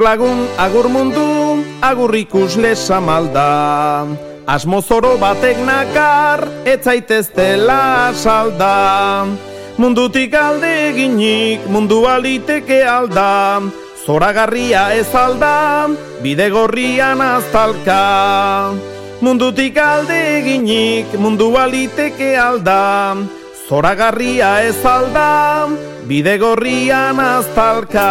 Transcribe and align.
Lagun 0.00 0.48
agur 0.58 0.88
mundu, 0.88 1.62
agur 1.82 2.14
ikusle 2.14 2.74
samalda 2.74 4.06
Asmozoro 4.44 5.16
batek 5.16 5.56
nakar, 5.64 6.44
etzaitez 6.68 7.32
dela 7.32 8.12
salda. 8.12 9.24
Mundutik 9.80 10.36
alde 10.36 10.92
eginik, 10.92 11.64
mundu 11.72 12.04
aliteke 12.04 12.84
alda. 12.84 13.64
Zoragarria 14.04 14.92
ez 14.92 15.08
alda, 15.16 15.88
bide 16.20 16.50
gorrian 16.52 17.24
aztalka. 17.24 18.76
Mundutik 19.24 19.80
alde 19.80 20.20
eginik, 20.42 21.16
mundu 21.16 21.56
aliteke 21.56 22.36
alda. 22.36 23.16
Zoragarria 23.64 24.60
ez 24.60 24.76
alda, 24.84 25.72
bide 26.04 26.36
gorrian 26.36 27.16
aztalka 27.16 28.10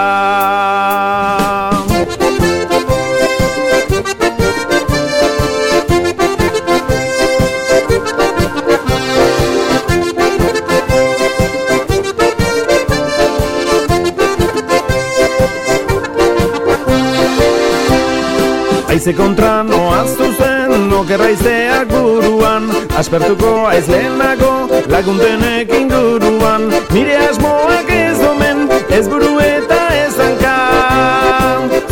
Aize 18.93 19.09
kontra 19.17 19.63
noaz 19.65 20.11
zuzen, 20.13 20.91
okerra 20.93 21.31
izeak 21.33 21.89
buruan 21.89 22.67
Aspertuko 22.93 23.63
aiz 23.65 23.87
lehenago, 23.89 24.67
laguntenek 24.93 25.71
inguruan. 25.79 26.67
Nire 26.93 27.15
asmoak 27.31 27.89
ez 27.89 28.19
omen, 28.27 28.67
ez 28.93 29.07
buru 29.09 29.31
eta 29.41 29.79
ez 29.97 30.13
hanka. 30.21 30.53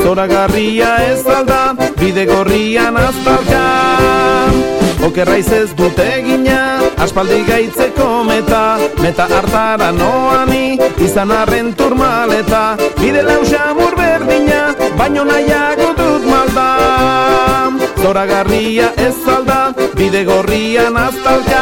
Zora 0.03 0.27
garria 0.29 0.91
ez 1.07 1.25
alda, 1.25 1.73
bide 1.97 2.27
gorrian 2.29 3.01
aztalka 3.01 3.65
Okerra 5.01 5.39
ez 5.41 5.73
dute 5.73 6.05
gina, 6.21 6.61
aspaldi 7.01 7.41
gaitzeko 7.47 8.23
meta. 8.29 8.77
Meta 9.01 9.25
hartara 9.25 9.89
noani, 9.91 10.77
izan 11.01 11.33
arren 11.33 11.73
turmaleta. 11.73 12.77
Bide 13.01 13.25
lausa 13.25 13.73
berdina, 13.97 14.75
baino 14.97 15.25
nahiago 15.25 15.80
dut 16.11 16.27
malda. 16.27 16.69
Zora 18.01 18.25
ez 18.97 19.15
alda, 19.29 19.73
bide 19.95 20.23
gorrian 20.25 20.97
aztalka 20.97 21.61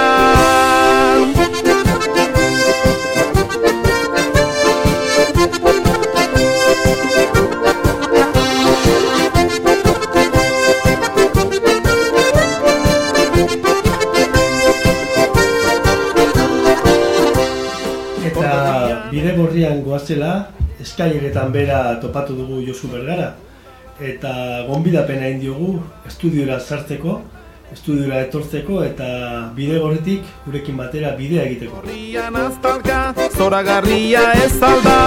Eta 18.23 19.09
bide 19.11 19.35
gorrian 19.35 19.83
goazela, 19.83 20.47
eskaileretan 20.79 21.51
bera 21.51 21.99
topatu 21.99 22.39
dugu 22.39 22.63
Josu 22.63 22.87
Bergara 22.87 23.35
eta 23.99 24.31
gonbidapena 24.67 25.27
egin 25.27 25.41
diogu 25.43 25.73
estudiora 26.07 26.59
sartzeko, 26.59 27.19
estudiora 27.73 28.21
etortzeko 28.23 28.79
eta 28.85 29.07
bide 29.55 29.79
gorretik 29.79 30.27
gurekin 30.45 30.77
batera 30.79 31.11
bidea 31.17 31.43
egiteko. 31.49 31.81
Gorrian 31.81 32.37
aztalka, 32.39 32.99
zora 33.35 33.61
garria 33.63 34.23
ez 34.39 34.55
alda 34.63 34.97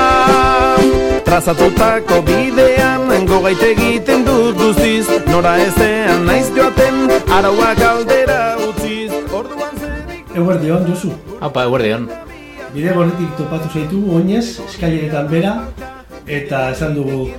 Trazatutako 1.27 2.21
bidean, 2.27 3.09
gogait 3.27 3.63
egiten 3.65 4.27
dut 4.27 4.59
guztiz 4.59 5.07
Nora 5.31 5.55
ezean 5.63 6.27
naiz 6.29 6.51
joaten, 6.53 7.07
arauak 7.33 7.81
aldera 7.89 8.41
utziz 8.69 9.09
Orduan 9.33 9.79
zerik... 9.81 10.27
Eguerdion, 10.37 10.85
Josu. 10.91 11.15
Apa, 11.41 11.65
eguerdion. 11.65 12.11
Bide 12.75 12.93
gorretik 12.97 13.33
topatu 13.39 13.73
zaitu, 13.73 14.03
oinez, 14.17 14.59
eskaileretan 14.67 15.29
bera, 15.33 15.55
eta 16.27 16.71
esan 16.73 16.95
dugu, 16.97 17.31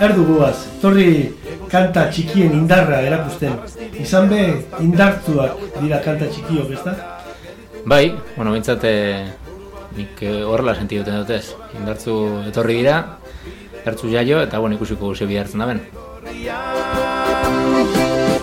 erdu 0.00 0.24
guaz, 0.28 0.56
torri 0.82 1.34
kanta 1.70 2.06
txikien 2.12 2.54
indarra 2.54 3.00
erakusten. 3.06 3.56
Izan 3.98 4.28
be, 4.30 4.42
indartuak 4.84 5.58
dira 5.80 6.00
kanta 6.04 6.28
txikiok, 6.30 6.72
ez 6.76 6.82
da? 6.86 6.94
Bai, 7.88 8.04
bueno, 8.36 8.52
bintzat, 8.54 8.84
nik 9.98 10.22
eh, 10.22 10.42
horrela 10.46 10.76
senti 10.78 11.00
duten 11.00 11.18
dutez. 11.22 11.54
Indartzu 11.78 12.14
etorri 12.50 12.78
dira, 12.82 12.98
hartzu 13.84 14.10
jaio, 14.12 14.42
eta 14.46 14.60
bueno, 14.62 14.78
ikusiko 14.78 15.10
guze 15.10 15.26
hartzen 15.40 15.64
da 15.64 15.70
ben. 15.72 15.82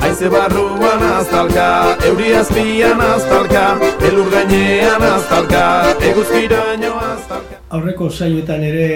Aize 0.06 0.30
barruan 0.30 1.04
aztalka, 1.16 1.68
euri 2.10 2.34
azpian 2.40 3.02
aztalka, 3.02 3.64
elur 4.10 4.28
gainean 4.34 5.08
aztalka, 5.14 5.64
eguzkiraino 6.12 6.92
aztalka. 7.14 7.62
Aurreko 7.76 8.10
saioetan 8.10 8.64
ere 8.64 8.90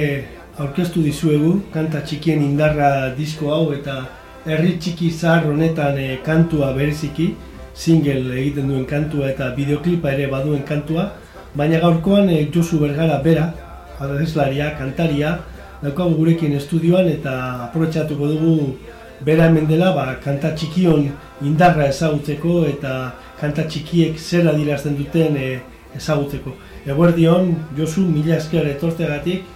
aurkeztu 0.59 1.01
dizuegu, 1.03 1.53
kanta 1.73 2.01
txikien 2.03 2.41
indarra 2.43 3.13
disko 3.15 3.53
hau 3.55 3.71
eta 3.71 4.01
herri 4.45 4.75
txiki 4.79 5.09
zahar 5.11 5.47
honetan 5.47 5.97
eh, 5.97 6.17
kantua 6.25 6.73
bereziki, 6.75 7.29
single 7.73 8.35
egiten 8.35 8.67
duen 8.67 8.85
kantua 8.85 9.29
eta 9.31 9.53
bideoklipa 9.55 10.11
ere 10.11 10.27
baduen 10.31 10.65
kantua, 10.67 11.09
baina 11.55 11.79
gaurkoan 11.79 12.29
eh, 12.29 12.47
Josu 12.53 12.79
Bergara 12.81 13.21
bera, 13.23 13.47
adeslaria, 13.99 14.73
kantaria, 14.79 15.37
daukagu 15.81 16.17
gurekin 16.17 16.55
estudioan 16.59 17.07
eta 17.07 17.33
aprobetxatuko 17.69 18.27
dugu 18.33 18.55
bera 19.23 19.47
hemen 19.47 19.67
dela 19.67 19.93
ba, 19.95 20.05
kanta 20.23 20.51
txikion 20.55 21.05
indarra 21.47 21.87
ezagutzeko 21.91 22.63
eta 22.67 22.95
kanta 23.39 23.63
txikiek 23.67 24.19
zer 24.19 24.47
adirazten 24.51 24.97
duten 24.99 25.37
e, 25.39 25.47
ezagutzeko. 25.95 26.51
Eguerdion, 26.87 27.53
Josu, 27.77 28.03
mila 28.07 28.35
esker 28.35 28.67
etorteagatik, 28.73 29.47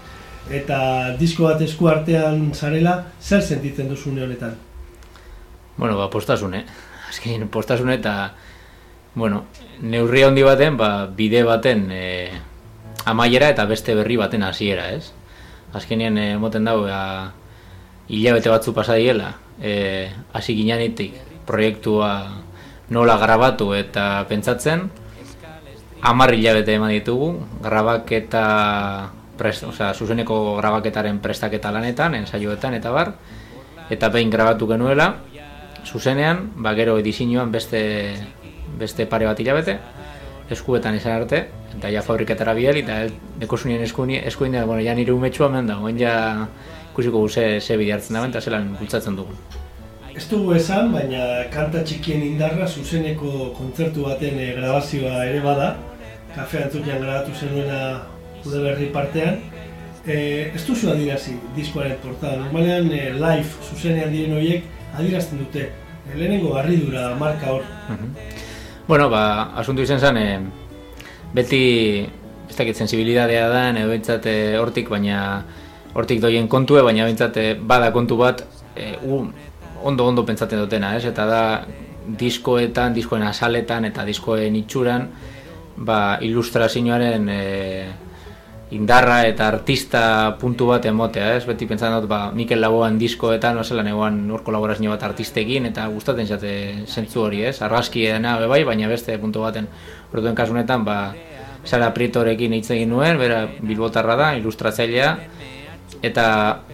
eta 0.51 1.15
disko 1.19 1.47
bat 1.47 1.61
esku 1.63 1.87
artean 1.87 2.51
zarela, 2.53 2.97
zer 3.21 3.41
sentitzen 3.41 3.89
duzune 3.89 4.23
honetan? 4.23 4.55
Bueno, 5.77 5.97
ba, 5.97 6.09
postasune. 6.09 6.65
Azkenin, 7.09 7.47
postasune 7.49 7.95
eta, 7.95 8.33
bueno, 9.15 9.45
neurri 9.81 10.23
handi 10.23 10.43
baten, 10.43 10.77
ba, 10.77 11.07
bide 11.07 11.43
baten 11.47 11.87
e, 11.91 12.03
amaiera 13.05 13.49
eta 13.53 13.65
beste 13.69 13.95
berri 13.95 14.17
baten 14.17 14.43
hasiera, 14.43 14.89
ez? 14.93 15.11
Azkenien, 15.73 16.17
e, 16.17 16.27
moten 16.37 16.67
dago, 16.67 16.85
ba, 16.89 17.33
hilabete 18.09 18.51
batzu 18.51 18.73
pasa 18.73 18.97
diela, 18.99 19.33
e, 19.61 20.09
hasi 20.33 20.55
ginanitik 20.57 21.15
proiektua 21.47 22.43
nola 22.93 23.17
grabatu 23.17 23.73
eta 23.73 24.25
pentsatzen, 24.29 24.89
hamar 26.03 26.33
hilabete 26.35 26.75
eman 26.75 26.91
ditugu, 26.91 27.33
grabaketa 27.63 28.45
prest, 29.37 29.63
osea, 29.63 29.93
zuzeneko 29.93 30.57
grabaketaren 30.57 31.19
prestaketa 31.23 31.71
lanetan, 31.71 32.15
ensaioetan 32.15 32.77
eta 32.77 32.91
bar, 32.91 33.13
eta 33.89 34.09
behin 34.09 34.29
grabatu 34.33 34.67
genuela, 34.69 35.13
zuzenean, 35.85 36.51
ba 36.55 36.73
gero 36.77 36.97
edizioan 36.97 37.51
beste, 37.51 37.81
beste 38.79 39.05
pare 39.09 39.27
bat 39.29 39.39
hilabete, 39.39 39.77
eskuetan 40.53 40.95
izan 40.95 41.17
arte, 41.21 41.47
eta 41.77 41.89
ja 41.91 42.03
fabriketara 42.05 42.53
biel, 42.53 42.77
eta 42.83 43.03
dekosunien 43.41 43.81
eskuin, 43.83 44.21
bueno, 44.65 44.81
ja 44.83 44.95
nire 44.95 45.13
umetxua 45.13 45.49
hemen 45.49 45.67
da, 45.67 45.79
oen 45.79 45.99
ja 45.99 46.15
ikusiko 46.91 47.25
guze 47.25 47.59
ze 47.59 47.77
bide 47.77 47.93
hartzen 47.93 48.17
dagoen, 48.19 48.31
eta 48.31 48.41
zelan 48.41 48.73
bultzatzen 48.79 49.15
dugu. 49.17 49.35
Ez 50.13 50.27
dugu 50.29 50.53
esan, 50.53 50.91
baina 50.93 51.47
kanta 51.53 51.81
txikien 51.81 52.21
indarra 52.21 52.67
zuzeneko 52.67 53.49
kontzertu 53.57 54.03
baten 54.05 54.37
e, 54.37 54.51
grabazioa 54.59 55.23
ere 55.25 55.39
bada, 55.41 55.71
kafe 56.35 56.63
antzukian 56.63 57.01
grabatu 57.01 57.33
zenuena 57.33 57.79
udaberri 58.45 58.89
partean. 58.93 59.39
E, 60.03 60.51
ez 60.51 60.63
duzu 60.67 60.89
adirazi 60.91 61.37
diskoaren 61.55 61.95
portada, 62.03 62.41
normalean 62.41 62.89
e, 62.91 63.05
live 63.15 63.69
zuzenean 63.69 64.11
diren 64.11 64.35
horiek 64.35 64.65
adirazten 64.99 65.39
dute, 65.39 65.69
e, 65.71 66.17
lehenengo 66.17 66.51
garridura 66.57 67.13
marka 67.19 67.53
hor. 67.53 67.63
Bueno, 68.87 69.07
ba, 69.09 69.53
asuntu 69.61 69.85
izan 69.85 70.01
zen, 70.03 70.19
e, 70.19 71.05
beti, 71.33 71.63
ez 72.49 72.57
dakit 72.57 72.75
sensibilidadea 72.75 73.47
da, 73.47 73.69
edo 73.71 73.93
bintzat 73.93 74.27
hortik, 74.59 74.91
baina 74.91 75.21
hortik 75.95 76.19
doien 76.19 76.49
kontue, 76.51 76.83
baina 76.83 77.07
bintzat 77.07 77.39
bada 77.63 77.93
kontu 77.95 78.19
bat, 78.19 78.43
e, 78.75 78.97
u, 79.07 79.23
ondo 79.83 80.05
ondo 80.05 80.25
pentsatzen 80.25 80.59
dutena, 80.59 80.95
ez? 80.97 81.05
Eta 81.05 81.25
da 81.27 81.43
diskoetan, 82.19 82.93
diskoen 82.95 83.23
asaletan 83.23 83.87
eta 83.87 84.03
diskoen 84.07 84.55
itxuran, 84.59 85.07
ba, 85.77 86.17
ilustrazioaren 86.21 87.29
e, 87.29 87.41
indarra 88.73 89.21
eta 89.27 89.47
artista 89.47 90.03
puntu 90.41 90.67
bat 90.71 90.85
emotea, 90.89 91.35
ez? 91.37 91.45
Beti 91.45 91.67
pentsatzen 91.69 92.01
dut, 92.01 92.09
ba, 92.09 92.31
Mikel 92.35 92.61
Laboan 92.61 92.97
diskoetan, 93.01 93.57
oselan 93.61 93.89
egoan 93.91 94.19
urko 94.33 94.53
laborazio 94.55 94.91
bat 94.93 95.05
artistekin, 95.09 95.69
eta 95.69 95.85
gustatzen 95.93 96.27
zate 96.27 96.53
zentzu 96.87 97.27
hori, 97.27 97.43
ez? 97.49 97.59
Argazkiena 97.61 98.35
bai, 98.47 98.63
baina 98.67 98.89
beste 98.91 99.17
puntu 99.21 99.45
baten. 99.45 99.69
Orduen 100.13 100.35
kasunetan, 100.35 100.85
ba, 100.87 100.97
Sara 101.63 101.93
Prietorekin 101.95 102.53
hitz 102.57 102.69
egin 102.75 102.89
nuen, 102.91 103.17
bera 103.21 103.45
bilbotarra 103.61 104.17
da, 104.19 104.33
ilustratzailea, 104.41 105.11
eta 106.03 106.25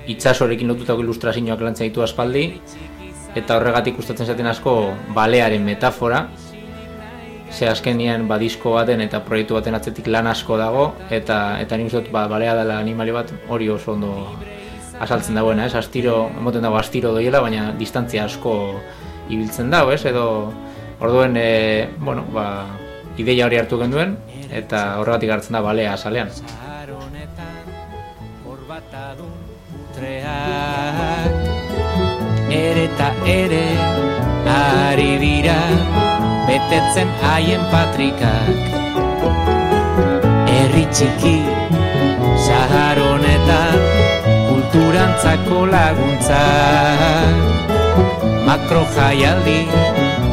itsasorekin 0.09 0.69
lotutako 0.71 1.03
ilustrazioak 1.05 1.61
lantzen 1.61 1.89
ditu 1.89 2.01
aspaldi 2.05 2.47
eta 3.37 3.57
horregatik 3.59 3.99
gustatzen 3.99 4.25
zaten 4.29 4.47
asko 4.49 4.75
balearen 5.13 5.61
metafora 5.65 6.23
ze 7.51 7.67
azkenian 7.67 8.27
ba 8.27 8.37
disko 8.37 8.73
baten 8.77 9.01
eta 9.01 9.19
proiektu 9.25 9.57
baten 9.57 9.75
atzetik 9.75 10.07
lan 10.07 10.27
asko 10.27 10.57
dago 10.57 10.93
eta 11.09 11.59
eta 11.59 11.77
nik 11.77 11.87
uste 11.87 12.11
ba 12.11 12.27
balea 12.27 12.55
dela 12.55 12.79
animali 12.79 13.11
bat 13.11 13.33
hori 13.49 13.69
oso 13.69 13.93
ondo 13.93 14.13
asaltzen 14.99 15.35
dagoena, 15.35 15.65
ez? 15.65 15.75
Astiro, 15.75 16.29
emoten 16.37 16.65
dago 16.65 16.77
astiro 16.79 17.13
doiela, 17.15 17.41
baina 17.41 17.71
distantzia 17.79 18.25
asko 18.27 18.53
ibiltzen 19.31 19.71
dago, 19.71 19.93
ez? 19.95 20.03
Edo 20.05 20.25
orduen 20.99 21.37
e, 21.39 21.89
bueno, 21.99 22.25
ba, 22.35 22.65
ideia 23.17 23.47
hori 23.47 23.59
hartu 23.59 23.79
genduen 23.79 24.17
eta 24.51 24.99
horregatik 24.99 25.31
hartzen 25.35 25.55
da 25.57 25.63
balea 25.63 25.93
asalean. 25.95 26.31
Ere 32.49 32.83
eta 32.89 33.09
ere 33.29 33.63
ari 34.49 35.11
dira 35.21 35.57
betetzen 36.49 37.09
haien 37.21 37.61
patrikak. 37.69 38.49
Herri 40.49 40.85
txiki 40.89 41.37
zahar 42.45 42.97
honetan 42.97 43.77
kulturantzako 44.49 45.59
laguntza 45.69 46.41
Makro 48.47 48.81
jaialdi 48.95 49.59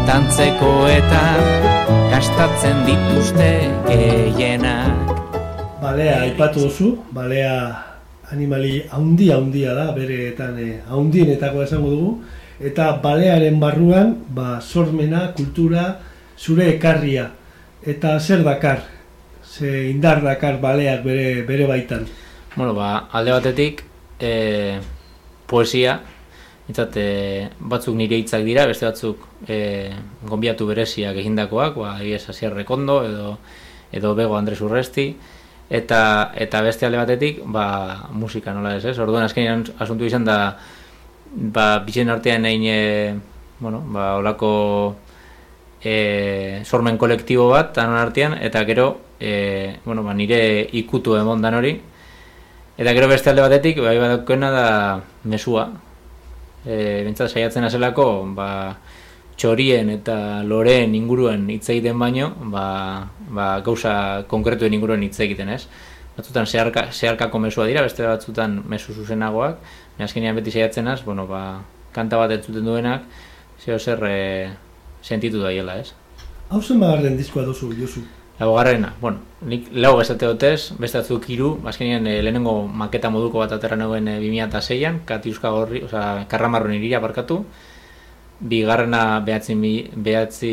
tantzeko 0.09 0.71
eta 0.89 1.25
gastatzen 2.15 2.81
dituzte 2.89 3.51
gehienak. 3.91 5.13
Balea 5.83 6.23
aipatu 6.25 6.65
duzu, 6.65 6.95
balea 7.13 7.59
animali 8.33 8.81
haundi 8.89 9.29
haundia 9.35 9.77
da, 9.77 9.91
bereetan 9.93 10.57
eh, 10.65 10.73
haundienetako 10.89 11.67
esango 11.67 11.93
dugu, 11.93 12.11
eta 12.61 12.91
balearen 13.03 13.61
barruan, 13.61 14.15
ba, 14.35 14.61
sormena, 14.61 15.33
kultura, 15.37 16.01
zure 16.39 16.69
ekarria, 16.75 17.31
eta 17.85 18.19
zer 18.21 18.45
dakar, 18.45 18.85
ze 19.45 19.91
indar 19.91 20.23
dakar 20.25 20.61
baleak 20.61 21.05
bere, 21.05 21.43
bere 21.49 21.67
baitan. 21.67 22.07
Bueno, 22.57 22.75
ba, 22.75 23.09
alde 23.13 23.33
batetik, 23.37 23.85
e, 24.21 24.79
poesia, 25.47 26.01
Itzat, 26.67 26.97
e, 26.99 27.49
batzuk 27.63 27.95
nire 27.95 28.17
hitzak 28.19 28.43
dira, 28.43 28.65
beste 28.67 28.89
batzuk 28.89 29.21
e, 29.47 29.93
gonbiatu 30.27 30.67
bereziak 30.67 31.15
egindakoak, 31.23 31.77
ba, 31.79 31.93
egiez 32.03 32.25
Asier 32.33 32.51
Rekondo 32.51 33.05
edo, 33.07 33.37
edo 33.95 34.15
Bego 34.19 34.35
Andres 34.35 34.59
Urresti, 34.67 35.13
eta 35.71 36.33
eta 36.35 36.63
beste 36.63 36.87
alde 36.87 36.99
batetik 36.99 37.39
ba, 37.47 38.09
musika 38.15 38.55
nola 38.55 38.77
ez, 38.77 38.85
ez? 38.87 38.99
Orduan 39.03 39.27
azkenean 39.27 39.65
asuntu 39.83 40.07
izan 40.07 40.27
da 40.27 40.57
ba 41.37 41.79
bizen 41.85 42.11
artean 42.11 42.47
egin 42.49 42.65
e, 42.65 43.15
bueno, 43.61 43.83
ba 43.93 44.17
holako 44.17 44.97
e, 45.85 46.63
sormen 46.65 46.97
kolektibo 46.99 47.51
bat 47.53 47.75
tanon 47.77 48.01
artean 48.01 48.39
eta 48.41 48.65
gero 48.65 49.01
e, 49.21 49.77
bueno, 49.85 50.03
ba, 50.03 50.15
nire 50.15 50.69
ikutu 50.73 51.17
emondan 51.17 51.61
hori 51.61 51.77
eta 52.77 52.93
gero 52.93 53.09
beste 53.09 53.31
alde 53.31 53.45
batetik 53.45 53.81
bai 53.85 53.99
badaukena 53.99 54.51
da 54.51 54.69
mesua 55.25 55.71
eh 56.67 57.05
bentsat 57.07 57.31
saiatzen 57.31 57.65
azelako 57.65 58.27
ba 58.35 58.77
txorien 59.37 59.91
eta 59.93 60.43
loreen 60.43 60.95
inguruan 60.97 61.45
hitz 61.53 61.69
egiten 61.71 61.99
baino, 62.01 62.31
ba, 62.53 62.67
ba, 63.29 63.49
gauza 63.65 64.25
konkretuen 64.31 64.75
inguruan 64.77 65.05
hitz 65.05 65.19
egiten, 65.21 65.53
ez? 65.53 65.67
Batzutan 66.17 66.49
zeharka, 66.49 66.87
zeharkako 66.93 67.41
mesua 67.45 67.67
dira, 67.69 67.83
beste 67.85 68.07
batzutan 68.07 68.63
mesu 68.69 68.95
zuzenagoak, 68.97 69.61
azkenean 70.05 70.37
beti 70.37 70.53
saiatzen 70.53 70.89
az, 70.89 71.03
bueno, 71.05 71.27
ba, 71.27 71.63
kanta 71.93 72.19
bat 72.21 72.35
entzuten 72.35 72.65
duenak, 72.65 73.07
zeo 73.63 73.79
zer 73.79 74.05
e, 74.05 74.19
sentitu 75.03 75.41
daiela, 75.41 75.79
ez? 75.81 75.93
Hau 76.51 76.61
zen 76.63 76.81
bagarren 76.81 77.17
diskoa 77.17 77.47
duzu, 77.47 77.73
Josu? 77.79 78.05
Lau 78.37 78.51
garrena, 78.53 78.93
bueno, 79.01 79.23
nik 79.49 79.71
lau 79.73 79.95
esate 80.03 80.29
dutez, 80.29 80.75
beste 80.77 81.01
batzuk 81.01 81.25
hiru, 81.33 81.55
azkenean 81.65 82.07
e, 82.07 82.19
lehenengo 82.21 82.67
maketa 82.69 83.09
moduko 83.11 83.41
bat 83.41 83.55
aterra 83.57 83.79
nagoen 83.81 84.11
e, 84.13 84.19
2006an, 84.21 85.01
katiuska 85.09 85.53
gorri, 85.55 85.81
oza, 85.87 86.03
karramarron 86.29 86.77
iria 86.77 87.01
barkatu, 87.01 87.41
bigarrena 88.41 89.23
behatzi, 89.25 89.57
behatzi 89.97 90.53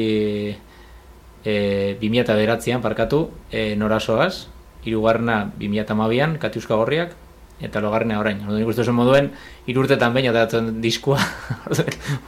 e, 1.43 1.97
2000 1.99 2.39
beratzean 2.39 2.81
parkatu 2.81 3.25
e, 3.51 3.73
norasoaz, 3.75 4.47
irugarrena 4.87 5.51
2000 5.59 6.23
an 6.23 6.37
katiuska 6.39 6.79
gorriak, 6.79 7.17
eta 7.63 7.81
logarrena 7.83 8.19
orain. 8.19 8.43
Odo 8.47 8.59
nik 8.59 8.67
uste 8.67 8.91
moduen, 8.91 9.31
irurtetan 9.67 10.13
baina 10.13 10.31
da 10.35 10.45
diskua, 10.83 11.19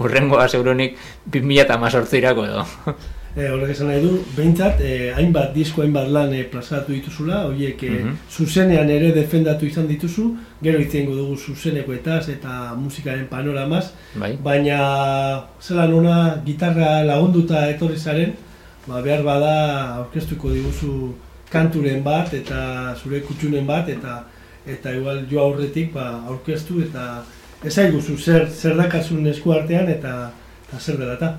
urrengoa 0.04 0.48
zeuronik 0.48 0.98
2000 1.32 2.18
irako 2.18 2.46
edo. 2.46 2.66
E, 3.36 3.50
horrek 3.52 3.74
esan 3.74 3.90
nahi 3.92 4.00
du, 4.00 4.14
behintzat, 4.32 4.80
e, 4.80 5.10
hainbat 5.12 5.50
disko, 5.52 5.82
hainbat 5.84 6.08
lan 6.08 6.30
e, 6.32 6.46
plazaratu 6.48 6.94
dituzula, 6.96 7.42
horiek 7.50 7.82
mm 7.84 8.14
zuzenean 8.32 8.88
ere 8.90 9.10
defendatu 9.12 9.68
izan 9.68 9.90
dituzu, 9.90 10.30
gero 10.64 10.80
itzengo 10.80 11.18
dugu 11.18 11.36
zuzenekoetaz 11.36 12.30
eta 12.32 12.54
musikaren 12.80 13.28
panoramaz, 13.28 13.90
bai. 14.16 14.32
baina 14.44 14.78
zelan 15.62 15.94
ona 16.00 16.16
gitarra 16.46 17.04
lagunduta 17.04 17.66
etorri 17.74 18.00
zaren, 18.00 18.32
ba, 18.88 19.02
behar 19.02 19.24
bada 19.28 19.54
aurkeztuko 20.00 20.54
diguzu 20.56 20.94
kanturen 21.52 22.04
bat 22.08 22.32
eta 22.40 22.96
zure 22.96 23.20
kutsunen 23.28 23.68
bat, 23.68 23.92
eta 23.92 24.22
eta 24.66 24.94
igual 24.94 25.26
jo 25.30 25.42
aurretik 25.42 25.94
ba, 25.94 26.22
aurkeztu 26.30 26.82
eta 26.84 27.24
ezaiguzu 27.66 28.18
zer, 28.18 28.48
zer 28.50 28.76
dakazun 28.78 29.26
esku 29.30 29.54
artean 29.54 29.90
eta, 29.90 30.32
eta 30.68 30.80
zer 30.80 30.98
dela 31.02 31.16
eta. 31.18 31.36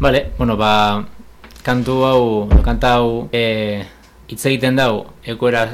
Vale, 0.00 0.30
bueno, 0.38 0.56
ba, 0.56 1.04
kantu 1.62 2.02
hau, 2.06 2.22
kanta 2.64 2.94
hau, 2.98 3.28
e, 3.32 3.82
hitz 4.30 4.44
egiten 4.46 4.78
dau, 4.80 5.04
ekoera 5.24 5.66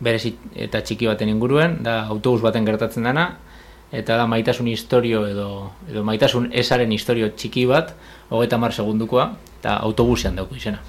berezi 0.00 0.34
eta 0.54 0.82
txiki 0.84 1.08
baten 1.08 1.32
inguruen, 1.32 1.78
da 1.84 2.02
autobus 2.12 2.42
baten 2.44 2.66
gertatzen 2.68 3.08
dana, 3.08 3.30
eta 3.92 4.16
da 4.20 4.28
maitasun 4.30 4.68
historio 4.70 5.24
edo, 5.28 5.48
edo 5.90 6.04
maitasun 6.06 6.50
esaren 6.52 6.92
historio 6.92 7.32
txiki 7.34 7.66
bat, 7.70 7.94
hogeita 8.30 8.60
mar 8.60 8.76
segundukoa, 8.76 9.32
eta 9.58 9.80
autobusean 9.88 10.40
dauko 10.40 10.60
izena. 10.60 10.80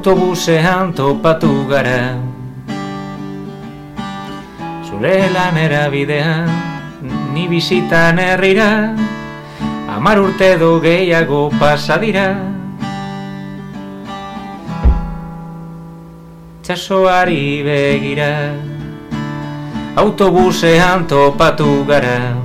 Autobusean 0.00 0.96
topatu 0.96 1.68
gara 1.68 2.16
Zure 4.88 5.28
lanera 5.28 5.92
bidean, 5.92 6.48
ni 7.36 7.44
bizitan 7.44 8.16
herrira 8.16 8.96
Amar 9.92 10.16
urte 10.20 10.56
do 10.56 10.80
gehiago 10.80 11.52
pasadira 11.60 12.59
Txasoari 16.70 17.66
begira. 17.66 18.54
Autobusean 19.98 21.02
topatu 21.10 21.82
gara. 21.82 22.38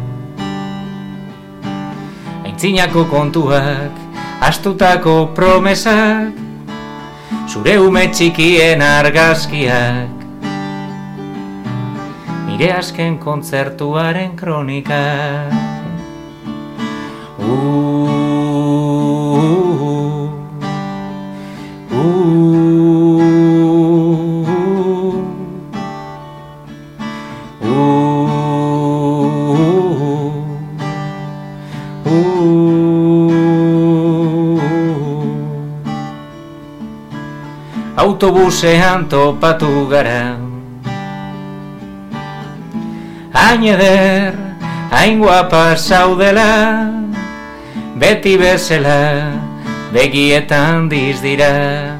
Aintzinako 2.41 3.03
kontuak, 3.05 3.93
astutako 4.41 5.13
promesak 5.37 6.33
zure 7.45 7.77
ume 7.77 8.07
txikien 8.09 8.81
argazkiak. 8.81 10.25
Nire 12.49 12.71
azken 12.81 13.21
kontzertuaren 13.21 14.33
kronika 14.41 15.03
autobusean 38.25 39.05
topatu 39.05 39.85
gara. 39.85 40.33
Hain 43.33 43.61
eder, 43.63 44.33
hain 44.89 45.19
guapa 45.21 45.77
zaudela 45.77 46.89
Beti 48.01 48.33
bezela, 48.37 49.29
begietan 49.93 50.89
diz 50.89 51.21
dira. 51.21 51.93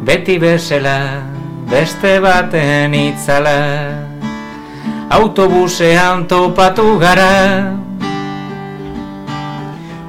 Beti 0.00 0.38
bezela 0.40 1.20
beste 1.68 2.16
baten 2.24 2.94
itzala 2.94 3.92
autobusean 5.10 6.24
topatu 6.26 6.96
gara. 6.96 7.76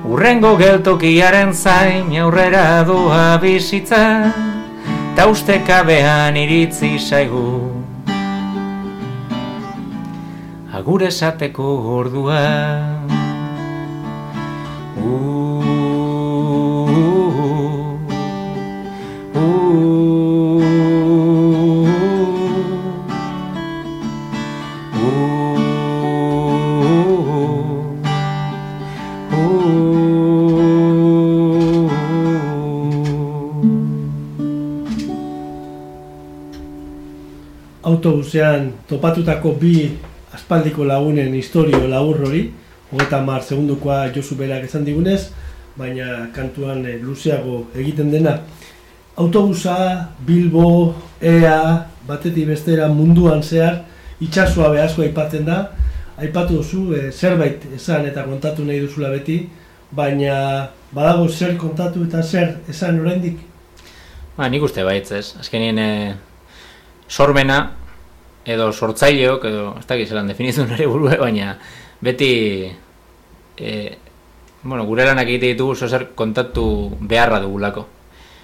Urrengo 0.08 0.56
geltokiaren 0.56 1.52
zain 1.54 2.16
aurrera 2.16 2.84
doa 2.88 3.36
bizitza 3.44 4.51
Ta 5.22 5.28
uste 5.30 5.60
kabean 5.62 6.34
iritzi 6.34 6.88
zaigu. 6.98 7.42
Agur 10.74 11.04
esateko 11.06 11.68
ordua 11.96 12.40
autobusean 38.32 38.74
topatutako 38.88 39.52
bi 39.60 39.92
aspaldiko 40.34 40.86
lagunen 40.86 41.34
historio 41.36 41.88
labur 41.88 42.24
hori, 42.26 42.52
hogeta 42.92 43.22
mar 43.22 43.42
segundukoa 43.44 44.12
Josu 44.16 44.36
Berak 44.36 44.64
esan 44.64 44.86
digunez, 44.86 45.32
baina 45.76 46.30
kantuan 46.34 46.86
e, 46.86 46.98
luzeago 47.00 47.68
egiten 47.76 48.12
dena. 48.12 48.40
Autobusa, 49.18 50.08
Bilbo, 50.26 50.96
Ea, 51.22 51.86
batetik 52.08 52.48
bestera 52.48 52.88
munduan 52.88 53.44
zehar, 53.44 53.84
itxasua 54.22 54.70
behazko 54.72 55.02
aipatzen 55.02 55.46
da, 55.46 55.72
aipatu 56.18 56.62
duzu 56.62 56.94
e, 56.96 57.12
zerbait 57.12 57.66
esan 57.76 58.06
eta 58.06 58.24
kontatu 58.24 58.64
nahi 58.64 58.80
duzula 58.80 59.10
beti, 59.12 59.50
baina 59.92 60.70
badago 60.92 61.28
zer 61.28 61.58
kontatu 61.58 62.06
eta 62.08 62.24
zer 62.24 62.56
esan 62.70 63.00
oraindik. 63.00 63.40
Ba, 64.38 64.48
nik 64.48 64.64
uste 64.64 64.84
baitz 64.88 65.12
ez, 65.12 65.36
azkenien 65.40 65.78
e, 65.78 65.92
sormena, 67.10 67.81
edo 68.46 68.72
sortzaileok, 68.72 69.46
edo 69.46 69.66
ez 69.80 69.86
dakit 69.86 70.10
zelan 70.10 70.30
definizu 70.32 70.66
nire 70.66 70.88
burue, 70.90 71.18
baina 71.20 71.56
beti 72.02 72.32
e, 73.58 73.98
bueno, 74.64 74.86
gure 74.86 75.06
lanak 75.06 75.30
egite 75.30 75.54
ditugu 75.54 75.76
zer 75.76 76.10
kontatu 76.16 76.66
beharra 77.00 77.40
dugulako. 77.42 77.86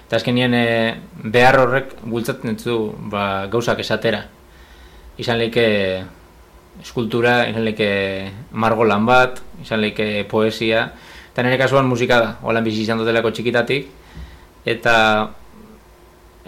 Eta 0.06 0.16
azken 0.16 0.38
e, 0.38 0.94
behar 1.24 1.58
horrek 1.60 1.96
bultzatzen 2.04 2.56
dut 2.56 2.94
ba, 3.10 3.46
gauzak 3.50 3.80
esatera. 3.80 4.24
Izan 5.18 5.38
lehike 5.38 5.66
eskultura, 6.82 7.48
izan 7.50 7.64
lehike 7.66 8.30
margolan 8.52 9.06
bat, 9.06 9.42
izan 9.62 9.82
lehike 9.82 10.24
poesia, 10.30 10.92
eta 11.32 11.42
nire 11.42 11.58
kasuan 11.58 11.90
musika 11.90 12.20
da, 12.22 12.30
holan 12.42 12.64
bizi 12.64 12.82
izan 12.86 13.02
dutelako 13.02 13.34
txikitatik, 13.34 13.90
eta 14.64 14.94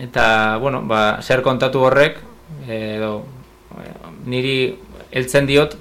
eta, 0.01 0.57
bueno, 0.63 0.81
ba, 0.89 1.19
zer 1.21 1.43
kontatu 1.45 1.83
horrek, 1.85 2.17
edo 2.71 3.25
niri 4.27 4.75
heltzen 5.11 5.47
diot 5.47 5.77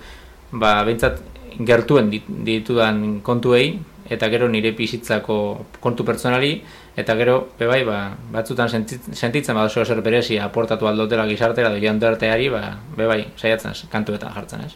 ba 0.52 0.84
beintzat 0.84 1.22
gertuen 1.60 2.10
ditudan 2.46 3.22
kontuei 3.22 3.80
eta 4.10 4.30
gero 4.30 4.48
nire 4.50 4.72
bizitzako 4.74 5.66
kontu 5.80 6.04
pertsonali 6.04 6.62
eta 6.98 7.16
gero 7.16 7.50
be 7.60 7.68
bai 7.68 7.84
ba 7.86 8.18
batzutan 8.34 8.70
sentitzen 8.70 9.56
bada 9.56 9.68
oso 9.68 9.86
zer 9.86 10.02
berezi 10.02 10.40
aportatu 10.40 10.88
aldotela 10.88 11.28
gizartera 11.28 11.70
da 11.70 11.80
jantarteari 11.80 12.50
ba 12.50 12.78
be 12.98 13.08
bai 13.08 13.26
saiatzen 13.38 13.74
kantuetan 13.90 14.34
jartzen 14.34 14.62
ez 14.66 14.74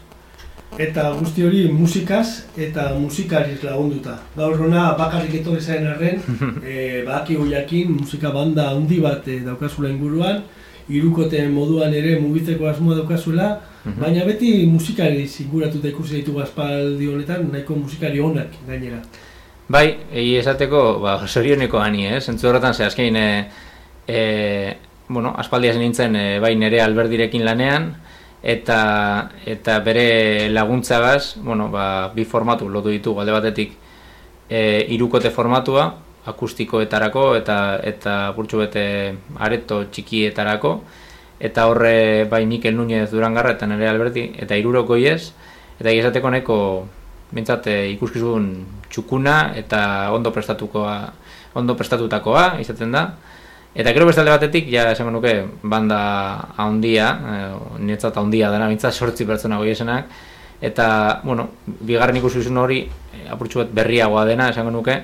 Eta 0.74 1.12
guzti 1.14 1.44
hori 1.46 1.68
musikaz 1.70 2.50
eta 2.58 2.88
musikariz 2.98 3.60
lagunduta. 3.62 4.16
Gaur 4.34 4.58
hona 4.58 4.88
bakarrik 4.98 5.36
etorri 5.38 5.60
zaren 5.60 5.86
arren, 5.86 6.18
e, 6.66 7.04
badakigu 7.06 7.46
jakin 7.46 7.92
musika 8.00 8.32
banda 8.34 8.72
handi 8.72 8.98
bat 9.04 9.28
e, 9.28 9.38
daukazula 9.46 9.92
inguruan, 9.92 10.42
irukote 10.88 11.40
moduan 11.48 11.94
ere 11.94 12.18
mugitzeko 12.20 12.68
asmoa 12.68 12.98
daukazuela, 12.98 13.60
mhm. 13.84 14.00
baina 14.00 14.24
beti 14.24 14.66
musikari 14.66 15.26
zinguratuta 15.26 15.88
ikusi 15.88 16.20
ditugu 16.20 16.42
aspaldi 16.44 17.08
honetan, 17.08 17.48
nahiko 17.52 17.76
musikari 17.76 18.20
onak 18.20 18.58
gainera. 18.68 19.00
Bai, 19.68 19.86
egi 20.12 20.34
esateko, 20.36 20.98
ba, 21.00 21.16
sorioneko 21.26 21.78
ani, 21.80 22.04
eh? 22.06 22.20
zentzu 22.20 22.50
horretan, 22.50 22.74
ze 22.74 22.84
azkein, 22.84 23.16
e, 23.16 23.28
e, 24.06 24.76
bueno, 25.08 25.32
aspaldi 25.40 25.70
nintzen, 25.78 26.16
e, 26.16 26.26
bai, 26.40 26.52
nere 26.60 26.82
alberdirekin 26.84 27.44
lanean, 27.44 27.94
eta 28.44 29.30
eta 29.48 29.78
bere 29.80 30.50
laguntzagaz, 30.52 31.38
bueno, 31.40 31.70
ba, 31.72 32.12
bi 32.12 32.26
formatu 32.28 32.68
lotu 32.68 32.92
ditugu 32.92 33.22
alde 33.22 33.32
batetik, 33.32 33.72
e, 34.50 34.84
irukote 34.92 35.32
formatua, 35.32 35.86
akustikoetarako 36.24 37.34
eta 37.36 37.78
eta 37.84 38.32
burtsu 38.36 38.62
bete 38.64 38.84
areto 39.38 39.84
txikietarako. 39.92 40.74
Eta 41.44 41.66
horre 41.68 42.24
bai 42.30 42.44
Mikel 42.46 42.76
Núñez 42.76 43.10
Durangarra 43.10 43.56
eta 43.56 43.66
nere 43.66 43.88
Alberti 43.88 44.30
eta 44.38 44.56
iruroko 44.56 44.96
iez 44.96 45.32
eta 45.80 45.90
esateko 45.90 46.30
neko 46.30 46.58
bintzat 47.34 47.66
eh, 47.66 47.90
ikuskizun 47.96 48.48
txukuna 48.88 49.54
eta 49.58 50.10
ondo 50.14 50.30
prestatukoa 50.32 50.96
ondo 51.54 51.76
prestatutakoa 51.76 52.60
izaten 52.62 52.94
da. 52.94 53.08
Eta 53.74 53.90
gero 53.90 54.06
bestalde 54.06 54.30
batetik 54.30 54.68
ja 54.70 54.86
esan 54.92 55.10
nuke 55.12 55.34
banda 55.62 55.98
handia 56.56 57.08
eh, 57.32 57.50
niretzat 57.82 58.16
handia 58.16 58.52
dena 58.54 58.70
bintzat 58.70 58.94
sortzi 58.94 59.26
pertsona 59.26 59.58
goiesenak 59.58 60.06
eta 60.64 61.20
bueno 61.24 61.48
bigarren 61.66 62.16
ikuskizun 62.22 62.56
hori 62.56 62.84
eh, 62.86 63.26
apurtxu 63.34 63.64
bat 63.64 63.72
berriagoa 63.74 64.24
dena 64.24 64.48
esango 64.54 64.70
nuke 64.70 65.00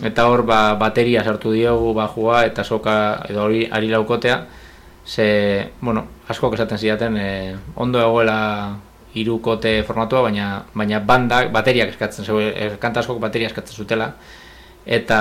eta 0.00 0.26
hor 0.28 0.44
ba, 0.48 0.74
bateria 0.80 1.24
sartu 1.24 1.52
diogu 1.52 1.92
bajua 1.94 2.44
eta 2.48 2.64
soka 2.64 2.94
edo 3.28 3.44
hori 3.44 3.66
ari 3.70 3.90
laukotea. 3.92 4.38
Ze, 5.04 5.70
bueno, 5.80 6.06
asko 6.28 6.52
esaten 6.54 6.78
zidaten 6.78 7.16
e, 7.18 7.56
ondo 7.74 8.00
egoela 8.00 8.78
irukote 9.18 9.82
formatua, 9.84 10.22
baina, 10.28 10.62
baina 10.74 11.00
bandak 11.04 11.50
bateriak 11.52 11.90
eskatzen, 11.92 12.24
zeu, 12.24 12.38
e, 12.40 12.70
kanta 12.80 13.02
askok 13.02 13.18
bateria 13.20 13.50
eskatzen 13.50 13.76
zutela. 13.76 14.12
Eta, 14.86 15.18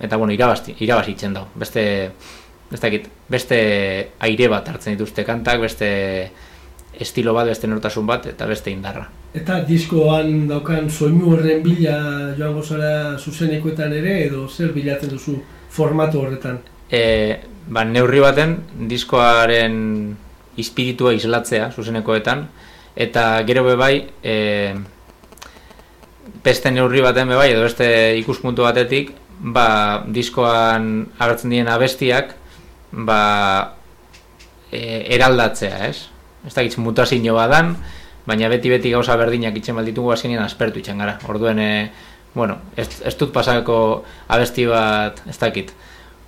eta 0.00 0.16
bueno, 0.16 0.32
irabazti, 0.34 0.74
irabazitzen 0.82 1.34
dago 1.34 1.52
beste, 1.54 1.82
beste, 2.70 3.02
beste 3.30 3.58
aire 4.26 4.48
bat 4.50 4.68
hartzen 4.68 4.96
dituzte 4.96 5.24
kantak, 5.26 5.60
beste 5.62 5.90
estilo 7.00 7.34
bat, 7.34 7.46
beste 7.46 7.68
nortasun 7.68 8.06
bat 8.06 8.26
eta 8.30 8.46
beste 8.46 8.70
indarra 8.70 9.06
Eta 9.36 9.60
diskoan 9.68 10.46
daukan 10.48 10.88
soinu 10.90 11.34
horren 11.34 11.60
bila 11.64 11.96
joango 12.38 12.62
zara 12.62 13.18
zuzenekoetan 13.18 13.92
ere 13.92 14.14
edo 14.26 14.46
zer 14.48 14.72
bilatzen 14.72 15.12
duzu 15.12 15.36
formatu 15.68 16.22
horretan? 16.22 16.62
E, 16.88 17.02
ba, 17.68 17.84
neurri 17.84 18.22
baten 18.24 18.56
diskoaren 18.88 19.76
espiritua 20.56 21.12
islatzea 21.18 21.68
zuzenekoetan 21.74 22.46
eta 22.96 23.26
gero 23.48 23.66
be 23.66 23.76
bai 23.76 23.94
e, 24.24 24.36
beste 26.46 26.72
neurri 26.72 27.04
baten 27.04 27.28
be 27.28 27.36
bai 27.36 27.50
edo 27.52 27.66
beste 27.66 27.88
ikuspuntu 28.22 28.64
batetik 28.64 29.12
ba, 29.38 30.02
diskoan 30.08 31.06
agertzen 31.18 31.52
dien 31.52 31.68
abestiak 31.68 32.32
ba, 32.92 33.20
e, 34.70 34.80
eraldatzea, 35.16 35.88
ez? 35.90 36.15
Ez 36.46 36.54
da 36.54 36.62
mutazio 36.78 37.34
badan, 37.34 37.76
baina 38.26 38.48
beti 38.48 38.70
beti 38.70 38.90
gauza 38.90 39.16
berdinak 39.16 39.56
itzen 39.56 39.76
balditugu 39.76 40.12
azkenean 40.12 40.44
aspertu 40.44 40.78
itzen 40.78 40.98
gara. 40.98 41.18
Orduen, 41.28 41.58
e, 41.58 41.90
bueno, 42.34 42.58
ez, 42.76 42.88
ez 43.04 43.16
dut 43.16 43.32
pasako 43.32 44.04
abesti 44.28 44.66
bat, 44.66 45.22
ez 45.26 45.38
dakit, 45.38 45.72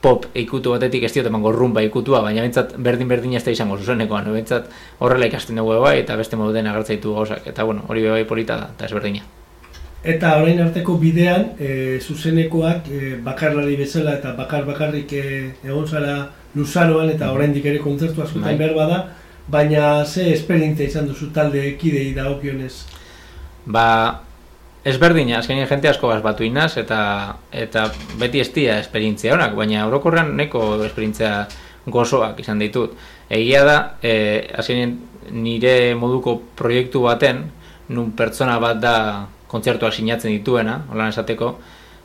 pop 0.00 0.28
ikutu 0.38 0.70
batetik 0.74 1.04
ez 1.08 1.12
diot 1.14 1.26
emango 1.26 1.50
rumba 1.52 1.82
ikutua, 1.82 2.20
baina 2.22 2.44
bintzat 2.46 2.76
berdin 2.78 3.08
berdin 3.10 3.34
ez 3.34 3.42
da 3.44 3.54
izango 3.54 3.78
zuzenekoan, 3.78 4.30
bintzat 4.34 4.70
horrela 5.02 5.26
ikasten 5.26 5.58
dugu 5.58 5.80
bai, 5.82 5.98
eta 6.04 6.16
beste 6.16 6.38
modu 6.38 6.54
dena 6.54 6.72
agertzaitu 6.72 7.14
gauzak, 7.16 7.46
eta 7.50 7.66
bueno, 7.66 7.82
hori 7.88 8.06
bai 8.06 8.24
polita 8.24 8.56
da, 8.60 8.70
eta 8.76 8.86
ez 8.86 8.94
berdina. 8.94 9.26
Eta 10.08 10.36
orain 10.38 10.60
arteko 10.62 10.94
bidean, 11.02 11.48
e, 11.58 11.98
zuzenekoak 11.98 12.86
e, 12.94 13.14
bakarlari 13.24 13.74
bezala 13.80 14.14
eta 14.20 14.36
bakar 14.38 14.62
bakarrik 14.68 15.12
e, 15.12 15.24
egon 15.66 15.88
zara 15.88 16.28
luzaroan 16.54 17.10
eta 17.10 17.32
oraindik 17.34 17.66
ere 17.66 17.82
kontzertu 17.82 18.22
askotan 18.22 18.52
bai. 18.52 18.58
behar 18.60 18.76
bada, 18.76 19.00
baina 19.48 20.04
ze 20.04 20.32
esperientzia 20.32 20.88
izan 20.88 21.08
duzu 21.08 21.30
talde 21.32 21.62
ekidei 21.72 22.12
dagokionez? 22.16 22.74
Ba, 23.66 23.84
ezberdina, 24.84 25.38
azkenin 25.40 25.66
jente 25.68 25.88
asko 25.88 26.12
batu 26.24 26.44
inaz, 26.44 26.76
eta, 26.80 27.36
eta 27.52 27.88
beti 28.20 28.40
ez 28.40 28.50
dira 28.52 28.78
esperientzia 28.78 29.34
honak, 29.34 29.56
baina 29.56 29.86
orokorrean 29.88 30.34
neko 30.36 30.84
esperientzia 30.84 31.46
gozoak 31.86 32.40
izan 32.40 32.60
ditut. 32.60 32.94
Egia 33.30 33.64
da, 33.64 33.78
e, 34.02 34.12
azkenin 34.56 34.98
nire 35.32 35.94
moduko 35.94 36.38
proiektu 36.56 37.02
baten, 37.04 37.44
nun 37.88 38.12
pertsona 38.16 38.58
bat 38.60 38.80
da 38.80 38.94
kontzertuak 39.48 39.94
sinatzen 39.96 40.32
dituena, 40.36 40.82
holan 40.92 41.12
esateko, 41.12 41.54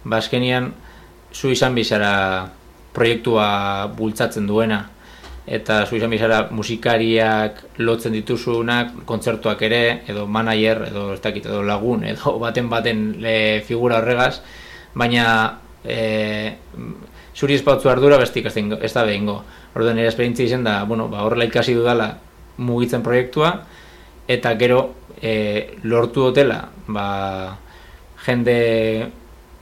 ba 0.03 0.19
azkenian 0.19 0.71
zu 1.33 1.51
izan 1.51 1.75
bizara 1.75 2.47
proiektua 2.93 3.87
bultzatzen 3.97 4.47
duena 4.47 4.83
eta 5.45 5.85
zu 5.85 5.99
bizara 6.09 6.47
musikariak 6.51 7.63
lotzen 7.77 8.13
dituzunak, 8.13 9.03
kontzertuak 9.05 9.61
ere, 9.61 10.03
edo 10.07 10.25
manager, 10.27 10.87
edo 10.87 11.13
ez 11.13 11.21
dakit, 11.21 11.45
edo 11.45 11.63
lagun, 11.63 12.05
edo 12.05 12.37
baten 12.43 12.69
baten 12.69 13.15
le, 13.19 13.61
figura 13.61 13.97
horregaz, 13.99 14.41
baina 14.95 15.59
e, 15.83 16.53
zuri 17.35 17.55
espautzu 17.55 17.89
ardura 17.89 18.17
bestik 18.17 18.45
ez 18.45 18.93
da 18.93 19.03
behingo. 19.03 19.43
Orduan 19.75 19.95
nire 19.97 20.07
esperientzia 20.07 20.45
izan 20.45 20.63
da, 20.63 20.83
bueno, 20.85 21.09
ba, 21.09 21.23
horrela 21.25 21.45
ikasi 21.45 21.73
dudala 21.73 22.13
mugitzen 22.57 23.03
proiektua, 23.03 23.65
eta 24.27 24.53
gero 24.55 24.93
e, 25.21 25.79
lortu 25.83 26.29
dutela, 26.29 26.69
ba, 26.87 27.57
jende 28.23 29.09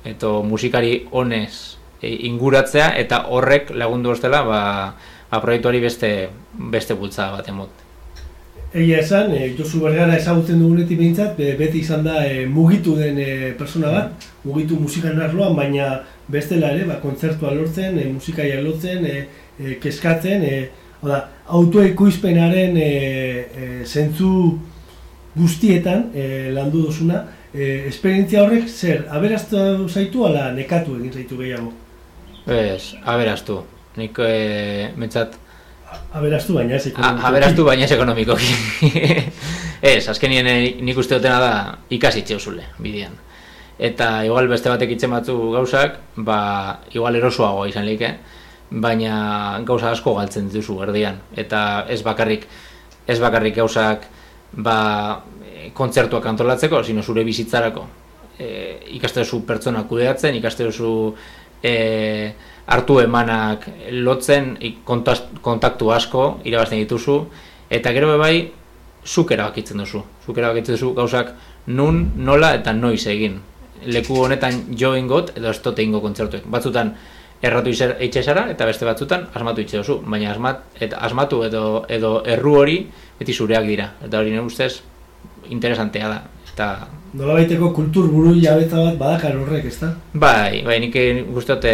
eto 0.05 0.41
musikari 0.43 1.07
honez 1.11 1.77
e, 2.01 2.11
inguratzea, 2.27 2.91
eta 3.00 3.25
horrek 3.33 3.71
lagundu 3.73 4.11
ostela, 4.13 4.43
ba, 4.45 4.61
proiektuari 5.39 5.79
beste, 5.79 6.29
beste 6.73 6.97
bultza 7.00 7.29
bat 7.31 7.47
emot. 7.47 7.69
Egia 8.71 9.01
esan, 9.03 9.33
e, 9.35 9.50
Josu 9.57 9.81
Bergara 9.83 10.15
ezagutzen 10.15 10.59
dugunetik 10.61 11.00
behintzat, 11.00 11.39
beti 11.59 11.81
izan 11.83 12.05
da 12.05 12.21
e, 12.23 12.45
mugitu 12.47 12.95
den 12.95 13.17
e, 13.19 13.31
persona 13.59 13.91
bat, 13.91 14.27
mugitu 14.45 14.77
musikan 14.79 15.19
arloan, 15.19 15.57
baina 15.57 15.89
bestela 16.31 16.69
ere, 16.71 16.85
ba, 16.88 16.95
kontzertua 17.03 17.51
lortzen, 17.55 18.00
e, 18.00 18.05
musikaia 18.13 18.61
lortzen, 18.63 19.03
e, 19.07 19.25
e, 19.59 19.75
keskatzen, 19.83 20.45
e, 20.47 20.61
oda, 21.03 21.19
autoekuizpenaren 21.59 22.79
e, 22.79 22.88
e, 22.88 23.67
zentzu 23.83 24.31
guztietan 25.35 26.07
e, 26.15 26.25
landu 26.55 26.85
duzuna, 26.88 27.25
e, 27.51 27.89
esperientzia 27.91 28.45
horrek 28.45 28.71
zer, 28.71 29.03
aberaztu 29.11 29.89
zaitu 29.89 30.23
ala 30.27 30.47
nekatu 30.55 30.95
egin 31.01 31.11
zaitu 31.19 31.43
gehiago? 31.43 31.75
Ez, 32.47 32.95
aberastu 33.03 33.59
nik 34.01 34.20
e, 34.25 34.91
mentzat 34.98 35.39
Aberastu 36.12 36.55
baina 36.55 36.75
ez 36.75 36.86
ekonomiko. 36.89 37.27
Aberastu 37.27 37.65
baina 37.67 37.86
ez 37.86 37.91
ekonomiko. 37.96 38.36
ez, 39.93 40.08
azkenien 40.12 40.48
eh, 40.48 40.60
nik 40.84 41.00
uste 41.00 41.15
dutena 41.17 41.39
da 41.39 41.51
ikasi 41.91 42.24
txeuzule, 42.27 42.67
bidean. 42.84 43.15
Eta 43.81 44.10
igual 44.27 44.50
beste 44.51 44.70
batek 44.72 44.93
itzen 44.96 45.12
batzu 45.12 45.36
gauzak, 45.55 45.98
ba, 46.27 46.39
igual 46.93 47.17
erosoagoa 47.17 47.70
izan 47.72 47.88
lehike, 47.88 48.12
baina 48.72 49.15
gauza 49.67 49.91
asko 49.91 50.13
galtzen 50.20 50.51
dituzu 50.51 50.77
erdian. 50.86 51.17
Eta 51.36 51.86
ez 51.89 52.01
bakarrik, 52.05 52.46
ez 53.08 53.17
bakarrik 53.24 53.58
gauzak 53.58 54.05
ba, 54.53 54.77
kontzertuak 55.74 56.27
antolatzeko, 56.27 56.84
sino 56.84 57.03
zure 57.03 57.24
bizitzarako. 57.27 57.88
E, 58.38 58.51
ikaste 59.00 59.24
duzu 59.24 59.43
pertsona 59.48 59.84
kudeatzen, 59.88 60.36
ikaste 60.39 60.67
duzu 60.67 60.93
e, 61.63 61.74
hartu 62.72 63.00
emanak 63.04 63.68
lotzen 63.92 64.56
kontaktu 65.44 65.92
asko 65.92 66.25
irabazten 66.48 66.80
dituzu 66.80 67.18
eta 67.70 67.92
gero 67.96 68.18
bai 68.20 68.51
zuk 69.06 69.32
erabakitzen 69.32 69.82
duzu. 69.82 70.04
Zuk 70.25 70.38
erabakitzen 70.38 70.78
duzu 70.78 70.94
gauzak 70.96 71.34
nun, 71.68 72.12
nola 72.16 72.54
eta 72.56 72.74
noiz 72.74 73.06
egin. 73.08 73.40
Leku 73.86 74.20
honetan 74.25 74.62
jo 74.78 74.94
ingot 74.96 75.34
edo 75.38 75.50
ez 75.50 75.60
tote 75.60 75.84
ingo 75.84 76.01
kontzertuek. 76.01 76.46
Batzutan 76.46 76.94
erratu 77.42 77.74
itxesara 77.74 78.46
eta 78.54 78.68
beste 78.70 78.86
batzutan 78.86 79.28
asmatu 79.34 79.66
itxe 79.66 79.82
duzu. 79.82 80.00
Baina 80.06 80.32
asmat, 80.32 80.62
eta 80.80 81.01
asmatu 81.08 81.44
edo, 81.48 81.84
edo 81.90 82.22
erru 82.25 82.56
hori 82.62 82.78
beti 83.20 83.34
zureak 83.34 83.66
dira. 83.68 83.92
Eta 84.06 84.22
hori 84.22 84.34
nire 84.34 84.46
ustez 84.46 84.82
interesantea 85.50 86.10
da. 86.10 86.22
Eta 86.54 86.72
Nola 87.12 87.34
baiteko 87.36 87.74
kultur 87.75 88.06
buru 88.08 88.38
jabetza 88.40 88.78
bat 88.80 88.96
badakar 89.00 89.36
horrek, 89.36 89.66
ezta? 89.68 89.90
Bai, 90.13 90.62
bai, 90.63 90.78
nik 90.80 90.96
guztote 91.34 91.74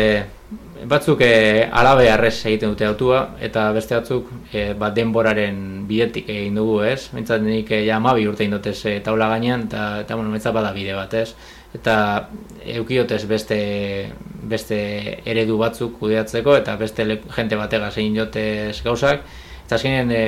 batzuk 0.85 1.21
e, 1.21 1.67
alabe 1.71 2.09
arrez 2.11 2.45
egiten 2.45 2.73
dute 2.73 2.85
autua 2.85 3.21
eta 3.41 3.71
beste 3.73 3.95
batzuk 3.95 4.29
e, 4.51 4.73
ba, 4.77 4.91
denboraren 4.93 5.85
bidetik 5.87 6.29
egin 6.29 6.59
dugu, 6.59 6.81
ez? 6.85 7.09
Mentzat 7.13 7.41
nik 7.41 7.71
e, 7.71 7.83
ja 7.87 7.99
urte 7.99 8.43
indotez 8.43 8.85
e, 8.85 8.99
taula 9.01 9.29
gainean 9.29 9.67
eta, 9.67 10.01
eta 10.01 10.15
bueno, 10.15 10.29
mentzat 10.29 10.53
bada 10.53 10.71
bide 10.73 10.93
bat, 10.93 11.13
ez? 11.13 11.35
Eta 11.73 12.29
eukiotez 12.65 13.25
beste, 13.27 14.11
beste 14.43 14.77
eredu 15.25 15.57
batzuk 15.57 15.99
kudeatzeko 15.99 16.57
eta 16.57 16.75
beste 16.77 17.05
le, 17.05 17.21
jente 17.35 17.55
batega 17.55 17.89
egin 17.89 18.15
jotez 18.15 18.81
gauzak 18.83 19.23
eta 19.65 19.75
azkenean 19.75 20.11
e, 20.11 20.23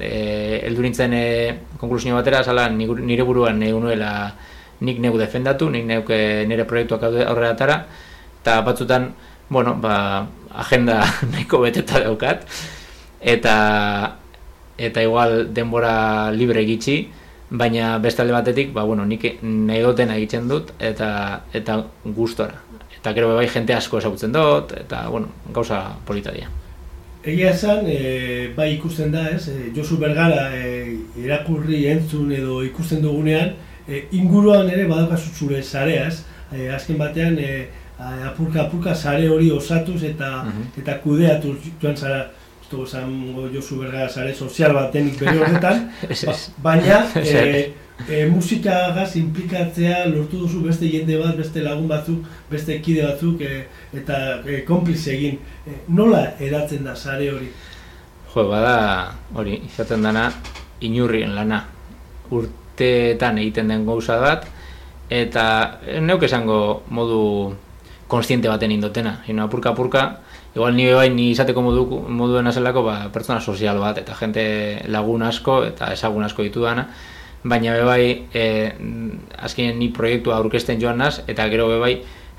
e, 0.00 0.60
eldurintzen 0.70 1.12
e, 1.12 1.24
konklusio 1.78 2.14
batera 2.14 2.42
zala 2.42 2.68
nire 2.68 3.22
buruan 3.22 3.58
nire 3.58 3.78
nuela 3.78 4.32
nik 4.80 5.00
negu 5.02 5.18
defendatu, 5.18 5.68
nik 5.70 5.84
neuke 5.84 6.46
nire 6.46 6.64
proiektuak 6.64 7.02
aurrera 7.02 7.50
atara 7.50 7.82
eta 8.40 8.60
batzutan 8.62 9.10
bueno, 9.50 9.76
ba, 9.80 10.26
agenda 10.50 11.02
nahiko 11.32 11.60
beteta 11.60 12.04
daukat. 12.04 12.46
Eta 13.20 14.16
eta 14.78 15.02
igual 15.02 15.54
denbora 15.54 16.30
libre 16.30 16.62
gitxi 16.66 17.08
baina 17.50 17.96
beste 17.98 18.22
alde 18.22 18.32
batetik 18.32 18.72
ba, 18.72 18.84
bueno, 18.84 19.04
nik 19.06 19.24
nahi 19.42 19.82
duten 19.82 20.10
egiten 20.14 20.48
dut 20.48 20.72
eta 20.78 21.42
eta 21.52 21.82
gustora. 22.04 22.62
Eta 22.98 23.12
gero 23.14 23.34
bai 23.34 23.48
jente 23.48 23.74
asko 23.74 23.98
esagutzen 23.98 24.32
dut 24.32 24.74
eta 24.76 25.08
bueno, 25.08 25.28
gauza 25.54 25.82
polita 26.06 26.32
dira 26.34 26.48
Egia 27.28 27.50
esan, 27.50 27.82
e, 27.90 28.52
bai 28.56 28.70
ikusten 28.76 29.10
da, 29.12 29.24
ez, 29.34 29.48
e, 29.50 29.72
Josu 29.74 29.98
Bergara 29.98 30.52
e, 30.54 30.94
irakurri 31.18 31.82
entzun 31.90 32.30
edo 32.32 32.60
ikusten 32.62 33.02
dugunean, 33.02 33.50
e, 33.88 34.04
inguruan 34.16 34.70
ere 34.70 34.86
badakazu 34.88 35.34
zure 35.34 35.58
zareaz, 35.62 36.22
e, 36.54 36.68
azken 36.72 36.96
batean, 36.96 37.34
e, 37.42 37.66
apurka 37.98 38.62
apurka 38.66 38.94
sare 38.94 39.28
hori 39.28 39.50
osatuz 39.50 40.02
eta 40.02 40.44
mhm. 40.44 40.80
eta 40.82 40.98
kudeatu 41.02 41.56
joan 41.82 41.96
zara 41.96 42.26
esto 42.62 42.86
zango 42.86 43.48
Josu 43.48 43.78
Berga 43.80 44.08
sare 44.08 44.34
sozial 44.34 44.74
batenik 44.74 45.18
bere 45.18 45.38
horretan 45.38 45.90
ba, 46.26 46.34
baina 46.62 46.98
e, 47.16 47.72
e, 48.06 48.26
musikagaz 48.28 49.16
implikatzea 49.16 50.06
lortu 50.12 50.42
duzu 50.44 50.60
beste 50.66 50.88
jende 50.90 51.16
bat, 51.18 51.34
beste 51.36 51.62
lagun 51.64 51.88
batzuk, 51.88 52.26
beste 52.50 52.78
kide 52.84 53.06
batzuk 53.06 53.40
e, 53.40 53.64
eta 53.96 54.18
e, 54.44 54.60
konplize 54.68 55.14
egin. 55.14 55.38
E, 55.66 55.80
nola 55.88 56.34
eratzen 56.38 56.84
da 56.84 56.94
sare 56.96 57.30
hori? 57.32 57.48
Jo, 58.34 58.44
bada 58.50 59.14
hori, 59.34 59.62
izaten 59.66 60.04
dana 60.04 60.28
inurrien 60.84 61.34
lana. 61.34 61.64
Urteetan 62.30 63.40
egiten 63.40 63.72
den 63.72 63.86
gauza 63.88 64.18
bat, 64.20 64.44
eta 65.08 65.46
neuk 66.04 66.28
esango 66.28 66.60
modu 66.92 67.22
konstiente 68.08 68.48
baten 68.48 68.72
indotena. 68.72 69.22
Hino, 69.28 69.44
apurka, 69.44 69.70
apurka, 69.70 70.20
igual 70.54 70.74
ni 70.74 70.88
bai 70.92 71.10
ni 71.10 71.30
izateko 71.30 71.62
modu, 71.62 71.84
moduen 72.08 72.48
azelako, 72.48 72.82
ba, 72.82 72.96
pertsona 73.12 73.40
sozial 73.40 73.78
bat, 73.78 74.00
eta 74.00 74.16
jente 74.18 74.44
lagun 74.88 75.22
asko, 75.22 75.60
eta 75.68 75.92
ezagun 75.94 76.24
asko 76.24 76.42
ditu 76.42 76.64
dana, 76.64 76.88
baina 77.44 77.76
bai, 77.84 78.26
e, 78.32 78.44
azkenean 79.38 79.78
ni 79.78 79.92
proiektua 79.94 80.40
aurkesten 80.40 80.80
joan 80.80 80.98
naz, 80.98 81.20
eta 81.28 81.46
gero 81.52 81.68
bai, 81.78 81.98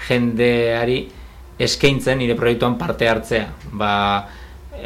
jendeari 0.09 0.99
eskaintzen 1.59 2.17
nire 2.19 2.35
proiektuan 2.39 2.77
parte 2.79 3.07
hartzea. 3.07 3.47
Ba, 3.71 3.93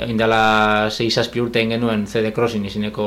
indala 0.07 0.89
6 0.89 1.29
urte 1.41 1.63
genuen 1.69 2.07
CD 2.09 2.33
Crossing 2.33 2.65
izineko 2.65 3.05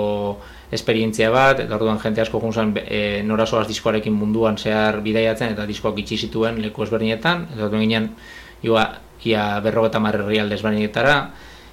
esperientzia 0.70 1.30
bat, 1.30 1.60
eta 1.62 1.76
orduan 1.76 1.98
jente 2.02 2.20
asko 2.20 2.40
junzan 2.42 2.72
e, 2.82 3.22
norazoaz 3.22 3.66
diskoarekin 3.68 4.14
munduan 4.14 4.58
zehar 4.58 5.00
bidaiatzen 5.04 5.54
eta 5.54 5.66
diskoak 5.66 5.98
itxi 6.02 6.18
zituen 6.26 6.60
leku 6.62 6.82
ezberdinetan, 6.86 7.46
eta 7.54 7.68
orduan 7.68 7.84
ginen 7.86 8.08
ia, 8.66 8.86
ia 9.24 9.44
berro 9.62 9.86
eta 9.86 10.00
marrerri 10.02 10.40
ezberdinetara, 10.42 11.16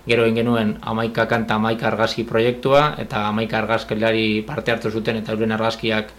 gero 0.06 0.26
egin 0.28 0.42
genuen 0.42 0.76
amaika 0.82 1.26
kanta 1.32 1.56
amaika 1.56 1.88
argazki 1.88 2.26
proiektua, 2.28 2.94
eta 3.00 3.28
amaika 3.30 3.58
argazkelari 3.64 4.44
parte 4.48 4.72
hartu 4.72 4.92
zuten, 4.92 5.18
eta 5.24 5.34
euren 5.34 5.56
argazkiak 5.56 6.14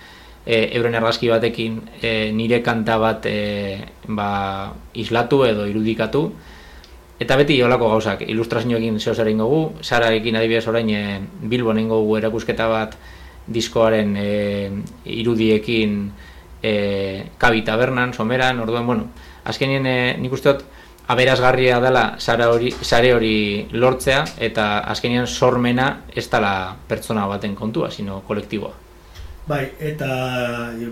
e, 0.47 0.71
euren 0.77 0.95
argazki 0.95 1.29
batekin 1.29 1.81
e, 2.01 2.33
nire 2.33 2.63
kanta 2.63 2.99
bat 2.99 3.27
e, 3.27 3.79
ba, 4.09 4.73
islatu 4.95 5.45
edo 5.47 5.69
irudikatu, 5.71 6.27
Eta 7.21 7.37
beti 7.39 7.61
holako 7.63 7.93
gauzak, 7.93 8.25
ilustrazioekin 8.27 8.99
zeo 8.99 9.15
zer 9.15 9.29
ingogu, 9.31 9.77
Sararekin 9.87 10.35
adibidez 10.37 10.67
orain 10.67 10.89
e, 10.91 11.03
Bilbon 11.47 11.79
ingogu 11.79 12.17
erakusketa 12.19 12.67
bat 12.67 12.97
diskoaren 13.47 14.17
e, 14.19 14.31
irudiekin 15.15 15.99
e, 16.63 16.73
Kabi 17.39 17.63
Tabernan, 17.63 18.15
Someran, 18.15 18.59
orduan, 18.65 18.87
bueno, 18.87 19.11
azkenien 19.45 19.87
e, 19.87 19.99
nik 20.19 20.35
uste 20.35 20.57
dut 20.57 20.65
aberazgarria 21.07 21.79
dela 21.85 22.17
sare 22.19 22.49
hori, 22.51 22.73
sare 22.83 23.13
hori 23.15 23.37
lortzea 23.71 24.25
eta 24.43 24.81
azkenien 24.91 25.29
sormena 25.29 25.91
ez 26.11 26.25
dela 26.33 26.75
pertsona 26.89 27.29
baten 27.31 27.55
kontua, 27.55 27.93
sino 27.93 28.25
kolektiboa. 28.27 28.73
Bai, 29.47 29.69
eta 29.79 30.09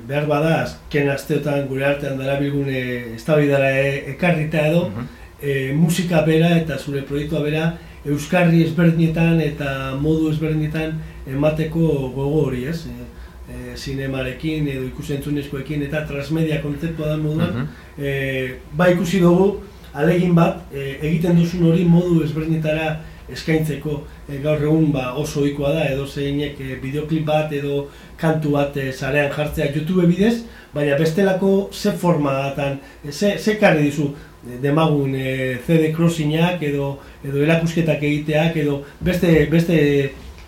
behar 0.06 0.28
bada, 0.28 0.52
azken 0.66 1.08
asteotan 1.08 1.64
gure 1.70 1.86
artean 1.88 2.20
dara 2.20 2.36
bilgune 2.38 3.16
ez 3.16 3.24
da 3.24 3.64
ekarrita 4.12 4.68
edo, 4.68 4.86
mhm 4.92 5.21
e, 5.42 5.72
musika 5.74 6.22
bera 6.26 6.56
eta 6.56 6.78
zure 6.78 7.02
proiektua 7.08 7.42
bera 7.42 7.72
euskarri 8.06 8.62
ezberdinetan 8.66 9.40
eta 9.40 9.96
modu 10.00 10.30
ezberdinetan 10.32 10.96
emateko 11.30 11.88
gogo 12.14 12.46
hori, 12.46 12.64
ez? 12.70 12.86
E, 12.86 13.76
sinemarekin 13.76 14.68
edo 14.70 14.86
ikusentzunezkoekin 14.86 15.82
eta 15.88 16.06
transmedia 16.08 16.60
kontzeptua 16.62 17.08
da 17.08 17.16
moduan, 17.16 17.50
uh 17.50 17.62
-huh. 17.62 18.04
e, 18.04 18.54
ba 18.72 18.88
ikusi 18.88 19.20
dugu 19.20 19.60
alegin 19.92 20.34
bat 20.34 20.72
e, 20.72 20.98
egiten 21.02 21.36
duzun 21.36 21.66
hori 21.70 21.84
modu 21.84 22.22
ezberdinetara 22.24 23.00
eskaintzeko 23.32 23.98
e, 24.28 24.38
gaur 24.42 24.62
egun 24.62 24.90
ba, 24.92 25.12
oso 25.20 25.40
ohikoa 25.40 25.72
da 25.76 25.84
edo 25.90 26.06
zeinek 26.06 26.60
e, 26.60 26.78
bideoklip 26.82 27.26
bat 27.26 27.52
edo 27.52 27.86
kantu 28.20 28.56
bat 28.56 28.76
e, 28.76 28.90
zarean 28.92 29.30
jartzea 29.36 29.70
YouTube 29.74 30.06
bidez, 30.06 30.44
baina 30.74 30.98
bestelako 30.98 31.68
ze 31.72 31.92
formatan, 31.92 32.78
e, 33.04 33.12
ze, 33.12 33.38
ze 33.38 33.56
karri 33.60 33.90
dizu 33.90 34.12
demagun 34.42 35.14
e, 35.14 35.58
CD 35.66 35.92
crossinyak 35.94 36.62
edo 36.66 36.98
edo 37.24 37.42
erakusketak 37.44 38.02
egiteak 38.02 38.56
edo 38.64 38.82
beste 39.00 39.46
beste 39.50 39.76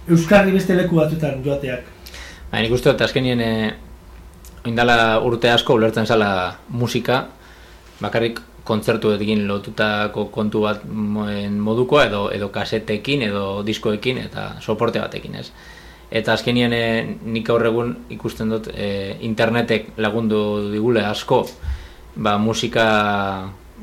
euskarri 0.09 0.53
beste 0.53 0.75
leku 0.75 0.99
batutan 0.99 1.43
joateak. 1.45 1.85
Ba, 2.51 2.61
nik 2.61 2.75
uste 2.75 2.91
dut 2.91 3.05
azkenien 3.07 3.41
e, 3.41 3.53
indala 4.71 5.21
urte 5.23 5.51
asko 5.53 5.79
ulertzen 5.79 6.07
zala 6.07 6.29
musika, 6.69 7.25
bakarrik 8.01 8.41
kontzertu 8.65 9.13
egin 9.15 9.45
lotutako 9.47 10.27
kontu 10.33 10.65
bat 10.65 10.85
modukoa 10.89 12.07
edo 12.09 12.27
edo 12.33 12.49
kasetekin 12.53 13.27
edo 13.29 13.63
diskoekin 13.67 14.23
eta 14.25 14.55
soporte 14.61 15.03
batekin, 15.03 15.35
ez. 15.41 15.51
Eta 16.15 16.35
azkenien 16.35 16.73
e, 16.73 16.85
nik 17.25 17.49
aurre 17.51 17.71
egun 17.71 17.95
ikusten 18.17 18.51
dut 18.51 18.71
e, 18.75 19.17
internetek 19.27 19.95
lagundu 19.99 20.71
digule 20.73 21.05
asko 21.05 21.45
ba, 22.17 22.39
musika 22.39 22.87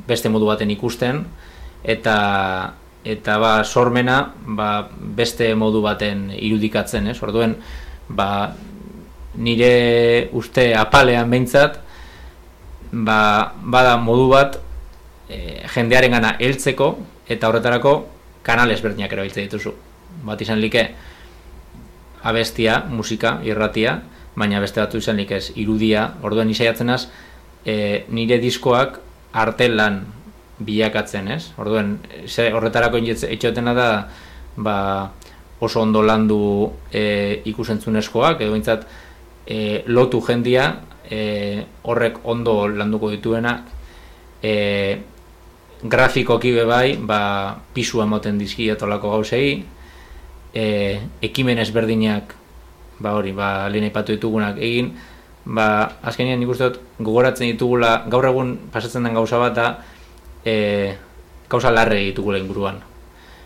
beste 0.07 0.29
modu 0.29 0.47
baten 0.49 0.71
ikusten 0.71 1.25
eta 1.83 2.17
eta 3.03 3.37
ba, 3.41 3.63
sormena 3.63 4.33
ba, 4.45 4.87
beste 4.91 5.55
modu 5.57 5.81
baten 5.81 6.29
irudikatzen, 6.37 7.07
ez? 7.09 7.17
Orduen 7.23 7.55
ba, 8.09 8.53
nire 9.35 10.29
uste 10.37 10.71
apalean 10.77 11.29
behintzat 11.31 11.79
ba, 12.91 13.53
bada 13.63 13.95
modu 13.97 14.27
bat 14.29 14.59
e, 15.29 15.63
jendearen 15.73 16.13
gana 16.17 16.35
heltzeko 16.39 16.93
eta 17.31 17.49
horretarako 17.49 17.95
kanal 18.43 18.71
ezberdinak 18.71 19.13
ero 19.13 19.23
dituzu. 19.23 19.73
Bat 20.27 20.41
izan 20.41 20.59
like 20.61 20.91
abestia, 22.21 22.83
musika, 22.89 23.39
irratia, 23.43 24.01
baina 24.35 24.59
beste 24.59 24.81
batu 24.81 24.97
izan 25.01 25.17
like 25.17 25.35
ez 25.35 25.51
irudia, 25.55 26.11
orduen 26.21 26.49
izaiatzenaz 26.49 27.07
e, 27.65 28.05
nire 28.09 28.37
diskoak 28.41 28.99
artelan 29.33 30.01
bilakatzen, 30.61 31.27
ez? 31.31 31.51
Orduen, 31.57 31.97
ze 32.27 32.51
horretarako 32.53 32.99
etxotena 33.01 33.73
da 33.73 33.87
ba, 34.57 35.11
oso 35.59 35.81
ondo 35.81 36.01
landu 36.01 36.71
e, 36.91 37.41
ikusentzunezkoak, 37.45 38.41
edo 38.41 38.53
bintzat 38.53 38.85
e, 39.45 39.83
lotu 39.87 40.21
jendia 40.25 40.67
e, 41.09 41.63
horrek 41.83 42.21
ondo 42.23 42.67
landuko 42.67 43.11
dituena 43.11 43.55
e, 44.41 44.53
grafikoki 45.81 46.53
bai, 46.65 46.97
ba, 46.97 47.21
pisu 47.73 48.01
emoten 48.01 48.37
dizki 48.37 48.69
etolako 48.69 49.15
gauzei, 49.15 49.63
e, 50.53 50.65
ekimen 51.21 51.61
ezberdinak 51.61 52.35
ba 53.01 53.15
hori, 53.17 53.33
ba, 53.33 53.67
lehen 53.69 53.87
aipatu 53.89 54.13
ditugunak 54.13 54.59
egin, 54.61 54.91
ba, 55.45 55.97
azkenean 56.01 56.39
nik 56.39 56.51
uste 56.53 56.69
dut 56.69 56.79
gogoratzen 56.99 57.49
ditugula 57.51 58.03
gaur 58.11 58.27
egun 58.29 58.55
pasatzen 58.73 59.03
den 59.07 59.17
gauza 59.17 59.39
bat 59.41 59.55
da 59.55 59.67
e, 60.45 60.93
gauza 61.49 61.71
larre 61.71 61.99
ditugula 62.05 62.39
inguruan. 62.41 62.81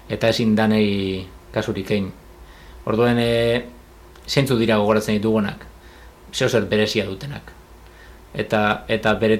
Eta 0.09 0.29
ezin 0.29 0.55
danei 0.55 1.25
kasurik 1.53 1.91
egin. 1.91 2.11
Orduen 2.85 3.19
e, 3.19 3.65
zentzu 4.27 4.57
dira 4.59 4.77
gogoratzen 4.81 5.17
ditugunak? 5.17 5.65
Zeo 6.33 6.49
zer 6.49 6.65
berezia 6.69 7.05
dutenak. 7.05 7.53
Eta 8.35 8.83
eta 8.91 9.13
bere, 9.15 9.39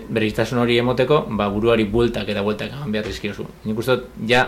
hori 0.60 0.78
emoteko 0.78 1.26
ba, 1.30 1.50
buruari 1.50 1.84
bueltak 1.84 2.30
eta 2.30 2.42
bueltak 2.42 2.72
eman 2.72 2.92
behar 2.92 3.06
dizkiozu. 3.06 3.46
Nik 3.66 3.78
uste 3.78 3.98
dut 3.98 4.30
ja 4.30 4.48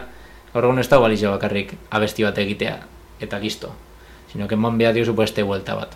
gaur 0.54 0.63
egun 0.63 0.80
ez 0.80 0.88
da 0.88 1.00
balizio 1.00 1.32
bakarrik 1.32 1.76
abesti 1.91 2.24
bat 2.24 2.38
egitea 2.38 2.80
eta 3.20 3.38
listo 3.39 3.74
sino 4.32 4.48
que 4.48 4.56
eman 4.56 4.78
behar 4.78 4.93
diozu 4.93 5.15
beste 5.15 5.43
buelta 5.43 5.76
bat. 5.76 5.96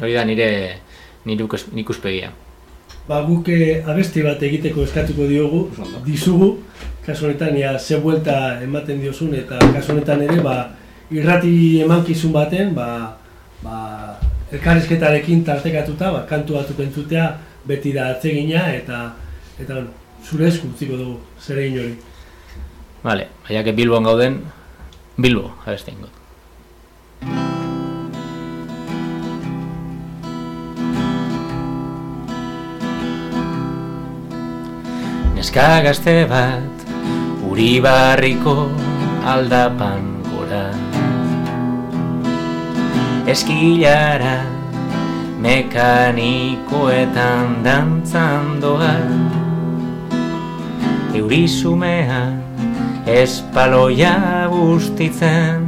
Hori 0.00 0.14
da 0.14 0.24
nire 0.24 0.78
nik 1.26 1.90
uspegia. 1.90 2.32
Ba, 3.06 3.20
guk 3.22 3.48
eh, 3.54 3.84
abesti 3.86 4.22
bat 4.22 4.40
egiteko 4.42 4.82
eskatuko 4.82 5.28
diogu, 5.30 5.60
dizugu, 6.06 6.56
kasu 7.06 7.28
honetan, 7.28 7.54
ja, 7.58 7.76
ze 7.78 8.00
buelta 8.02 8.58
ematen 8.62 8.98
diozun, 9.02 9.34
eta 9.34 9.60
kasu 9.74 9.94
honetan 9.94 10.24
ere, 10.26 10.40
ba, 10.42 10.56
irrati 11.14 11.82
emankizun 11.84 12.34
baten, 12.34 12.74
ba, 12.74 12.88
ba, 13.62 13.76
elkarrizketarekin 14.50 15.44
tartekatuta, 15.46 16.10
ba, 16.16 16.24
kantu 16.26 16.58
batuk 16.58 16.82
entzutea, 16.82 17.28
beti 17.66 17.94
da 17.94 18.10
atzegina, 18.16 18.66
eta, 18.74 19.04
eta 19.62 19.84
zure 20.26 20.50
esku 20.50 20.72
utziko 20.74 20.98
dugu, 20.98 21.18
zere 21.42 21.68
inori. 21.70 21.94
Vale, 23.06 23.30
baiak 23.46 23.70
Bilboan 23.78 24.10
gauden, 24.10 24.40
Bilbo, 25.16 25.52
abesti 25.64 25.94
Neska 35.46 35.78
gazte 35.78 36.26
bat 36.26 36.74
Uri 37.46 37.78
barriko 37.78 38.66
aldapan 39.22 40.26
gora. 40.26 40.74
Eskilara 43.30 44.42
Mekanikoetan 45.38 47.62
dantzan 47.62 48.58
doa. 48.58 48.98
Euri 51.14 51.46
sumean 51.46 52.42
Espaloia 53.06 54.50
bustitzen. 54.50 55.62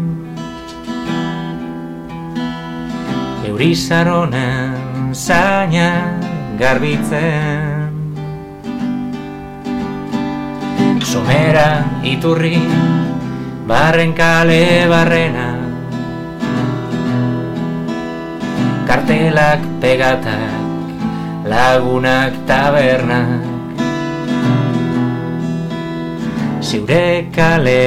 Euri 3.47 3.79
saronen 3.79 5.15
Zaina 5.15 6.19
garbitzen 6.59 7.78
somera 11.09 11.89
iturri 12.05 12.61
barren 13.65 14.13
kale 14.13 14.85
barrena. 14.93 15.49
Kartelak 18.85 19.61
pegatak 19.81 20.53
lagunak 21.49 22.37
tabernak. 22.45 23.41
Ziure 26.61 27.33
kale 27.33 27.85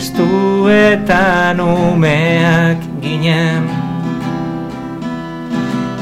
estu 0.00 0.64
eta 0.72 1.52
numeak 1.52 2.80
ginen. 3.04 3.68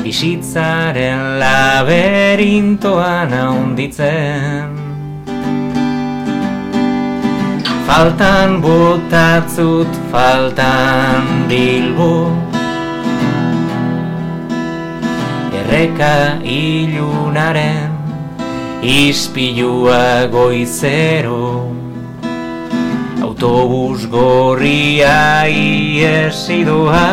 Bizitzaren 0.07 1.43
laberintoan 1.43 3.35
haunditzen 3.35 4.72
Faltan 7.93 8.63
botatzut, 8.65 9.93
faltan 10.09 11.45
bilbo. 11.45 12.33
Erreka 15.53 16.41
ilunaren 16.41 17.93
Ispilua 18.81 20.25
goizero. 20.33 21.69
Autobus 23.21 24.09
gorria 24.09 25.45
iesidoa 25.53 27.05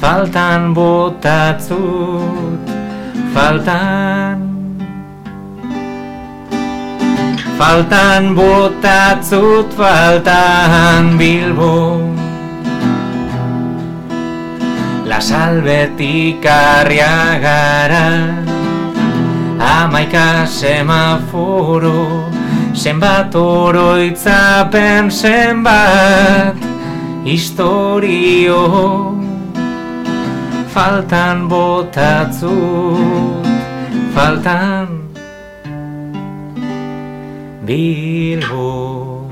Faltan 0.00 0.72
botatzut, 0.72 2.64
faltan 3.36 4.45
Faltan 7.56 8.34
botatzut, 8.36 9.72
faltan 9.72 11.16
bilbo. 11.16 12.16
La 15.06 15.20
salbetik 15.20 16.44
arriagara 16.44 18.08
Amaika 19.58 20.46
semaforo 20.46 22.26
Zenbat 22.74 23.34
oroitzapen 23.34 25.10
zenbat 25.10 26.56
Historio 27.24 28.62
Faltan 30.74 31.48
botatzut, 31.48 32.50
faltan 34.12 34.95
Bilbo. 37.66 39.26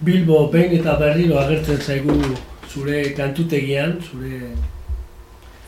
Bilbo 0.00 0.46
behin 0.52 0.76
eta 0.78 0.94
berriro 1.00 1.40
agertzen 1.40 1.80
zaigu 1.80 2.14
zure 2.70 3.00
kantutegian, 3.16 3.96
zure 3.98 4.52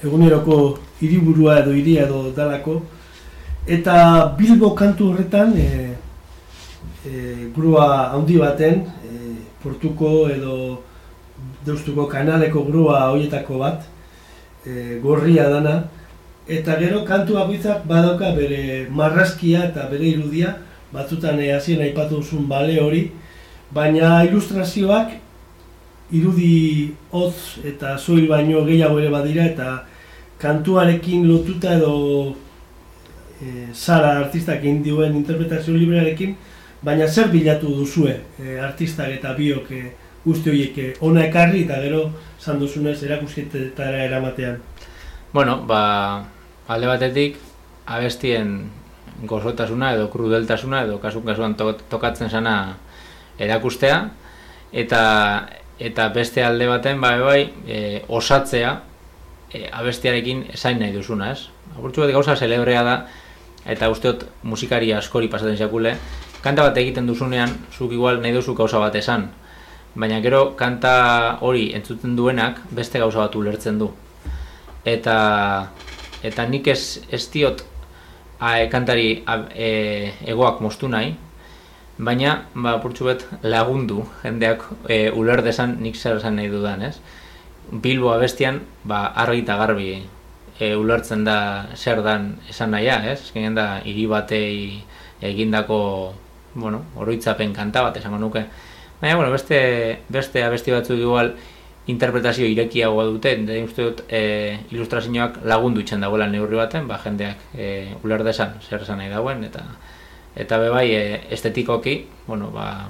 eguneroko 0.05 0.59
hiriburua 1.01 1.57
edo 1.65 1.75
hiria 1.75 2.05
edo 2.07 2.31
dalako, 2.37 2.77
eta 3.67 3.97
Bilbo 4.39 4.71
kantu 4.79 5.09
horretan, 5.11 5.57
e, 5.59 5.97
e, 7.03 7.51
grua 7.57 7.89
handi 8.13 8.39
baten, 8.39 8.87
e, 9.03 9.35
portuko 9.65 10.29
edo 10.37 10.55
deustuko 11.67 12.07
kanaleko 12.07 12.63
grua 12.71 13.03
horietako 13.11 13.59
bat, 13.65 13.91
e, 14.67 14.99
gorria 15.03 15.49
dana, 15.49 15.89
eta 16.49 16.79
gero 16.81 17.05
kantu 17.05 17.35
bakoitzak 17.39 17.87
badauka 17.89 18.33
bere 18.37 18.87
marrazkia 18.91 19.69
eta 19.71 19.89
bere 19.91 20.13
irudia, 20.17 20.57
batzutan 20.93 21.41
e, 21.41 21.53
hasien 21.53 21.83
aipatu 21.83 22.21
duzun 22.23 22.49
bale 22.49 22.79
hori, 22.81 23.11
baina 23.75 24.23
ilustrazioak 24.29 25.17
irudi 26.15 26.93
hotz 27.11 27.65
eta 27.65 27.97
soil 27.99 28.29
baino 28.29 28.65
gehiago 28.67 29.01
ere 29.01 29.11
badira 29.11 29.47
eta 29.51 29.69
kantuarekin 30.39 31.27
lotuta 31.29 31.75
edo 31.79 32.35
e, 33.41 33.69
Sara 33.73 34.19
artistak 34.21 34.65
indioen 34.65 35.17
interpretazio 35.17 35.75
librearekin, 35.75 36.37
baina 36.85 37.09
zer 37.09 37.31
bilatu 37.33 37.73
duzue 37.81 38.19
e, 38.39 38.59
artistak 38.61 39.17
eta 39.17 39.33
biok 39.39 39.71
e, 39.73 39.85
guzti 40.25 40.51
horiek 40.51 40.79
e, 40.79 40.87
ona 41.05 41.27
ekarri 41.29 41.65
eta 41.65 41.81
gero 41.85 42.07
zan 42.41 42.61
duzunez 42.61 42.97
erakusketara 43.03 44.05
eramatean. 44.05 44.61
Bueno, 45.33 45.59
ba, 45.67 46.25
alde 46.69 46.89
batetik, 46.89 47.37
abestien 47.87 48.71
gozotasuna 49.29 49.93
edo 49.95 50.09
krudeltasuna 50.11 50.85
edo 50.85 50.99
kasun 51.03 51.25
kasuan 51.27 51.57
tokatzen 51.57 52.31
sana 52.31 52.55
erakustea, 53.39 53.99
eta 54.73 55.03
eta 55.79 56.09
beste 56.15 56.43
alde 56.45 56.67
baten 56.71 57.01
bai 57.03 57.19
bai 57.21 57.41
e, 57.67 58.03
osatzea 58.09 58.71
e, 59.53 59.67
abestiarekin 59.73 60.45
esain 60.55 60.79
nahi 60.79 60.95
duzuna, 60.95 61.33
ez? 61.35 61.49
Aburtzu 61.77 62.05
bat 62.05 62.13
gauza 62.15 62.37
celebrea 62.37 62.83
da 62.87 62.97
eta 63.67 63.89
usteot 63.91 64.27
musikari 64.43 64.93
askori 64.93 65.29
pasaten 65.33 65.57
jakule 65.59 65.97
kanta 66.45 66.67
bat 66.69 66.77
egiten 66.79 67.07
duzunean 67.09 67.51
zuk 67.73 67.93
igual 67.93 68.21
nahi 68.23 68.35
duzu 68.37 68.55
gauza 68.55 68.79
bat 68.79 68.95
esan 69.01 69.31
baina 69.95 70.21
gero 70.21 70.55
kanta 70.57 71.39
hori 71.41 71.73
entzuten 71.75 72.17
duenak 72.17 72.61
beste 72.71 72.99
gauza 72.99 73.19
bat 73.19 73.37
ulertzen 73.37 73.79
du 73.79 73.91
eta 74.85 75.19
eta 76.23 76.47
nik 76.49 76.69
ez, 76.69 77.01
ez 77.11 77.29
diot 77.31 77.65
a, 78.41 78.59
e, 78.61 78.69
kantari 78.73 79.23
a, 79.27 79.39
e, 79.55 79.69
egoak 80.33 80.61
moztu 80.61 80.89
nahi 80.89 81.15
baina 81.99 82.47
ba 82.55 82.79
purtsu 82.83 83.07
lagundu 83.43 84.05
jendeak 84.23 84.65
e, 84.89 85.11
uler 85.11 85.43
desan 85.43 85.77
nik 85.81 85.95
zer 85.97 86.17
esan 86.17 86.37
nahi 86.37 86.49
dudan, 86.49 86.83
ez? 86.83 86.99
Bilbo 87.71 88.11
abestian 88.13 88.61
ba 88.85 89.13
argi 89.15 89.43
eta 89.43 89.57
garbi 89.57 90.03
e, 90.59 90.75
ulertzen 90.75 91.25
da 91.25 91.67
zer 91.75 92.03
dan 92.03 92.37
esan 92.51 92.71
nahia, 92.71 92.99
ez? 93.13 93.21
Ezkenean 93.23 93.55
da 93.55 93.81
hiri 93.85 94.07
batei 94.07 94.83
egindako, 95.23 96.15
bueno, 96.55 96.85
oroitzapen 96.97 97.55
kanta 97.55 97.83
bat 97.83 97.97
esango 97.97 98.19
nuke. 98.19 98.45
Baina, 99.05 99.17
bueno, 99.17 99.33
beste, 99.33 99.99
beste 100.09 100.43
abesti 100.43 100.73
batzuk 100.73 100.97
igual 100.97 101.35
interpretazio 101.93 102.47
irekiagoa 102.49 103.03
dute, 103.05 103.35
da 103.45 103.59
uste 103.61 103.85
dut 103.85 103.99
e, 104.09 104.21
ilustrazioak 104.73 105.43
lagundu 105.45 105.83
itzen 105.85 106.01
dagoela 106.01 106.25
neurri 106.33 106.57
baten, 106.57 106.87
ba 106.89 106.97
jendeak 107.03 107.43
e, 107.53 107.67
uler 108.01 108.25
desan 108.25 108.55
zer 108.65 108.81
esan 108.81 109.03
nahi 109.03 109.13
dagoen, 109.13 109.45
eta 109.45 109.67
eta 110.41 110.57
be 110.63 110.73
bai 110.73 110.87
e, 110.97 111.03
estetikoki, 111.37 111.99
bueno, 112.31 112.49
ba 112.57 112.89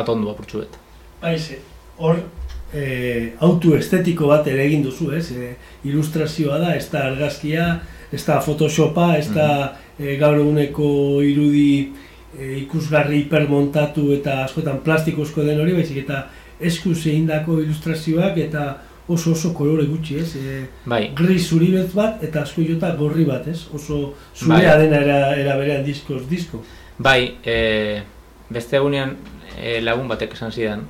atondu 0.00 0.32
apurtzu 0.32 0.62
bet. 0.62 0.80
Baiz, 1.20 1.60
hor 2.00 2.24
e, 2.72 3.34
auto 3.44 3.76
estetiko 3.76 4.32
bat 4.32 4.48
ere 4.48 4.64
egin 4.64 4.88
duzu, 4.88 5.12
ez? 5.12 5.26
E, 5.36 5.52
ilustrazioa 5.92 6.56
da, 6.64 6.72
ez 6.80 6.88
da 6.88 7.04
argazkia, 7.12 7.74
ez 8.08 8.24
da 8.24 8.40
photoshopa, 8.40 9.12
ez 9.18 9.28
da 9.28 9.50
mm 9.52 10.04
-hmm. 10.06 10.20
gaur 10.24 10.40
eguneko 10.40 11.20
irudi 11.20 11.92
e, 12.38 12.58
ikusgarri 12.62 13.24
hipermontatu 13.24 14.12
eta 14.14 14.42
askotan 14.44 14.80
plastikozko 14.84 15.44
den 15.46 15.60
hori, 15.60 15.74
baizik 15.76 16.04
eta 16.04 16.26
eskuz 16.60 17.00
egindako 17.06 17.60
ilustrazioak 17.62 18.38
eta 18.46 18.68
oso 19.08 19.32
oso 19.32 19.54
kolore 19.56 19.86
gutxi, 19.88 20.18
ez? 20.20 20.36
E, 20.36 20.58
bai. 20.86 21.08
Gris 21.16 21.48
zuri 21.48 21.72
bat 21.94 22.22
eta 22.22 22.42
asko 22.42 22.62
jota 22.62 22.92
gorri 22.96 23.24
bat, 23.24 23.48
ez? 23.48 23.66
Oso 23.72 24.14
zurea 24.36 24.76
bai. 24.76 24.84
dena 24.84 25.00
era, 25.00 25.18
era 25.36 25.56
berean 25.56 25.84
diskoz 25.84 26.26
disko. 26.28 26.62
Bai, 26.98 27.38
e, 27.44 28.02
beste 28.50 28.76
egunean 28.76 29.16
e, 29.56 29.80
lagun 29.80 30.08
batek 30.08 30.34
esan 30.34 30.52
zidan, 30.52 30.84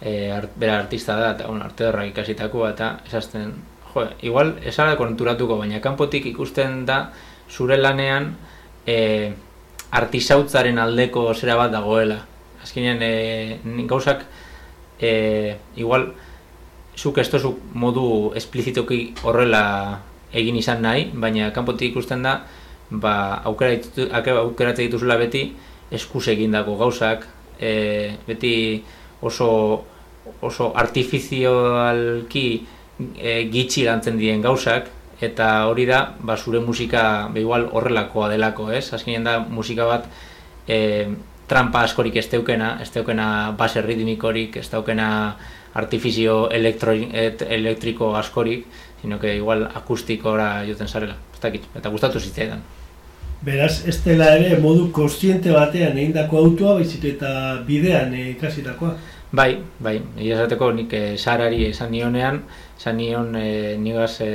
e, 0.00 0.30
art, 0.32 0.52
bera 0.56 0.78
artista 0.78 1.16
da, 1.16 1.32
eta 1.36 1.48
bueno, 1.48 1.64
arte 1.64 1.88
horrak 1.88 2.12
ikasitako 2.12 2.68
eta 2.68 2.98
esazten, 3.06 3.54
jo, 3.94 4.04
igual 4.22 4.56
esara 4.66 4.96
konturatuko, 5.00 5.58
baina 5.58 5.80
kanpotik 5.80 6.26
ikusten 6.26 6.84
da 6.86 7.00
zure 7.48 7.78
lanean 7.80 8.34
e, 8.86 9.32
artisautzaren 9.90 10.78
aldeko 10.78 11.32
zera 11.34 11.56
bat 11.56 11.72
dagoela. 11.72 12.20
Azkenean, 12.62 13.02
e, 13.02 13.58
gauzak, 13.88 14.24
e, 15.00 15.56
igual, 15.76 16.12
zuk 16.98 17.18
ez 17.18 17.28
tozuk 17.30 17.60
modu 17.74 18.32
esplizitoki 18.36 19.14
horrela 19.22 19.62
egin 20.34 20.58
izan 20.58 20.82
nahi, 20.82 21.08
baina 21.14 21.52
kanpotik 21.54 21.92
ikusten 21.92 22.24
da, 22.26 22.40
ba, 22.90 23.40
aukeratzen 23.48 24.84
dituzula 24.84 25.16
beti 25.20 25.44
eskus 25.94 26.26
egindako 26.34 26.76
gauzak, 26.80 27.24
e, 27.60 28.16
beti 28.26 28.82
oso, 29.22 29.48
oso 30.42 30.72
artifizioalki 30.76 32.46
e, 33.16 33.32
gitxi 33.52 33.86
lantzen 33.86 34.18
dien 34.20 34.42
gauzak, 34.44 34.90
eta 35.20 35.66
hori 35.66 35.86
da, 35.86 36.14
ba, 36.20 36.36
zure 36.36 36.60
musika 36.60 37.28
ba, 37.32 37.40
igual 37.40 37.68
horrelakoa 37.72 38.28
delako, 38.30 38.70
ez? 38.72 38.92
Azkenean 38.94 39.24
da, 39.26 39.38
musika 39.40 39.86
bat 39.88 40.06
e, 40.68 41.08
trampa 41.48 41.82
askorik 41.82 42.16
ez 42.16 42.28
teukena, 42.30 42.76
ez 42.82 42.90
teukena 42.94 43.52
base 43.58 43.82
ritmikorik, 43.82 44.56
ez 44.60 44.68
teukena 44.68 45.08
artifizio 45.78 46.48
elektro, 46.50 46.92
et, 46.94 47.42
elektriko 47.42 48.14
askorik, 48.16 48.66
sino 49.02 49.18
que 49.18 49.36
igual 49.36 49.68
akustikora 49.74 50.64
joten 50.66 50.88
zarela. 50.88 51.16
eta 51.40 51.88
gustatu 51.88 52.18
zitzaidan. 52.18 52.62
Beraz, 53.42 53.86
ez 53.86 54.02
dela 54.02 54.32
ere 54.34 54.56
modu 54.58 54.88
kostiente 54.90 55.52
batean 55.54 55.94
egindako 55.96 56.38
autoa, 56.38 56.74
baizik 56.80 57.04
eta 57.04 57.62
bidean 57.66 58.14
ikasitakoa. 58.14 58.96
Bai, 59.30 59.60
bai, 59.78 60.00
egia 60.16 60.34
esateko 60.40 60.72
nik 60.72 60.92
e, 60.92 61.02
sarari 61.16 61.66
esan 61.68 61.92
nionean, 61.92 62.40
esan 62.78 62.96
nion 62.96 63.34
e, 63.36 63.76
nigaz 63.82 64.20
e, 64.22 64.30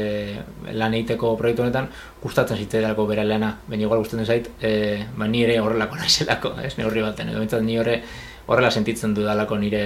lan 0.75 0.93
egiteko 0.97 1.33
proiektu 1.39 1.63
honetan, 1.63 1.87
gustatzen 2.23 2.59
zitzaidako 2.59 3.07
bera 3.07 3.23
lana, 3.23 3.53
baina 3.69 3.87
igual 3.87 4.03
gustatzen 4.03 4.27
zait, 4.27 4.49
e, 4.59 4.99
ba, 5.17 5.27
ni 5.31 5.45
ere 5.45 5.57
horrelako 5.63 5.97
naizelako, 6.01 6.53
ez, 6.63 6.75
neurri 6.77 7.05
baten, 7.05 7.31
edo 7.31 7.43
bintzat 7.43 7.63
ni 7.63 7.79
horre 7.79 8.01
horrela 8.45 8.71
sentitzen 8.71 9.13
dudalako 9.15 9.57
nire 9.57 9.83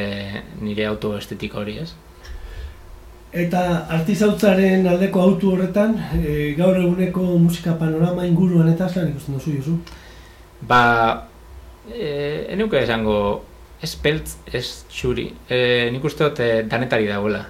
nire 0.65 0.87
auto 0.89 1.13
estetik 1.17 1.53
hori, 1.55 1.77
ez? 1.83 1.91
Eta 3.37 3.61
artizautzaren 3.93 4.87
aldeko 4.89 5.21
auto 5.21 5.51
horretan, 5.53 5.93
e, 6.17 6.53
gaur 6.57 6.79
eguneko 6.79 7.25
musika 7.37 7.75
panorama 7.77 8.25
inguruan 8.25 8.71
eta 8.71 8.87
zelan 8.89 9.11
ikusten 9.11 9.37
duzu, 9.37 9.53
Josu? 9.59 9.75
Ba, 10.65 10.79
e, 11.91 12.47
enuke 12.55 12.81
esango, 12.81 13.19
ez 13.83 13.93
peltz, 14.01 14.39
ez 14.49 14.65
txuri. 14.89 15.27
E, 15.45 15.59
nik 15.93 16.09
uste 16.09 16.25
dut 16.25 16.41
e, 16.41 16.49
danetari 16.71 17.05
dagoela. 17.11 17.43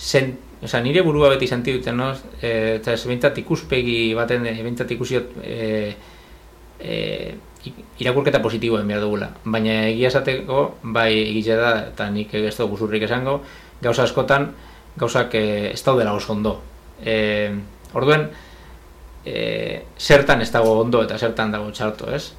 Zen, 0.00 0.38
oza, 0.64 0.80
nire 0.80 1.02
burua 1.04 1.28
beti 1.28 1.46
senti 1.46 1.74
duten, 1.76 1.98
no? 2.00 2.08
E, 2.40 2.78
eta 2.78 2.94
ez 2.96 3.04
bintzat 3.04 3.36
ikuspegi 3.42 4.14
baten, 4.16 4.46
e, 4.48 4.56
bintzat 4.64 4.90
ikusiot, 4.96 5.34
e, 5.44 5.92
e, 6.80 6.96
irakurketa 8.00 8.40
positiboen 8.40 8.88
behar 8.88 9.02
dugula. 9.04 9.28
Baina 9.44 9.74
egia 9.90 10.08
esateko, 10.08 10.62
bai 10.96 11.10
egitea 11.18 11.58
da, 11.60 11.72
eta 11.92 12.08
nik 12.14 12.32
ez 12.40 12.56
dugu 12.56 12.78
zurrik 12.80 13.04
esango, 13.04 13.42
gauza 13.84 14.06
askotan, 14.08 14.48
gauzak 14.96 15.36
e, 15.36 15.42
ez 15.74 15.82
daudela 15.84 16.14
oso 16.16 16.32
ondo. 16.32 16.54
E, 17.04 17.16
orduen, 17.92 18.30
e, 19.24 19.82
zertan 19.98 20.40
ez 20.40 20.48
dago 20.54 20.78
ondo 20.80 21.02
eta 21.04 21.18
zertan 21.18 21.52
dago 21.52 21.68
txarto, 21.76 22.08
ez? 22.16 22.30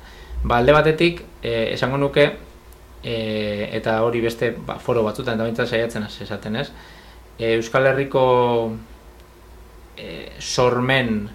Ba, 0.41 0.57
alde 0.57 0.73
batetik, 0.73 1.21
e, 1.43 1.75
esango 1.75 2.01
nuke, 2.01 2.25
e, 3.03 3.13
eta 3.77 3.99
hori 4.01 4.21
beste 4.25 4.49
ba, 4.65 4.79
foro 4.81 5.05
batzutan, 5.05 5.37
eta 5.37 5.45
bintzen 5.45 5.69
saiatzen 5.69 6.09
esaten, 6.09 6.57
ez? 6.63 6.71
E, 7.41 7.55
Euskal 7.57 7.87
Herriko 7.89 8.77
e, 9.97 10.29
sormen, 10.37 11.25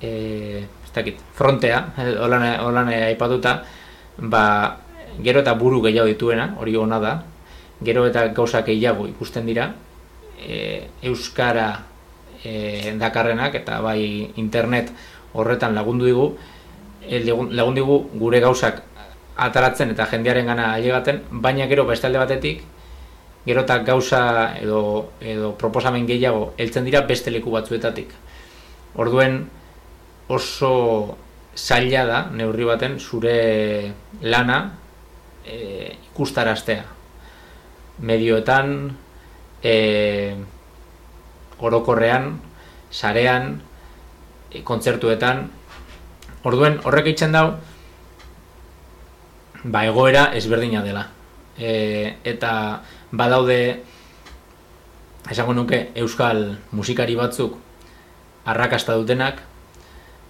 e, 0.00 0.64
dakit, 0.94 1.20
frontea, 1.36 1.82
holan 2.24 2.88
aipatuta, 2.88 3.58
ba, 4.24 4.44
gero 5.20 5.42
eta 5.44 5.52
buru 5.52 5.82
gehiago 5.84 6.08
dituena, 6.08 6.54
hori 6.56 6.78
ona 6.80 6.96
da, 7.02 7.12
gero 7.84 8.06
eta 8.08 8.24
gauza 8.32 8.64
gehiago 8.64 9.04
ikusten 9.10 9.44
dira, 9.44 9.68
e, 10.40 10.88
Euskara 11.02 11.68
e, 12.42 12.96
dakarrenak 12.96 13.60
eta 13.60 13.82
bai 13.84 14.32
internet 14.40 14.94
horretan 15.36 15.76
lagundu 15.76 16.08
digu, 16.08 16.26
e, 17.04 17.20
lagundu 17.20 17.82
digu 17.82 18.00
gure 18.16 18.40
gauzak 18.40 18.80
ataratzen 19.36 19.92
eta 19.92 20.08
jendearen 20.08 20.48
gana 20.48 20.72
ailegaten, 20.72 21.20
baina 21.30 21.68
gero 21.68 21.84
beste 21.84 22.08
alde 22.08 22.24
batetik, 22.24 22.64
gerotak 23.46 23.86
gauza 23.86 24.56
edo, 24.60 25.12
edo 25.20 25.54
proposamen 25.60 26.06
gehiago 26.06 26.52
heltzen 26.58 26.84
dira 26.84 27.04
beste 27.08 27.30
leku 27.30 27.52
batzuetatik. 27.54 28.12
Orduen 28.98 29.44
oso 30.28 31.16
zaila 31.58 32.04
da, 32.06 32.18
neurri 32.30 32.66
baten, 32.68 32.98
zure 32.98 33.92
lana 34.22 34.58
e, 35.44 35.96
ikustaraztea. 36.12 36.84
Medioetan, 37.98 38.74
e, 39.62 40.36
orokorrean, 41.58 42.36
sarean, 42.92 43.56
e, 44.52 44.62
kontzertuetan, 44.62 45.48
orduen 46.46 46.78
horrek 46.84 47.10
eitzen 47.12 47.34
dau, 47.34 47.48
ba 49.64 49.84
egoera 49.88 50.28
ezberdina 50.38 50.84
dela. 50.86 51.08
E, 51.58 51.72
eta 52.22 52.52
badaude, 53.12 53.82
esango 55.30 55.54
nuke, 55.54 55.88
euskal 55.94 56.58
musikari 56.72 57.16
batzuk 57.16 57.56
arrakasta 58.48 58.96
dutenak, 58.96 59.42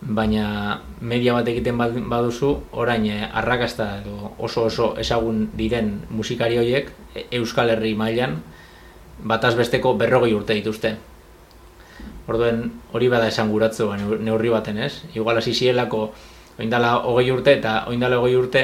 baina 0.00 0.78
media 1.00 1.34
bat 1.34 1.48
egiten 1.50 1.78
baduzu, 1.78 2.52
orain 2.72 3.06
eh, 3.10 3.26
arrakasta 3.26 3.98
edo 4.00 4.32
oso 4.38 4.68
oso 4.70 4.92
ezagun 4.98 5.48
diren 5.58 6.04
musikari 6.10 6.58
horiek 6.58 6.90
e, 7.14 7.26
Euskal 7.40 7.70
Herri 7.74 7.94
mailan 7.98 8.38
bataz 9.18 9.56
besteko 9.58 9.96
berrogei 9.98 10.34
urte 10.34 10.54
dituzte. 10.54 10.94
Orduen 12.28 12.68
hori 12.92 13.08
bada 13.10 13.26
esan 13.26 13.50
guratzu 13.50 13.88
ba, 13.88 13.96
neurri 13.98 14.52
baten 14.52 14.78
ez. 14.78 15.02
Igual 15.14 15.40
hasi 15.40 15.54
zielako 15.54 16.12
oindala 16.58 16.98
hogei 17.02 17.32
urte 17.32 17.56
eta 17.58 17.84
oindala 17.90 18.20
hogei 18.22 18.36
urte 18.36 18.62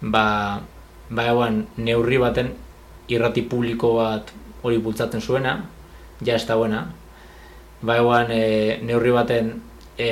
ba, 0.00 0.62
ba 1.10 1.50
neurri 1.76 2.18
baten 2.22 2.54
irrati 3.08 3.42
publiko 3.42 3.94
bat 4.00 4.32
hori 4.66 4.78
bultzatzen 4.82 5.20
zuena, 5.22 5.56
ja 6.24 6.34
ez 6.34 6.46
da 6.46 6.56
buena. 6.56 6.86
Ba 7.82 7.98
eguan 8.00 8.32
e, 8.32 8.78
neurri 8.82 9.12
baten 9.14 9.52
e, 9.98 10.08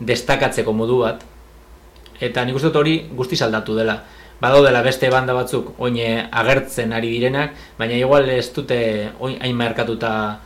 destakatzeko 0.00 0.72
modu 0.74 1.02
bat. 1.04 1.22
Eta 2.22 2.44
nik 2.46 2.56
uste 2.58 2.72
hori 2.78 2.96
guzti 3.14 3.38
aldatu 3.44 3.76
dela. 3.76 4.00
Badaudela 4.42 4.82
beste 4.82 5.10
banda 5.10 5.34
batzuk 5.36 5.76
oin 5.78 5.98
agertzen 6.02 6.92
ari 6.92 7.12
direnak 7.12 7.52
baina 7.78 7.94
igual 7.94 8.26
ez 8.28 8.48
dute 8.50 8.78
oin 9.20 9.36
hain 9.38 9.54
markatuta 9.54 10.40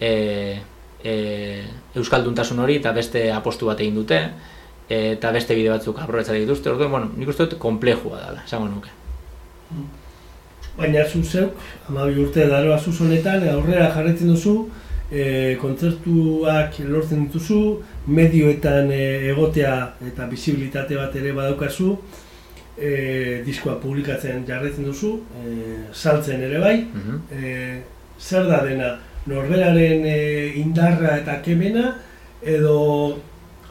e, 0.00 0.12
e, 1.04 1.14
euskalduntasun 1.94 2.62
hori 2.64 2.78
eta 2.80 2.94
beste 2.96 3.26
apostu 3.32 3.68
bat 3.68 3.80
egin 3.80 4.00
dute 4.00 4.22
eta 4.88 5.32
beste 5.32 5.54
bide 5.54 5.68
batzuk 5.68 6.00
aprobetsa 6.00 6.32
dituzte. 6.32 6.72
Orduan, 6.72 6.90
bueno, 6.96 7.10
nik 7.16 7.28
uste 7.28 7.44
dut 7.44 7.58
komplejua 7.60 8.24
dela, 8.24 8.46
esango 8.46 8.72
nuke 8.72 10.00
Baina 10.76 11.04
zu 11.04 11.22
zeuk, 11.22 11.52
amabi 11.88 12.20
urte 12.22 12.46
daroa 12.48 12.78
zuzonetan, 12.78 13.44
aurrera 13.48 13.90
jarretzen 13.92 14.32
duzu, 14.32 14.54
e, 15.12 15.56
kontzertuak 15.60 16.78
lortzen 16.88 17.26
dituzu, 17.26 17.60
medioetan 18.06 18.90
e, 18.90 19.02
egotea 19.32 19.74
eta 20.08 20.28
bizibilitate 20.30 20.96
bat 20.96 21.16
ere 21.20 21.34
badaukazu, 21.36 21.96
e, 22.78 23.42
diskoa 23.44 23.76
publikatzen 23.82 24.46
jarretzen 24.48 24.88
duzu, 24.88 25.18
e, 25.42 25.56
saltzen 25.92 26.46
ere 26.48 26.62
bai, 26.62 26.76
mhm. 26.88 27.20
e, 27.36 27.82
zer 28.20 28.48
da 28.48 28.62
dena, 28.64 28.94
norberaren 29.28 30.08
e, 30.08 30.18
indarra 30.62 31.18
eta 31.20 31.36
kemena, 31.44 31.92
edo 32.42 33.20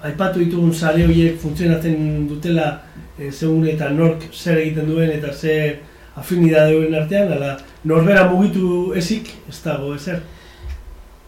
aipatu 0.05 0.39
ditugun 0.39 0.73
sare 0.73 1.03
horiek 1.05 1.37
funtzionatzen 1.41 2.27
dutela 2.29 2.69
e, 3.17 3.31
segun 3.31 3.65
eta 3.69 3.89
nork 3.93 4.29
zer 4.31 4.61
egiten 4.61 4.87
duen 4.89 5.11
eta 5.13 5.33
zer 5.33 5.79
afinidade 6.15 6.75
duen 6.75 6.95
artean, 6.95 7.31
ala, 7.31 7.55
norbera 7.83 8.27
mugitu 8.27 8.91
ezik, 8.99 9.31
ez 9.49 9.59
dago 9.63 9.93
ezer 9.95 10.21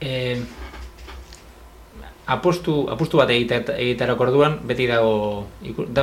eh, 0.03 0.41
apostu, 2.25 2.87
apostu 2.91 3.19
bat 3.19 3.31
egiterak 3.31 4.19
orduan 4.19 4.59
beti 4.67 4.87
dago 4.87 5.47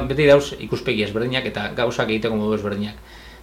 beti 0.08 0.26
dauz 0.28 0.54
ikuspegi 0.58 1.04
ezberdinak 1.06 1.46
eta 1.52 1.70
gauzak 1.76 2.10
egiteko 2.10 2.36
modu 2.36 2.56
ezberdinak. 2.58 2.96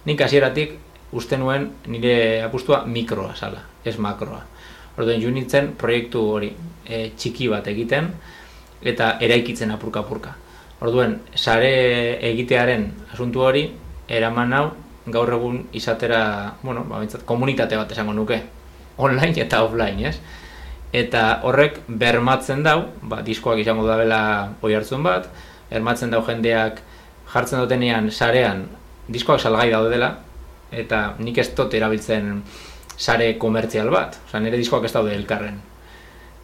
Nik 0.06 0.20
hasieratik 0.22 0.76
uste 1.12 1.38
nuen 1.38 1.70
nire 1.86 2.42
apustua 2.44 2.84
mikroa 2.86 3.34
sala, 3.36 3.62
ez 3.84 3.96
makroa. 3.98 4.42
Orduan 4.98 5.22
jo 5.22 5.30
nintzen 5.30 5.72
proiektu 5.78 6.24
hori 6.34 6.50
e, 6.84 7.10
txiki 7.16 7.48
bat 7.48 7.66
egiten 7.70 8.10
eta 8.82 9.16
eraikitzen 9.22 9.70
apurka 9.70 10.02
apurka. 10.02 10.34
Orduan, 10.82 11.16
sare 11.34 12.18
egitearen 12.30 12.90
asuntu 13.12 13.42
hori 13.42 13.64
eraman 14.08 14.52
hau 14.54 14.66
gaur 15.12 15.32
egun 15.32 15.62
izatera, 15.72 16.54
bueno, 16.62 16.84
ba, 16.88 17.02
komunitate 17.24 17.76
bat 17.76 17.92
esango 17.92 18.12
nuke, 18.12 18.42
online 18.98 19.42
eta 19.44 19.62
offline, 19.64 20.08
ez? 20.08 20.18
eta 20.92 21.40
horrek 21.44 21.82
bermatzen 21.88 22.62
dau, 22.64 22.88
ba, 23.02 23.20
diskoak 23.22 23.60
izango 23.60 23.84
da 23.86 23.98
bela 24.00 24.20
oi 24.64 24.74
hartzun 24.74 25.02
bat, 25.04 25.28
bermatzen 25.70 26.10
dau 26.10 26.22
jendeak 26.24 26.80
jartzen 27.28 27.60
dutenean 27.60 28.08
sarean 28.10 28.64
diskoak 29.08 29.40
salgai 29.40 29.70
daude 29.70 29.90
dela, 29.92 30.14
eta 30.72 31.14
nik 31.18 31.38
ez 31.40 31.48
dut 31.56 31.74
erabiltzen 31.74 32.42
sare 32.98 33.34
komertzial 33.40 33.90
bat, 33.92 34.18
oza, 34.26 34.40
nire 34.40 34.58
diskoak 34.60 34.84
ez 34.84 34.92
daude 34.92 35.14
elkarren. 35.14 35.60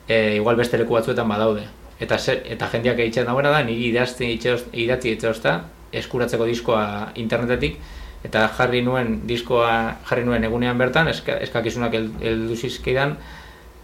E, 0.09 0.37
igual 0.37 0.57
beste 0.57 0.79
leku 0.79 0.97
batzuetan 0.97 1.29
badaude. 1.29 1.65
Eta, 2.01 2.17
eta 2.17 2.69
jendeak 2.73 3.01
egiten 3.05 3.27
dagoena 3.29 3.53
da, 3.55 3.63
niri 3.65 3.91
idatzi 3.91 5.13
etxeozta, 5.15 5.59
eskuratzeko 5.95 6.47
diskoa 6.49 6.87
internetetik, 7.21 7.79
eta 8.25 8.49
jarri 8.57 8.83
nuen 8.83 9.21
diskoa 9.29 9.71
jarri 10.09 10.25
nuen 10.25 10.45
egunean 10.45 10.79
bertan, 10.81 11.11
eskakizunak 11.13 11.95
heldu 11.95 12.57
zizkidan, 12.57 13.17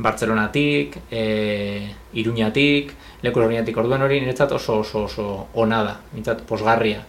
Bartzelonatik, 0.00 0.96
e, 1.12 1.92
Iruñatik, 2.16 2.94
Leku 3.22 3.42
Horniatik 3.42 3.76
orduan 3.76 4.02
hori 4.02 4.20
niretzat 4.22 4.52
oso 4.56 4.78
oso 4.80 5.04
oso 5.04 5.26
ona 5.54 5.82
da, 5.84 5.96
niretzat 6.14 6.40
posgarria. 6.48 7.02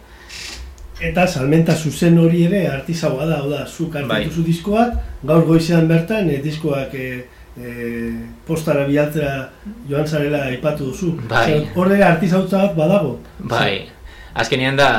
Eta 1.02 1.24
salmenta 1.26 1.74
zuzen 1.74 2.18
hori 2.20 2.44
ere 2.46 2.66
artizaua 2.68 3.24
da, 3.26 3.40
da, 3.48 3.64
zuk 3.66 3.96
hartu 3.96 4.12
bai. 4.12 4.26
diskoak, 4.46 4.98
gaur 5.24 5.46
goizean 5.48 5.88
bertan 5.88 6.28
e, 6.30 6.38
diskoak 6.44 6.92
e, 6.94 7.08
e, 7.56 8.12
postara 8.46 8.84
bialtzera 8.86 9.48
joan 9.88 10.06
zarela 10.06 10.44
aipatu 10.52 10.92
duzu. 10.92 11.16
Bai. 11.32 11.62
Horre 11.74 12.02
artizautza 12.04 12.66
bat 12.66 12.76
badago. 12.76 13.16
Bai, 13.40 13.88
azkenean 14.34 14.76
da, 14.76 14.90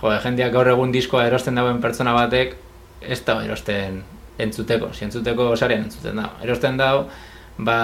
jo, 0.00 0.14
jendeak 0.24 0.52
gaur 0.52 0.68
egun 0.72 0.92
diskoa 0.92 1.26
erosten 1.28 1.58
dauen 1.58 1.80
pertsona 1.82 2.14
batek, 2.16 2.56
ez 3.00 3.20
da 3.26 3.40
erosten 3.44 4.02
entzuteko, 4.40 4.90
zientzuteko 4.94 5.54
sarean 5.56 5.86
entzuten 5.86 6.20
da. 6.20 6.30
Erosten 6.44 6.78
dau, 6.80 7.06
ba, 7.58 7.78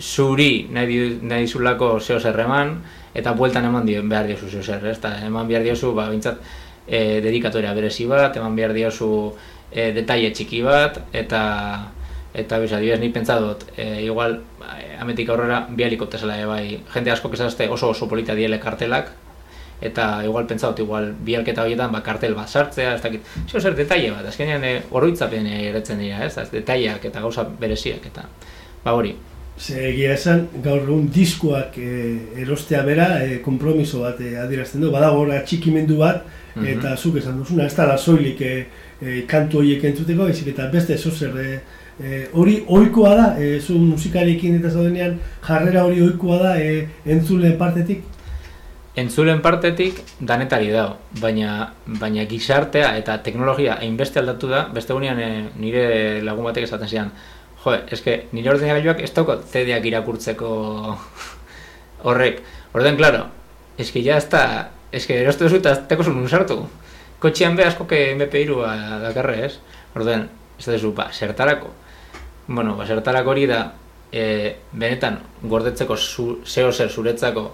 zuri 0.00 0.66
nahi, 0.72 1.18
nahi 1.22 1.46
zulako 1.46 1.96
zeo 2.00 2.20
zerreman, 2.20 2.76
eta 3.16 3.32
bueltan 3.32 3.64
eman 3.64 3.86
dio, 3.86 4.02
behar 4.04 4.28
diozu 4.28 4.50
zeo 4.50 4.62
zer, 4.62 4.86
ez 4.86 4.98
eman 5.26 5.48
behar 5.48 5.64
diozu, 5.64 5.94
ba, 5.94 6.08
bintzat, 6.10 6.40
e, 6.86 7.20
dedikatoria 7.24 7.74
berezi 7.74 8.06
bat, 8.06 8.36
eman 8.36 8.56
behar 8.56 8.74
diozu 8.76 9.10
e, 9.70 9.92
detaile 9.96 10.32
txiki 10.32 10.62
bat, 10.66 11.00
eta 11.12 11.42
eta 12.36 12.58
bisa, 12.60 12.76
dibes, 12.82 13.00
ni 13.00 13.08
pentsadot, 13.08 13.64
e, 13.76 14.02
igual, 14.04 14.42
ba, 14.60 14.76
ametik 15.00 15.30
aurrera, 15.32 15.62
bi 15.70 15.86
helikoptezela, 15.86 16.36
e, 16.36 16.50
bai, 16.50 16.64
jende 16.92 17.14
asko 17.14 17.30
kezazte 17.32 17.68
oso 17.72 17.94
oso 17.94 18.08
polita 18.10 18.34
diele 18.36 18.60
kartelak, 18.60 19.14
eta 19.80 20.24
igual 20.24 20.46
pentsaut 20.46 20.78
igual 20.80 21.12
bialketa 21.24 21.62
horietan 21.62 21.92
ba 21.92 22.02
kartel 22.02 22.34
bat 22.34 22.48
sartzea, 22.48 22.94
ez 22.96 23.02
dakit. 23.02 23.22
Zio 23.48 23.60
zer 23.60 23.76
detaile 23.76 24.10
bat, 24.14 24.26
azkenean 24.30 24.64
e, 24.64 24.74
oroitzapen 24.90 25.46
eretzen 25.46 26.00
dira, 26.00 26.24
ez? 26.24 26.36
Az 26.38 26.50
detaileak 26.52 27.04
eta 27.10 27.20
gauza 27.20 27.44
bereziak 27.60 28.06
eta 28.06 28.26
ba 28.84 28.94
hori. 28.96 29.14
Ze 29.58 29.78
egia 29.88 30.12
esan 30.12 30.48
gaur 30.64 30.82
egun 30.82 31.06
diskoak 31.12 31.78
e, 31.80 31.92
erostea 32.42 32.82
bera 32.84 33.06
e, 33.24 33.38
konpromiso 33.44 34.02
bat 34.04 34.20
e, 34.20 34.34
adierazten 34.40 34.84
du. 34.84 34.90
Badago 34.92 35.22
ora 35.24 35.40
txikimendu 35.44 35.96
bat 36.00 36.24
mhm. 36.54 36.66
eta 36.66 36.92
mm 36.92 36.96
zuk 36.96 37.16
esan 37.20 37.38
duzuna, 37.40 37.66
ez 37.66 37.74
da 37.76 37.96
soilik 37.96 38.40
e, 38.40 38.52
e, 39.00 39.22
kantu 39.28 39.62
horiek 39.62 39.84
entzuteko, 39.84 40.28
ezik 40.28 40.52
eta 40.52 40.68
beste 40.72 40.96
zozer 40.96 41.36
e, 41.36 42.26
hori 42.32 42.58
ohikoa 42.66 43.14
da, 43.16 43.26
e, 43.40 43.60
zu 43.60 43.78
musikariekin 43.78 44.58
eta 44.58 44.70
zaudenean 44.70 45.18
jarrera 45.46 45.84
hori 45.84 46.02
ohikoa 46.04 46.38
da 46.42 46.52
e, 46.60 46.86
entzule 47.06 47.52
partetik 47.56 48.04
entzulen 48.96 49.42
partetik 49.44 49.98
danetari 50.24 50.70
dago, 50.72 50.96
baina, 51.20 51.72
baina 52.00 52.24
gizartea 52.28 52.94
eta 52.96 53.18
teknologia 53.24 53.76
hainbeste 53.82 54.22
aldatu 54.22 54.48
da, 54.48 54.62
beste 54.72 54.96
gunean 54.96 55.20
e, 55.20 55.28
nire 55.60 55.84
lagun 56.24 56.48
batek 56.48 56.64
esaten 56.64 56.88
zian, 56.88 57.10
jo, 57.64 57.74
eske 57.92 58.16
nire 58.32 58.54
ordenagailuak 58.54 59.02
ez 59.04 59.12
dauko 59.12 59.36
tedeak 59.52 59.84
irakurtzeko 59.90 60.48
horrek. 62.08 62.40
Orden, 62.76 62.96
klaro, 62.96 63.26
eske 63.80 64.00
ja 64.04 64.16
ez 64.16 64.30
da, 64.32 64.42
eske 64.92 65.20
erostu 65.20 65.44
duzu 65.44 65.60
eta 65.60 65.76
teko 65.90 66.08
zuen 66.08 66.28
sartu. 66.28 66.62
Kotxean 67.20 67.56
be 67.56 67.64
asko 67.64 67.86
ke 67.88 68.00
MP2 68.14 68.56
dakarre, 69.04 69.38
ez? 69.46 69.54
Orden, 69.96 70.26
ez 70.56 70.66
da 70.68 70.76
ba, 70.96 71.10
zertarako. 71.12 71.70
Bueno, 72.48 72.76
ba, 72.76 72.86
zertarako 72.86 73.32
hori 73.32 73.46
da, 73.48 73.60
e, 74.12 74.56
benetan, 74.72 75.20
gordetzeko 75.42 75.96
zu, 75.96 76.28
zeo 76.46 76.72
zer 76.72 76.88
zuretzako, 76.90 77.50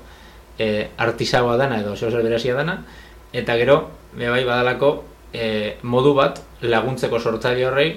e, 0.59 0.88
artisagoa 0.96 1.57
dana 1.57 1.80
edo 1.80 1.96
zeo 1.96 2.11
zer 2.11 2.22
berezia 2.22 2.55
dana, 2.55 2.82
eta 3.32 3.57
gero, 3.57 3.90
be 4.12 4.28
bai 4.28 4.44
badalako, 4.44 4.92
e, 5.32 5.76
modu 5.82 6.14
bat 6.14 6.40
laguntzeko 6.62 7.18
sortzaile 7.18 7.66
horrei 7.66 7.88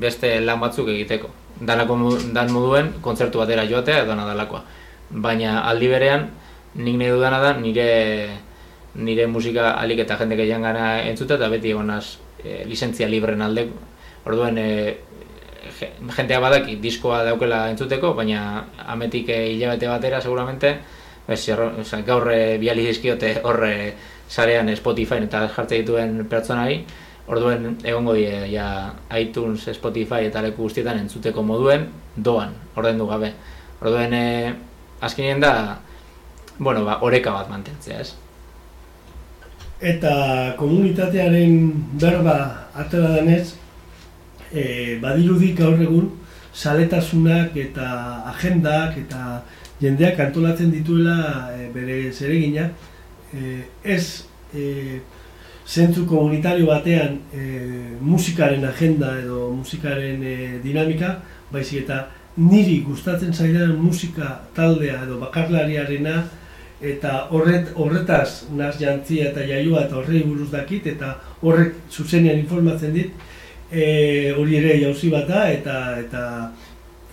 beste 0.00 0.38
lan 0.40 0.60
batzuk 0.62 0.88
egiteko. 0.88 1.30
Danako 1.60 1.98
dan 2.34 2.50
moduen 2.52 2.92
kontzertu 3.02 3.38
batera 3.42 3.66
joatea 3.66 4.02
edo 4.04 4.14
nadalakoa. 4.14 4.62
Baina 5.10 5.60
aldi 5.68 5.88
berean 5.90 6.28
nik 6.74 6.98
nahi 6.98 7.10
dudana 7.10 7.40
da 7.42 7.52
nire 7.58 8.30
nire 8.94 9.26
musika 9.26 9.74
alik 9.78 10.04
eta 10.04 10.16
jende 10.18 10.36
gehiago 10.38 10.62
gana 10.62 11.02
entzuta 11.02 11.34
eta 11.34 11.48
beti 11.50 11.70
egonaz 11.74 12.18
e, 12.42 12.64
lizentzia 12.66 13.08
libren 13.08 13.42
alde. 13.42 13.68
Orduen 14.24 14.58
e, 14.58 14.96
jentea 16.16 16.40
badaki 16.40 16.76
diskoa 16.82 17.24
daukela 17.24 17.68
entzuteko, 17.70 18.14
baina 18.14 18.64
ametik 18.86 19.28
e, 19.28 19.40
hilabete 19.54 19.88
batera 19.90 20.20
seguramente 20.20 20.78
bez, 21.26 21.40
gaur 22.06 22.30
e, 22.32 22.58
biali 22.58 22.86
dizkiote 22.86 23.38
horre 23.44 23.94
sarean 24.28 24.68
Spotify 24.76 25.22
eta 25.24 25.46
jartze 25.48 25.80
dituen 25.82 26.26
pertsonari, 26.28 26.84
orduen 27.26 27.78
egongo 27.84 28.14
die 28.14 28.50
ja 28.52 28.92
iTunes, 29.16 29.68
Spotify 29.72 30.28
eta 30.28 30.42
leku 30.44 30.66
guztietan 30.66 31.00
entzuteko 31.00 31.42
moduen 31.42 31.88
doan, 32.16 32.52
ordendu 32.76 33.06
gabe. 33.08 33.32
Orduen 33.80 34.12
e, 34.12 34.26
azkenien 35.00 35.40
da 35.40 35.54
bueno, 36.58 36.84
ba, 36.84 37.00
oreka 37.02 37.32
bat 37.34 37.48
mantentzea, 37.50 38.00
ez? 38.00 38.14
Eta 39.84 40.54
komunitatearen 40.56 41.72
berba 42.00 42.36
atera 42.78 43.16
denez, 43.16 43.56
e, 44.52 44.98
badirudi 45.02 45.52
gaur 45.58 45.80
egun 45.82 46.12
saletasunak 46.54 47.56
eta 47.58 47.88
agendak 48.30 48.96
eta 49.00 49.42
jendeak 49.80 50.20
antolatzen 50.20 50.70
dituela 50.72 51.50
e, 51.54 51.68
bere 51.74 52.12
zeregina 52.12 52.70
e, 53.34 53.64
ez 53.82 54.24
e, 54.54 55.00
zentru 55.66 56.04
komunitario 56.06 56.66
batean 56.66 57.18
e, 57.32 57.44
musikaren 58.00 58.64
agenda 58.64 59.14
edo 59.20 59.50
musikaren 59.56 60.22
e, 60.22 60.36
dinamika, 60.62 61.16
baizik 61.52 61.84
eta 61.84 62.04
niri 62.36 62.80
gustatzen 62.86 63.32
zaidan 63.32 63.76
musika 63.80 64.40
taldea 64.54 65.04
edo 65.04 65.18
bakarlariarena 65.22 66.24
eta 66.84 67.28
horret, 67.30 67.70
horretaz 67.74 68.50
naz 68.52 68.74
jantzia 68.80 69.30
eta 69.30 69.46
jaioa 69.46 69.86
eta 69.86 69.96
horrei 70.00 70.24
buruz 70.26 70.50
dakit 70.52 70.86
eta 70.90 71.14
horrek 71.42 71.78
zuzenean 71.90 72.38
informatzen 72.42 72.92
dit 72.92 73.12
e, 73.70 74.32
hori 74.36 74.58
ere 74.58 74.78
jauzi 74.82 75.10
bat 75.14 75.28
da 75.28 75.46
eta 75.52 75.78
eta 76.00 76.24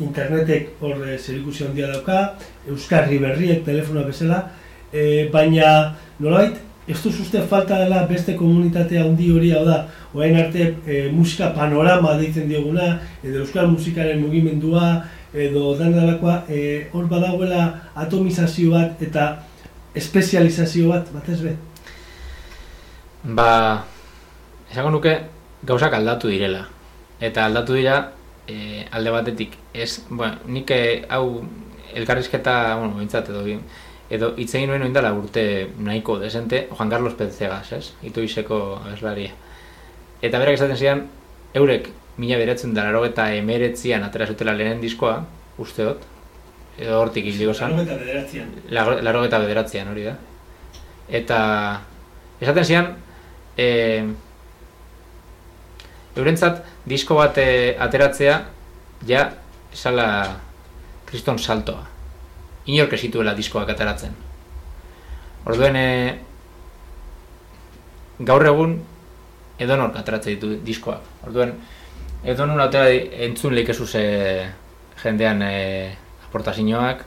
internetek 0.03 0.81
hor 0.81 0.97
zerikusi 1.17 1.65
handia 1.65 1.87
dauka, 1.91 2.33
Euskarri 2.69 3.19
berriek, 3.21 3.63
telefonoa 3.65 4.07
bezala, 4.09 4.41
e, 4.91 5.29
baina 5.33 5.95
nolait, 6.19 6.59
ez 6.87 6.97
duz 7.03 7.13
uste 7.21 7.41
falta 7.47 7.77
dela 7.79 8.03
beste 8.09 8.35
komunitatea 8.35 9.05
handi 9.05 9.29
hori 9.31 9.51
hau 9.55 9.63
da, 9.65 9.85
orain 10.13 10.37
arte 10.37 10.73
e, 10.85 11.01
musika 11.13 11.51
panorama 11.55 12.17
deitzen 12.19 12.49
dioguna, 12.49 12.93
edo 13.23 13.45
Euskal 13.45 13.69
musikaren 13.71 14.21
mugimendua, 14.21 15.03
edo 15.33 15.75
dan 15.79 15.93
dalakoa, 15.95 16.41
e, 16.49 16.87
hor 16.93 17.07
badagoela 17.11 17.67
atomizazio 17.95 18.73
bat 18.75 19.01
eta 19.03 19.27
espezializazio 19.95 20.89
bat, 20.91 21.11
bat 21.13 21.29
ez 21.29 21.39
be? 21.43 21.55
Ba, 23.37 23.51
esango 24.71 24.91
nuke, 24.97 25.13
gauzak 25.67 25.93
aldatu 25.93 26.31
direla. 26.31 26.65
Eta 27.21 27.45
aldatu 27.45 27.75
dira 27.77 27.99
e, 28.51 28.85
alde 28.91 29.13
batetik 29.13 29.55
ez, 29.73 30.03
bueno, 30.09 30.37
nik 30.47 30.71
eh, 30.75 31.05
hau 31.09 31.41
elkarrizketa, 31.95 32.75
bueno, 32.75 32.99
bintzat 32.99 33.29
edo 33.31 33.45
edo 34.11 34.33
hitz 34.35 34.51
egin 34.55 34.69
nuen 34.71 34.83
oindala 34.83 35.13
urte 35.15 35.43
nahiko 35.79 36.17
desente 36.19 36.65
Juan 36.69 36.89
Carlos 36.91 37.15
Penzegas, 37.15 37.71
ez? 37.71 37.93
Itu 38.03 38.23
izeko 38.23 38.81
abeslaria. 38.81 39.31
Eta 40.21 40.39
berak 40.39 40.57
esaten 40.59 40.77
zian, 40.77 41.05
eurek 41.55 41.87
mila 42.19 42.39
beratzen 42.41 42.73
da 42.75 42.83
laro 42.83 43.05
eta 43.07 43.29
emeretzian 43.33 44.03
atera 44.03 44.27
zutela 44.27 44.53
lehenen 44.57 44.81
diskoa, 44.83 45.21
usteot, 45.63 46.03
edo 46.77 46.99
hortik 46.99 47.29
hil 47.29 47.53
zan. 47.53 47.77
Laro 47.77 47.85
eta 47.85 47.97
bederatzean. 48.01 48.51
Laro 49.07 49.23
eta 49.27 49.39
bederatzean, 49.39 49.93
hori 49.93 50.03
da. 50.09 50.17
Eta 51.21 51.39
esaten 52.41 52.67
zian, 52.67 52.91
eh, 53.57 54.03
Eurentzat, 56.15 56.65
disko 56.85 57.15
bat 57.19 57.37
eh, 57.37 57.75
ateratzea, 57.79 58.37
ja, 59.07 59.25
esala 59.73 60.07
kriston 61.09 61.39
saltoa. 61.39 61.85
Inork 62.71 62.93
esituela 62.93 63.33
diskoak 63.37 63.69
ateratzen. 63.73 64.13
Orduen, 65.49 65.75
e, 65.75 66.17
gaur 68.21 68.45
egun, 68.45 68.77
edonork 69.61 69.97
ateratzen 69.97 70.35
ditu 70.35 70.53
diskoak. 70.65 71.01
Orduen, 71.27 71.55
edonun 72.23 72.61
atera 72.61 72.89
entzun 73.25 73.55
leikezu 73.57 73.87
ze 73.87 74.03
jendean 75.01 75.41
e, 75.41 75.55
aportazioak, 76.27 77.05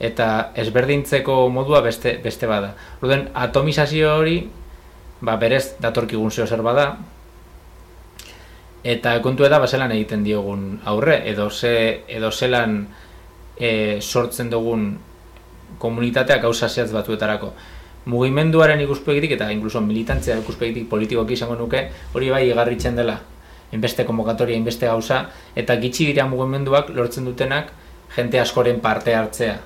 eta 0.00 0.26
ezberdintzeko 0.56 1.48
modua 1.52 1.82
beste, 1.84 2.16
beste 2.22 2.48
bada. 2.48 2.72
Orduen, 3.02 3.28
atomizazio 3.34 4.14
hori, 4.16 4.38
ba, 5.20 5.36
berez 5.36 5.76
datorkigun 5.82 6.30
zeo 6.30 6.46
zer 6.46 6.62
bada, 6.64 6.94
Eta 8.82 9.18
kontu 9.20 9.44
da 9.44 9.58
baselan 9.60 9.92
egiten 9.92 10.22
diogun 10.24 10.80
aurre, 10.88 11.20
edo 11.28 11.50
ze 11.50 12.04
edo 12.08 12.30
zelan 12.30 12.86
e, 13.58 14.00
sortzen 14.00 14.48
dugun 14.50 14.98
komunitatea 15.78 16.38
gauza 16.40 16.68
zehatz 16.68 16.92
batzuetarako. 16.92 17.52
Mugimenduaren 18.08 18.80
ikuspegitik 18.80 19.34
eta 19.36 19.50
incluso 19.52 19.82
militantzia 19.84 20.38
ikuspegitik 20.40 20.88
politikoki 20.88 21.36
izango 21.36 21.58
nuke, 21.58 21.90
hori 22.14 22.30
bai 22.32 22.46
igarritzen 22.48 22.96
dela. 22.96 23.18
Inbeste 23.72 24.06
konvokatoria, 24.08 24.56
inbeste 24.56 24.88
gauza, 24.88 25.26
eta 25.54 25.76
gitxi 25.82 26.08
dira 26.08 26.24
mugimenduak 26.26 26.88
lortzen 26.96 27.28
dutenak 27.28 27.68
jente 28.16 28.40
askoren 28.40 28.80
parte 28.80 29.14
hartzea. 29.14 29.58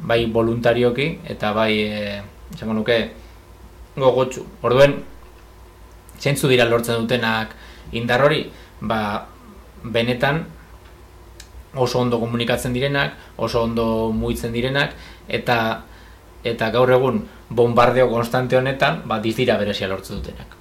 Bai 0.00 0.24
voluntarioki 0.32 1.18
eta 1.36 1.52
bai, 1.52 1.72
e, 1.84 2.16
izango 2.54 2.80
nuke, 2.80 2.98
gogotsu. 3.94 4.46
Orduen, 4.64 4.96
zentzu 6.18 6.48
dira 6.48 6.64
lortzen 6.64 7.04
dutenak, 7.04 7.52
indar 7.92 8.22
hori 8.24 8.50
ba, 8.80 9.26
benetan 9.84 10.44
oso 11.74 11.98
ondo 11.98 12.20
komunikatzen 12.20 12.72
direnak, 12.72 13.14
oso 13.36 13.62
ondo 13.62 14.12
muitzen 14.12 14.52
direnak 14.52 14.94
eta 15.28 15.82
eta 16.44 16.70
gaur 16.70 16.90
egun 16.92 17.22
bombardeo 17.48 18.08
konstante 18.10 18.56
honetan 18.56 19.02
ba 19.08 19.18
dizdira 19.20 19.56
berezia 19.58 19.88
lortzen 19.88 20.20
dutenak. 20.20 20.56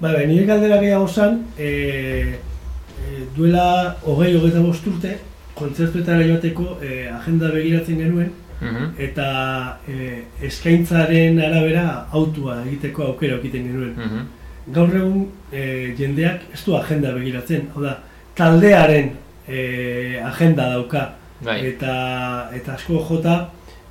Ba, 0.00 0.12
nire 0.26 0.46
galdera 0.46 0.78
gehiago 0.80 1.08
zan, 1.08 1.42
e, 1.58 1.68
e, 1.68 3.24
duela 3.36 3.96
hogei 4.02 4.34
hogeita 4.36 4.60
urte, 4.60 5.16
kontzertuetara 5.54 6.22
joateko 6.26 6.78
e, 6.80 7.08
agenda 7.10 7.50
begiratzen 7.50 7.98
genuen, 7.98 8.30
mhm. 8.60 8.92
eta 8.98 9.78
e, 9.88 10.22
eskaintzaren 10.46 11.40
arabera 11.42 12.06
autua 12.12 12.62
egiteko 12.64 13.10
aukera 13.12 13.40
okiten 13.40 13.66
genuen. 13.72 13.94
Mhm 13.96 14.37
gaur 14.74 14.94
egun 14.94 15.26
e, 15.52 15.94
jendeak 15.98 16.48
ez 16.54 16.62
du 16.64 16.76
agenda 16.76 17.12
begiratzen, 17.16 17.68
hau 17.74 17.82
da, 17.84 17.98
taldearen 18.38 19.12
e, 19.46 20.20
agenda 20.24 20.70
dauka. 20.74 21.08
Bai. 21.38 21.60
Eta, 21.68 21.92
eta 22.54 22.74
asko 22.74 22.98
jota 23.06 23.34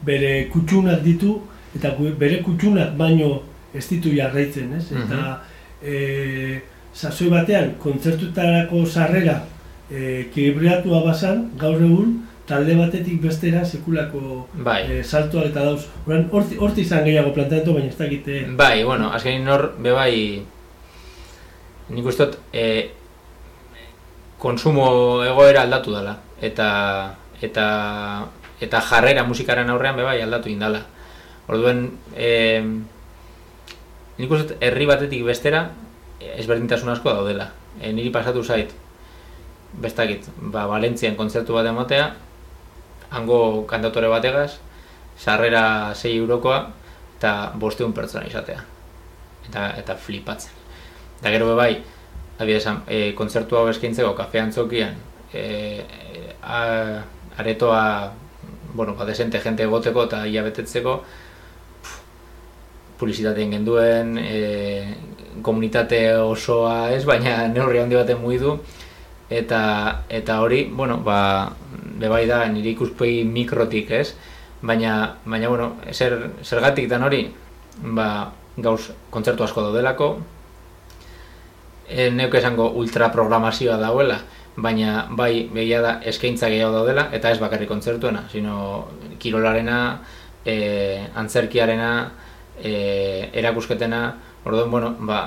bere 0.05 0.49
kutsunak 0.51 0.99
ditu, 1.05 1.38
eta 1.78 1.93
bere 2.19 2.41
kutsunak 2.43 2.97
baino 2.99 3.38
ez 3.73 3.86
ditu 3.88 4.11
jarraitzen, 4.15 4.73
ez? 4.75 4.89
Eta 4.91 5.38
e, 5.82 6.59
sasoi 6.93 7.30
batean, 7.32 7.75
kontzertutarako 7.82 8.84
sarrera 8.86 9.41
e, 9.89 10.28
kibriatua 10.34 11.03
basan, 11.05 11.45
gaur 11.59 11.80
egun, 11.80 12.17
talde 12.47 12.75
batetik 12.80 13.19
bestera 13.21 13.63
sekulako 13.65 14.47
bai. 14.63 14.82
e, 14.88 14.99
saltoa 15.03 15.47
eta 15.49 15.65
dauz. 15.67 15.88
Horti, 16.07 16.59
horti 16.59 16.84
izan 16.84 17.03
gehiago 17.07 17.34
planteatu, 17.36 17.75
baina 17.75 17.91
ez 17.91 17.97
dakite... 17.99 18.43
Bai, 18.59 18.84
bueno, 18.88 19.11
azkenin 19.13 19.47
hor, 19.51 19.69
be 19.84 19.95
bai, 19.95 20.13
nik 21.89 22.05
uste 22.05 22.29
e, 22.53 22.91
konsumo 24.38 25.23
egoera 25.25 25.63
aldatu 25.63 25.95
dela 25.95 26.17
eta 26.41 26.67
eta 27.41 27.65
eta 28.61 28.81
jarrera 28.81 29.23
musikaren 29.23 29.69
aurrean 29.69 29.95
be 29.95 30.03
bai 30.03 30.21
aldatu 30.21 30.49
indala. 30.49 30.81
Orduen 31.47 31.91
e, 32.15 32.61
nik 34.17 34.31
uste 34.31 34.57
herri 34.59 34.89
batetik 34.89 35.23
bestera 35.25 35.67
ezberdintasun 36.19 36.89
asko 36.91 37.13
daudela. 37.13 37.51
E, 37.79 37.93
niri 37.93 38.09
pasatu 38.11 38.43
zait 38.43 38.73
bestakit, 39.77 40.25
ba, 40.53 40.65
Valentzian 40.69 41.15
kontzertu 41.19 41.53
bat 41.53 41.67
ematea, 41.69 42.07
hango 43.13 43.39
kantatore 43.69 44.09
bategaz, 44.09 44.57
sarrera 45.19 45.93
6 45.93 46.15
eurokoa, 46.17 46.61
eta 47.17 47.33
bosteun 47.61 47.93
pertsona 47.93 48.25
izatea. 48.29 48.63
Eta, 49.47 49.69
eta 49.79 49.95
flipatzen. 49.95 50.57
Eta 51.20 51.34
gero 51.34 51.55
bai, 51.57 51.78
adibidez, 52.38 52.65
e, 52.88 53.13
kontzertu 53.18 53.57
hau 53.57 53.68
eskaintzeko 53.72 54.13
kafe 54.15 54.41
antzokian, 54.43 54.95
e, 55.34 55.84
a, 56.43 57.03
aretoa, 57.38 58.13
bueno, 58.74 58.93
ba, 58.95 59.05
desente 59.05 59.41
jente 59.41 59.65
egoteko 59.65 60.05
eta 60.05 60.26
ia 60.30 60.43
betetzeko, 60.45 60.99
publizitatean 62.97 63.57
genduen, 63.57 64.18
e, 64.22 64.93
komunitate 65.41 66.01
osoa 66.18 66.91
ez, 66.93 67.03
baina 67.05 67.47
neurri 67.49 67.82
handi 67.82 67.97
baten 67.97 68.22
mugidu, 68.22 68.57
eta 69.30 70.03
eta 70.09 70.39
hori, 70.41 70.65
bueno, 70.72 71.01
ba, 71.05 71.20
bebai 71.97 72.26
da 72.30 72.43
nire 72.49 72.76
ikuspegi 72.76 73.24
mikrotik 73.26 73.91
ez, 73.91 74.11
baina, 74.61 75.18
baina 75.26 75.49
bueno, 75.49 75.76
zer, 75.91 76.18
zergatik 76.43 76.89
dan 76.89 77.05
hori, 77.09 77.26
ba, 77.82 78.32
gauz 78.57 78.91
kontzertu 79.13 79.45
asko 79.45 79.65
daudelako, 79.65 80.15
e, 81.89 82.09
neuk 82.11 82.35
esango 82.35 82.69
ultraprogramazioa 82.81 83.77
dauela, 83.81 84.19
baina 84.57 85.07
bai 85.09 85.47
behia 85.53 85.81
da 85.81 85.91
eskaintza 86.05 86.49
gehiago 86.49 86.73
daudela, 86.79 87.07
eta 87.13 87.31
ez 87.31 87.39
bakarrik 87.39 87.69
kontzertuena, 87.69 88.25
sino 88.31 88.88
kirolarena, 89.19 89.99
e, 90.45 91.07
antzerkiarena, 91.15 91.91
e, 92.61 93.29
erakusketena, 93.33 94.01
orduan, 94.45 94.71
bueno, 94.71 94.95
ba, 94.99 95.21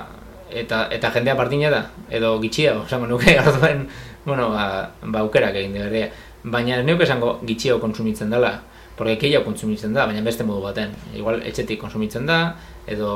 eta, 0.51 0.89
eta 0.91 1.13
jendea 1.15 1.37
partina 1.39 1.71
da, 1.71 1.85
edo 2.11 2.35
gitxia, 2.43 2.75
osango 2.81 3.07
nuke, 3.07 3.39
orduan, 3.45 3.87
bueno, 4.25 4.51
ba, 4.51 4.91
ba 5.03 5.23
aukerak 5.25 5.63
egin 5.63 5.79
dira. 5.79 6.11
Baina 6.43 6.83
nuke 6.83 7.05
esango 7.05 7.39
gitxia 7.47 7.79
konsumitzen 7.79 8.31
dela, 8.33 8.59
porque 8.97 9.17
keia 9.17 9.45
konsumitzen 9.45 9.95
da, 9.95 10.05
baina 10.09 10.21
beste 10.27 10.45
modu 10.45 10.61
baten. 10.65 10.91
Igual 11.17 11.41
etxetik 11.49 11.81
konsumitzen 11.81 12.27
da, 12.29 12.41
edo 12.87 13.11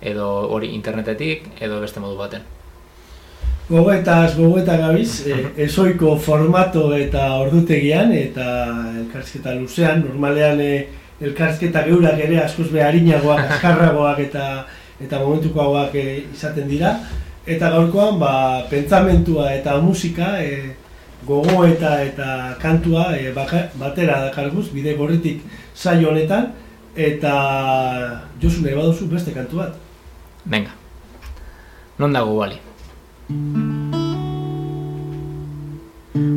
edo 0.00 0.26
hori 0.52 0.74
internetetik, 0.74 1.48
edo 1.62 1.80
beste 1.80 2.00
modu 2.00 2.18
baten. 2.18 2.55
Gogoetaz, 3.66 4.36
gogoeta 4.36 4.76
gabiz, 4.78 5.26
e, 5.26 5.36
ezoiko 5.64 6.12
formato 6.22 6.92
eta 6.94 7.24
ordutegian, 7.42 8.12
eta 8.14 8.44
elkarsketa 9.00 9.56
luzean, 9.58 10.04
normalean 10.06 10.60
e, 10.62 10.74
elkarsketa 11.26 11.82
geurak 11.88 12.20
ere 12.28 12.38
askoz 12.44 12.68
beharinagoak, 12.70 13.40
askarragoak 13.56 14.20
eta 14.28 14.44
eta 15.02 15.18
momentukoagoak 15.18 15.96
e, 15.98 16.04
izaten 16.36 16.68
dira. 16.70 16.92
Eta 17.46 17.72
gaurkoan, 17.74 18.20
ba, 18.22 18.30
pentsamentua 18.70 19.48
eta 19.56 19.74
musika, 19.82 20.36
e, 20.38 20.76
gogo 21.26 21.64
eta 21.66 21.96
eta 22.04 22.28
kantua 22.62 23.08
e, 23.18 23.34
batera 23.34 24.20
dakarguz, 24.28 24.68
bide 24.76 24.94
gorritik 24.94 25.42
saio 25.74 26.12
honetan, 26.12 26.52
eta 26.94 27.34
Josu 28.38 28.62
nahi 28.62 28.78
baduzu 28.78 29.10
beste 29.10 29.34
kantu 29.34 29.64
bat. 29.64 29.74
Venga, 30.46 30.70
non 31.98 32.14
dago 32.14 32.38
bali? 32.38 32.65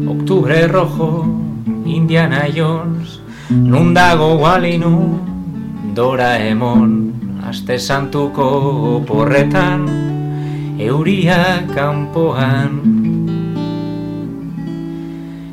Oktubre 0.10 0.68
rojo, 0.68 1.26
Indiana 1.86 2.50
Jones, 2.50 3.22
Nun 3.50 3.94
dago 3.94 4.38
gualinu 4.38 5.22
Doraemon 5.94 7.14
Aste 7.46 7.78
santuko 7.78 9.02
porretan 9.06 9.86
Euria 10.82 11.62
kanpoan. 11.74 12.82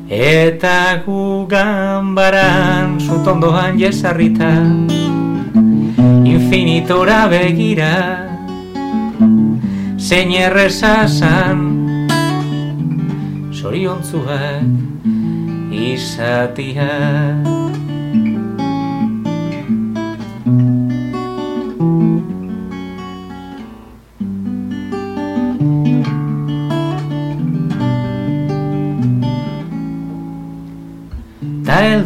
Eta 0.09 1.05
gu 1.05 1.45
gambaran 1.45 2.97
Zutondoan 2.97 3.77
jesarrita 3.77 4.65
Infinitora 6.25 7.27
begira 7.29 8.26
Zein 9.97 10.31
errezazan 10.31 11.61
Soriontzuak 13.51 14.61
Izatia 15.73 16.91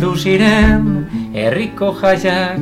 heldu 0.02 0.16
ziren 0.16 0.91
herriko 1.34 1.94
jaiak 1.96 2.60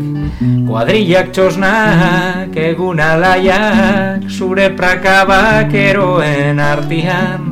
kuadrillak 0.67 1.32
txosnak 1.34 2.53
egun 2.53 2.99
alaiak 3.01 4.30
zure 4.30 4.70
prakabak 4.78 5.74
eroen 5.74 6.59
artian 6.61 7.47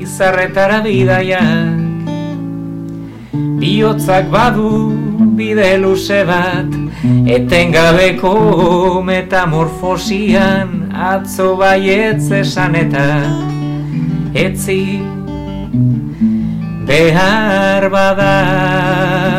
izarretara 0.00 0.80
bidaiak. 0.86 1.80
Bihotzak 3.62 4.26
badu 4.32 4.72
bide 5.36 5.76
luze 5.78 6.24
bat 6.26 6.70
etengabeko 7.36 8.34
metamorfosian 9.06 10.90
atzo 10.92 11.54
baietz 11.60 12.30
esan 12.40 12.74
eta 12.82 13.06
etzi 14.34 14.82
behar 16.88 17.88
bada 17.94 19.31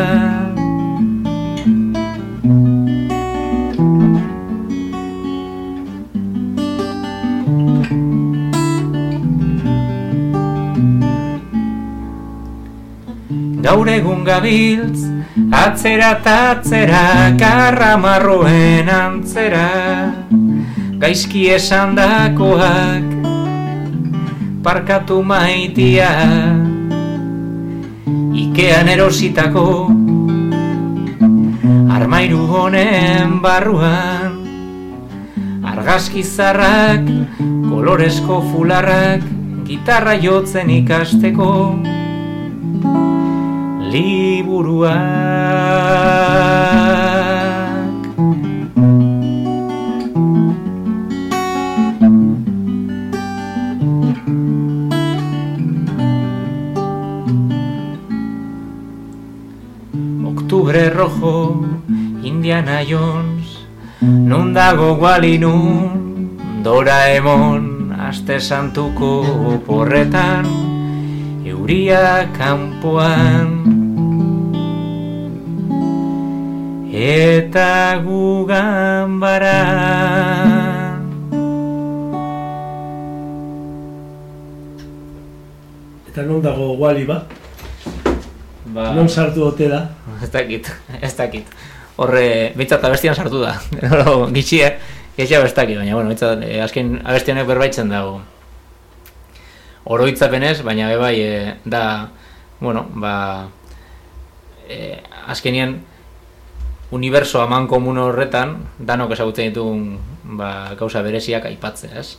Gaur 13.74 13.90
egun 13.90 14.20
gabiltz, 14.22 15.00
atzera 15.50 16.12
eta 16.20 16.34
atzera, 16.52 17.32
karra 17.40 17.96
marroen 17.98 18.90
antzera, 18.94 19.64
gaizki 21.02 21.48
esan 21.56 21.96
dakoak, 21.98 23.08
parkatu 24.68 25.18
maitia, 25.26 26.12
ikean 28.44 28.92
erositako 28.94 29.66
armairu 31.98 32.46
honen 32.54 33.40
barruan. 33.42 34.38
Argazki 35.74 36.22
zarrak 36.22 37.10
kolorezko 37.72 38.38
fularrak 38.52 39.26
gitarra 39.66 40.14
jotzen 40.22 40.70
ikasteko 40.78 41.50
liburuan 43.94 44.90
Octubre 60.26 60.90
rojo, 60.90 61.62
Indiana 62.24 62.82
Jones, 62.82 63.66
nun 64.02 64.54
dago 64.54 64.98
gualinun, 64.98 66.38
Doraemon, 66.66 67.94
aste 67.94 68.40
santuko 68.42 69.22
porretan, 69.66 70.50
euria 71.46 72.26
kanpoan. 72.34 73.83
Eta 76.94 77.98
gugan 78.06 79.18
baran. 79.18 81.02
Eta 86.06 86.22
non 86.22 86.38
dago 86.38 86.78
guali 86.78 87.02
ba? 87.10 87.26
Ba... 88.70 88.94
Non 88.94 89.10
sartu 89.10 89.42
ote 89.42 89.66
da? 89.74 89.90
ez 90.22 90.30
dakit, 90.30 90.70
ez 91.02 91.10
dakit. 91.18 91.50
Horre, 91.98 92.54
bintzat 92.54 92.86
abestian 92.86 93.18
sartu 93.18 93.42
da. 93.42 93.56
Gero, 93.82 94.30
gitxia, 94.30 94.78
gitxia 95.18 95.42
ez 95.42 95.50
dakit, 95.58 95.82
baina, 95.82 95.96
bueno, 95.98 96.14
bintzat, 96.14 96.46
eh, 96.46 96.62
azken 96.62 97.00
abestianek 97.02 97.50
berbaitzen 97.50 97.90
dago. 97.90 98.20
Oroitzapenez, 99.90 100.60
baina 100.62 100.94
bebai, 100.94 101.16
eh, 101.26 101.58
da, 101.66 102.14
bueno, 102.62 102.86
ba, 102.94 103.50
eh, 104.70 105.02
azkenien, 105.26 105.80
universo 106.94 107.42
aman 107.42 107.68
komun 107.68 107.98
horretan, 107.98 108.58
danok 108.80 109.16
ezagutzen 109.16 109.50
ditun, 109.52 109.86
ba, 110.38 110.74
gauza 110.80 111.02
bereziak 111.06 111.48
aipatzea, 111.50 111.96
ez? 112.00 112.18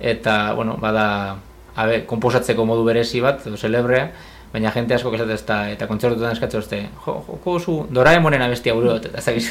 Eta, 0.00 0.52
bueno, 0.56 0.76
bada, 0.80 1.36
abe, 1.76 2.02
komposatzeko 2.08 2.66
modu 2.68 2.84
berezi 2.84 3.22
bat, 3.24 3.46
edo 3.48 3.56
celebrea, 3.56 4.10
baina 4.52 4.72
jente 4.74 4.96
asko 4.96 5.12
esate 5.14 5.36
ez 5.36 5.44
da, 5.46 5.58
eta 5.70 5.86
kontzertutan 5.86 6.34
eskatze 6.34 6.58
uste, 6.58 6.80
jo, 7.04 7.16
joko 7.26 7.56
zu 7.60 7.76
Doraemonen 7.94 8.42
abestia 8.42 8.74
gure 8.74 8.96
dut, 8.96 9.10
eta 9.10 9.22
zagiz, 9.22 9.50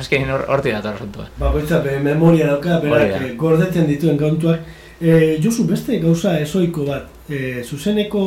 azkenin 0.00 0.32
horti 0.34 0.74
da 0.74 0.82
torra 0.84 1.28
Ba, 1.38 1.50
goitza, 1.50 1.80
be, 1.84 1.98
memoria 2.04 2.52
dauka, 2.52 2.80
berak, 2.84 3.20
eh, 3.20 3.34
gordetzen 3.40 3.86
dituen 3.88 4.18
kontuak. 4.20 4.60
E, 5.00 5.38
Josu, 5.42 5.64
beste 5.66 5.98
gauza 6.00 6.36
esoiko 6.40 6.84
bat, 6.86 7.08
e, 7.28 7.62
zuzeneko 7.64 8.20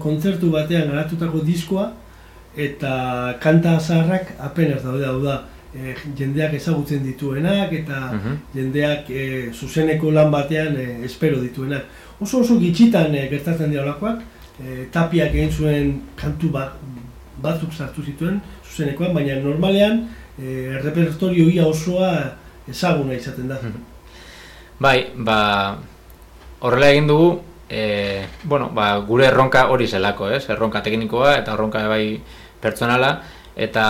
kontzertu 0.00 0.52
batean 0.52 0.90
garatutako 0.92 1.40
diskoa, 1.44 1.90
eta 2.56 3.34
kanta 3.40 3.78
zaharrak 3.80 4.32
apenas 4.40 4.82
daude, 4.82 5.04
hau 5.06 5.20
da, 5.22 5.42
e, 5.74 5.94
jendeak 6.18 6.54
ezagutzen 6.54 7.02
dituenak 7.04 7.72
eta 7.72 8.12
Mhm. 8.12 8.36
jendeak 8.54 9.10
e, 9.10 9.50
zuzeneko 9.52 10.10
lan 10.10 10.30
batean 10.30 10.76
e, 10.76 11.04
espero 11.04 11.38
dituenak. 11.40 11.84
Oso 12.20 12.40
oso 12.40 12.58
gitxitan 12.58 13.14
e, 13.14 13.28
gertatzen 13.28 13.70
dira 13.70 13.82
olakoak, 13.82 14.20
e, 14.60 14.86
tapiak 14.92 15.34
egin 15.34 15.50
zuen 15.52 16.00
kantu 16.16 16.48
ba, 16.50 16.72
batzuk 17.42 17.72
sartu 17.72 18.02
zituen 18.02 18.40
zuzenekoan, 18.64 19.12
baina 19.14 19.36
normalean 19.42 20.06
e, 20.38 20.78
repertorio 20.82 21.48
ia 21.48 21.66
osoa 21.66 22.32
ezaguna 22.68 23.12
izaten 23.14 23.48
da. 23.48 23.58
Bai, 24.80 25.06
ba, 25.16 25.76
horrela 26.60 26.88
egin 26.90 27.06
dugu, 27.08 27.40
e, 27.68 28.24
bueno, 28.44 28.70
ba, 28.74 28.98
gure 29.06 29.26
erronka 29.26 29.66
hori 29.68 29.86
zelako, 29.86 30.30
ez? 30.30 30.48
Erronka 30.50 30.80
teknikoa 30.82 31.36
eta 31.38 31.52
erronka 31.52 31.86
bai 31.88 32.20
pertsonala, 32.60 33.22
eta, 33.56 33.86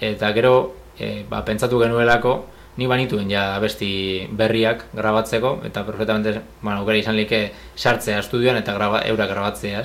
eta 0.00 0.32
gero 0.32 0.54
e, 0.98 1.24
ba, 1.28 1.44
pentsatu 1.44 1.80
genuelako, 1.82 2.46
ni 2.76 2.86
banituen 2.88 3.28
ja 3.28 3.56
abesti 3.56 4.28
berriak 4.32 4.86
grabatzeko, 4.96 5.58
eta 5.68 5.84
perfectamente, 5.84 6.40
bueno, 6.62 6.80
aukera 6.80 6.98
izan 6.98 7.16
like 7.16 7.52
sartzea 7.76 8.22
estudioan 8.24 8.56
eta 8.62 8.72
graba, 8.74 9.02
eurak 9.08 9.30
grabatzea? 9.30 9.82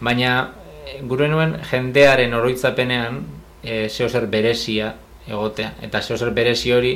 Baina, 0.00 0.34
e, 0.86 1.00
gure 1.08 1.28
nuen 1.28 1.58
jendearen 1.70 2.34
oroitzapenean, 2.34 3.24
e, 3.62 3.88
zeo 3.88 4.08
zer 4.08 4.26
berezia 4.26 4.94
egotea, 5.28 5.74
eta 5.84 6.00
zeo 6.00 6.16
zer 6.16 6.32
berezi 6.36 6.72
hori, 6.72 6.94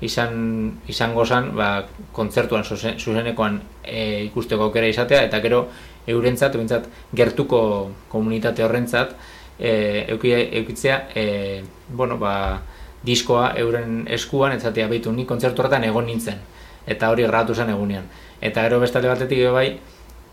izan 0.00 0.80
izango 0.88 1.24
zen 1.26 1.50
ba, 1.56 1.84
kontzertuan 2.16 2.64
zuzen- 2.64 2.98
zuzenekoan 2.98 3.60
e, 3.84 4.24
ikusteko 4.30 4.68
aukera 4.68 4.88
izatea 4.88 5.22
eta 5.28 5.40
gero 5.44 5.66
eurentzat 6.08 6.56
behintzat 6.56 6.88
gertuko 7.16 7.60
komunitate 8.08 8.64
horrentzat 8.64 9.12
e, 9.60 10.06
euki, 10.08 10.32
eukitzea 10.32 10.98
e, 11.14 11.62
bueno, 11.88 12.18
ba, 12.18 12.62
diskoa 13.04 13.52
euren 13.60 14.04
eskuan 14.08 14.56
etzatea 14.56 14.88
behitu 14.88 15.12
ni 15.12 15.24
kontzertu 15.28 15.62
horretan 15.62 15.84
egon 15.84 16.06
nintzen 16.06 16.40
eta 16.86 17.10
hori 17.12 17.24
grabatu 17.28 17.54
zen 17.54 17.70
egunean 17.70 18.08
eta 18.40 18.64
gero 18.66 18.80
bestalde 18.80 19.08
batetik 19.08 19.44
bai 19.52 19.68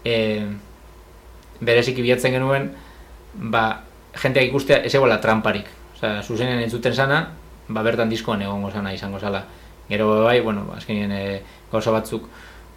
e, 0.04 0.18
bereziki 1.60 2.02
bilatzen 2.02 2.36
genuen 2.36 2.72
ba, 3.34 3.84
jenteak 4.16 4.50
ikustea 4.50 4.82
ez 4.88 4.96
egola 4.96 5.22
tramparik 5.22 5.76
Osea, 5.98 6.22
zuzenean 6.22 6.60
entzuten 6.62 6.94
sana, 6.94 7.24
ba, 7.68 7.82
bertan 7.82 8.10
diskoan 8.10 8.44
egongo 8.46 8.70
sana 8.70 8.92
izango 8.94 9.18
zala. 9.20 9.42
Gero 9.90 10.10
bai, 10.28 10.42
bueno, 10.46 10.68
azkenien 10.76 11.12
e, 11.12 11.22
gauza 11.72 11.92
batzuk 11.96 12.28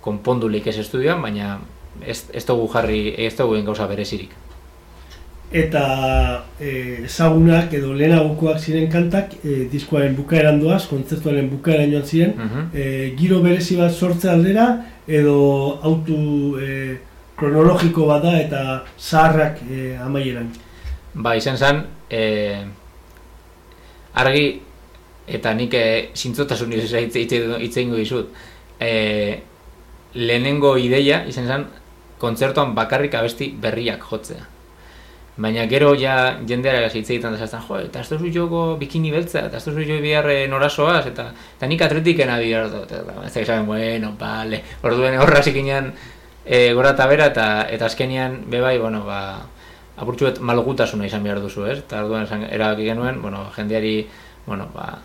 konpondulik 0.00 0.70
ez 0.70 0.78
estudioan, 0.80 1.20
baina 1.20 1.58
ez, 2.00 2.22
ez 2.32 2.44
dugu 2.48 2.70
jarri, 2.72 3.02
ez 3.26 3.34
dugu 3.36 3.60
gauza 3.66 3.88
berezirik. 3.90 4.32
Eta 5.52 6.44
e, 6.60 7.02
ezagunak 7.04 7.72
edo 7.74 7.92
lehenagokoak 7.98 8.60
ziren 8.62 8.86
kantak 8.90 9.32
e, 9.42 9.64
diskoaren 9.72 10.14
bukaeran 10.14 10.60
doaz, 10.62 10.84
kontzertuaren 10.86 11.48
bukaeran 11.50 11.90
joan 11.90 12.04
ziren, 12.06 12.34
Mhm. 12.36 12.68
e, 12.72 13.14
giro 13.18 13.40
berezi 13.42 13.76
bat 13.76 13.90
sortze 13.92 14.30
aldera 14.30 14.84
edo 15.08 15.80
autu 15.82 16.56
e, 16.62 16.98
kronologiko 17.36 18.06
bat 18.06 18.22
da 18.22 18.36
eta 18.38 18.84
zaharrak 18.98 19.58
e, 19.68 19.96
amaieran. 19.96 20.52
Ba, 21.14 21.34
izan 21.34 21.56
zen, 21.56 21.82
e, 22.10 22.62
argi, 24.14 24.60
eta 25.26 25.54
nik 25.54 25.74
e, 25.74 25.84
zintzotasun 26.14 26.72
egingo 26.72 27.96
dizut, 27.96 28.30
e, 28.78 29.40
lehenengo 30.14 30.76
ideia 30.78 31.24
izan 31.26 31.46
zen, 31.46 31.66
kontzertuan 32.18 32.74
bakarrik 32.74 33.14
abesti 33.14 33.50
berriak 33.60 34.02
jotzea. 34.10 34.46
Baina 35.36 35.66
gero 35.70 35.94
ja 35.96 36.36
jendeara 36.46 36.88
hitz 36.88 37.08
egiten 37.08 37.36
da 37.38 37.46
jo, 37.46 37.76
eta 37.78 38.00
ez 38.00 38.08
duzu 38.10 38.30
joko 38.34 38.76
bikini 38.76 39.10
beltza, 39.10 39.46
eta 39.46 39.56
ez 39.56 39.64
duzu 39.64 39.86
jo 39.88 40.00
bihar 40.02 40.26
norasoaz, 40.50 41.06
eta, 41.06 41.30
eta 41.56 41.66
nik 41.66 41.82
atletikena 41.82 42.38
bihar 42.38 42.68
dut, 42.68 42.90
eta 42.90 43.40
ez 43.40 43.46
da 43.46 43.62
bueno, 43.62 44.12
bale, 44.18 44.62
orduen 44.82 45.18
horra 45.18 45.42
zikinean 45.42 45.92
e, 46.44 46.72
gora 46.72 46.90
eta 46.96 47.06
bera, 47.06 47.26
eta, 47.30 47.46
eta 47.70 47.86
azkenian, 47.86 48.44
bebai, 48.50 48.78
bueno, 48.78 49.04
ba, 49.06 49.46
apurtxu 50.00 50.26
bet 50.26 50.40
malgutasuna 50.40 51.06
izan 51.06 51.24
behar 51.24 51.40
duzu, 51.40 51.66
ez? 51.68 51.78
Eta 51.84 52.02
orduan 52.04 52.26
esan 52.26 52.44
erabaki 52.48 52.88
genuen, 52.88 53.20
bueno, 53.22 53.44
jendeari, 53.56 53.94
bueno, 54.46 54.68
ba, 54.74 54.98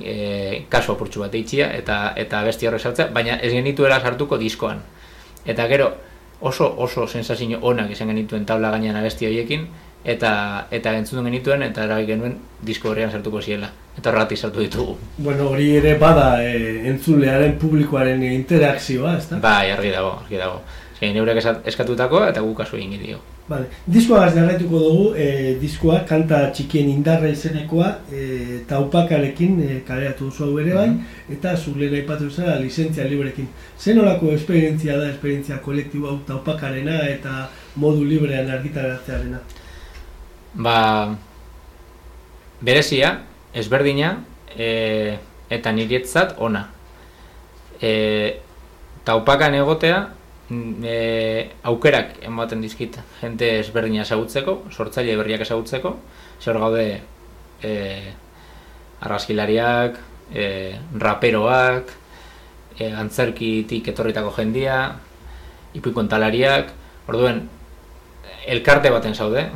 e, 0.00 0.64
kasu 0.72 0.96
apurtxu 0.96 1.24
bat 1.24 1.34
eitxia, 1.38 1.70
eta, 1.76 2.00
eta 2.16 2.42
besti 2.46 2.68
horrek 2.68 2.82
sartzea, 2.82 3.10
baina 3.14 3.38
ez 3.40 3.52
genituela 3.52 4.00
sartuko 4.00 4.38
diskoan. 4.40 4.82
Eta 5.46 5.66
gero, 5.70 5.92
oso 6.42 6.74
oso 6.76 7.06
sensazio 7.06 7.58
onak 7.62 7.90
izan 7.94 8.12
genituen 8.12 8.44
tabla 8.46 8.70
gainean 8.74 8.98
abesti 9.00 9.26
horiekin, 9.26 9.66
eta 10.04 10.32
eta 10.70 10.94
entzun 10.98 11.24
genituen, 11.24 11.62
eta 11.62 11.86
erabaki 11.86 12.10
genuen 12.12 12.36
disko 12.66 12.90
horrean 12.90 13.10
sartuko 13.10 13.42
ziela. 13.42 13.70
Eta 13.96 14.10
horregatik 14.10 14.38
sartu 14.38 14.62
ditugu. 14.64 14.96
Bueno, 15.18 15.50
hori 15.50 15.68
ere 15.76 15.96
bada 16.00 16.42
e, 16.44 16.88
entzulearen 16.90 17.58
publikoaren 17.60 18.22
interakzioa, 18.30 19.18
ezta? 19.18 19.38
Bai, 19.42 19.70
argi 19.74 19.92
dago, 19.94 20.16
argi 20.24 20.40
dago. 20.40 20.62
Zein 20.98 21.16
eurek 21.18 21.42
eskatutako 21.70 22.24
eta 22.28 22.42
guk 22.42 22.58
kasu 22.62 22.78
egin 22.80 22.98
dio. 23.02 23.20
Vale. 23.48 23.66
Diskoa 23.90 24.28
jarraituko 24.30 24.78
dugu, 24.78 25.06
e, 25.18 25.56
diskoa 25.60 25.98
kanta 26.06 26.44
txikien 26.54 26.86
indarra 26.92 27.26
izenekoa 27.32 27.88
e, 28.06 28.60
taupakarekin 28.70 29.58
e, 29.64 29.78
kaleratu 29.86 30.28
duzu 30.28 30.44
hau 30.46 30.60
ere 30.62 30.76
bai, 30.76 30.86
eta 31.34 31.56
zulera 31.56 31.98
ipatu 31.98 32.30
zara 32.30 32.54
lizentzia 32.60 33.08
librekin. 33.10 33.48
Zen 33.78 33.98
olako 33.98 34.30
esperientzia 34.36 34.96
da, 35.00 35.10
esperientzia 35.10 35.58
kolektibo 35.64 36.12
hau 36.12 36.20
taupakarena 36.28 37.00
eta 37.10 37.48
modu 37.82 38.06
librean 38.06 38.50
argitaratzearena? 38.54 39.42
Ba, 40.54 40.78
berezia, 42.62 43.16
ezberdina, 43.58 44.14
e, 44.54 45.18
eta 45.50 45.74
niretzat 45.74 46.38
ona. 46.38 46.68
E, 47.82 47.92
taupakan 49.04 49.58
egotea, 49.58 50.02
e, 50.84 51.50
aukerak 51.68 52.18
ematen 52.26 52.62
dizkit 52.64 52.98
jente 53.20 53.48
ezberdina 53.60 54.04
ezagutzeko, 54.06 54.56
sortzaile 54.70 55.16
berriak 55.20 55.44
ezagutzeko, 55.46 55.94
zer 56.42 56.58
gaude 56.62 56.86
e, 57.62 57.72
argazkilariak, 59.02 59.98
e, 60.34 60.46
raperoak, 61.00 61.92
e, 62.78 62.92
antzerkitik 62.92 63.92
etorritako 63.92 64.32
jendia, 64.38 64.78
ipuikontalariak, 65.78 66.72
orduen, 67.08 67.44
elkarte 68.46 68.90
baten 68.90 69.14
zaude, 69.14 69.46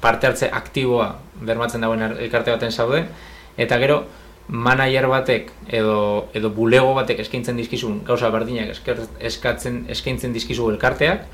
parte 0.00 0.28
hartze 0.28 0.48
aktiboa 0.54 1.08
bermatzen 1.42 1.82
dagoen 1.82 2.04
elkarte 2.10 2.54
baten 2.54 2.72
zaude, 2.72 3.04
eta 3.58 3.78
gero 3.82 4.02
manager 4.48 5.06
batek 5.08 5.52
edo, 5.68 6.28
edo 6.34 6.50
bulego 6.56 6.94
batek 6.96 7.20
eskaintzen 7.24 7.56
dizkizun 7.60 8.00
gauza 8.04 8.30
berdinak 8.32 8.72
eskatzen 9.20 9.84
eskaintzen 9.92 10.32
dizkizu 10.32 10.70
elkarteak 10.72 11.26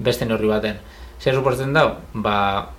beste 0.00 0.26
neurri 0.26 0.48
baten. 0.48 0.80
Zer 1.22 1.36
suposatzen 1.38 1.70
dau? 1.76 1.98
Ba, 2.14 2.72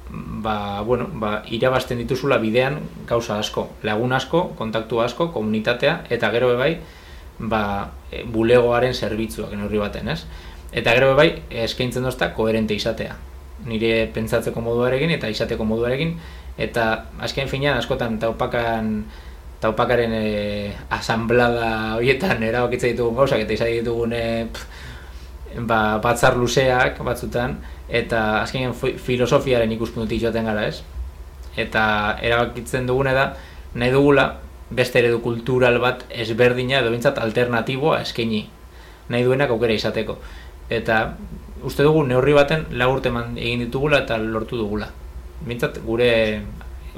ba, 0.43 0.55
bueno, 0.83 1.07
ba, 1.13 1.37
irabazten 1.47 2.01
dituzula 2.01 2.41
bidean 2.43 2.81
gauza 3.07 3.37
asko, 3.39 3.69
lagun 3.87 4.11
asko, 4.11 4.41
kontaktu 4.59 4.99
asko, 4.99 5.29
komunitatea, 5.31 6.01
eta 6.11 6.31
gero 6.33 6.49
bai, 6.59 6.73
ba, 7.39 7.61
e, 8.11 8.25
bulegoaren 8.27 8.93
zerbitzuak 8.93 9.53
neurri 9.55 9.79
baten, 9.79 10.11
ez? 10.11 10.25
Eta 10.73 10.91
gero 10.97 11.13
bai, 11.15 11.29
eskaintzen 11.63 12.03
dozta 12.03 12.33
koherente 12.35 12.75
izatea. 12.75 13.15
Nire 13.69 14.09
pentsatzeko 14.11 14.59
moduarekin 14.59 15.13
eta 15.15 15.29
izateko 15.31 15.63
moduarekin, 15.63 16.17
eta 16.59 16.89
azken 17.23 17.47
finean 17.47 17.79
askotan 17.79 18.19
taupakan 18.19 18.91
taupakaren 19.63 20.13
e, 20.13 20.71
asamblada 20.91 21.95
horietan 21.97 22.43
erabakitzen 22.43 22.93
ditugun 22.93 23.15
gauzak 23.21 23.45
eta 23.45 23.55
izan 23.55 23.71
ditugun 23.71 24.13
e, 24.17 24.23
ba, 25.69 25.99
batzar 26.03 26.37
luzeak 26.37 26.99
batzutan 27.05 27.57
eta 27.89 28.41
azkenean 28.41 28.73
fi- 28.77 28.97
filosofiaren 28.97 29.71
ikuspuntutik 29.75 30.21
joaten 30.23 30.49
gara 30.49 30.67
ez? 30.67 30.81
Eta 31.57 31.83
erabakitzen 32.21 32.87
dugune 32.89 33.13
da 33.13 33.29
nahi 33.75 33.93
dugula 33.93 34.27
beste 34.73 34.99
eredu 34.99 35.19
kultural 35.21 35.77
bat 35.81 36.05
ezberdina 36.09 36.79
edo 36.81 36.91
bintzat 36.93 37.19
alternatiboa 37.21 38.01
eskaini 38.01 38.43
nahi 39.13 39.23
duenak 39.23 39.51
aukera 39.53 39.75
izateko. 39.77 40.17
Eta 40.69 40.99
uste 41.63 41.85
dugu 41.85 42.03
neurri 42.07 42.33
baten 42.33 42.65
lagurte 42.71 43.11
eman 43.13 43.37
egin 43.37 43.65
ditugula 43.67 44.03
eta 44.03 44.17
lortu 44.17 44.57
dugula. 44.57 44.89
Bintzat 45.43 45.79
gure 45.85 46.09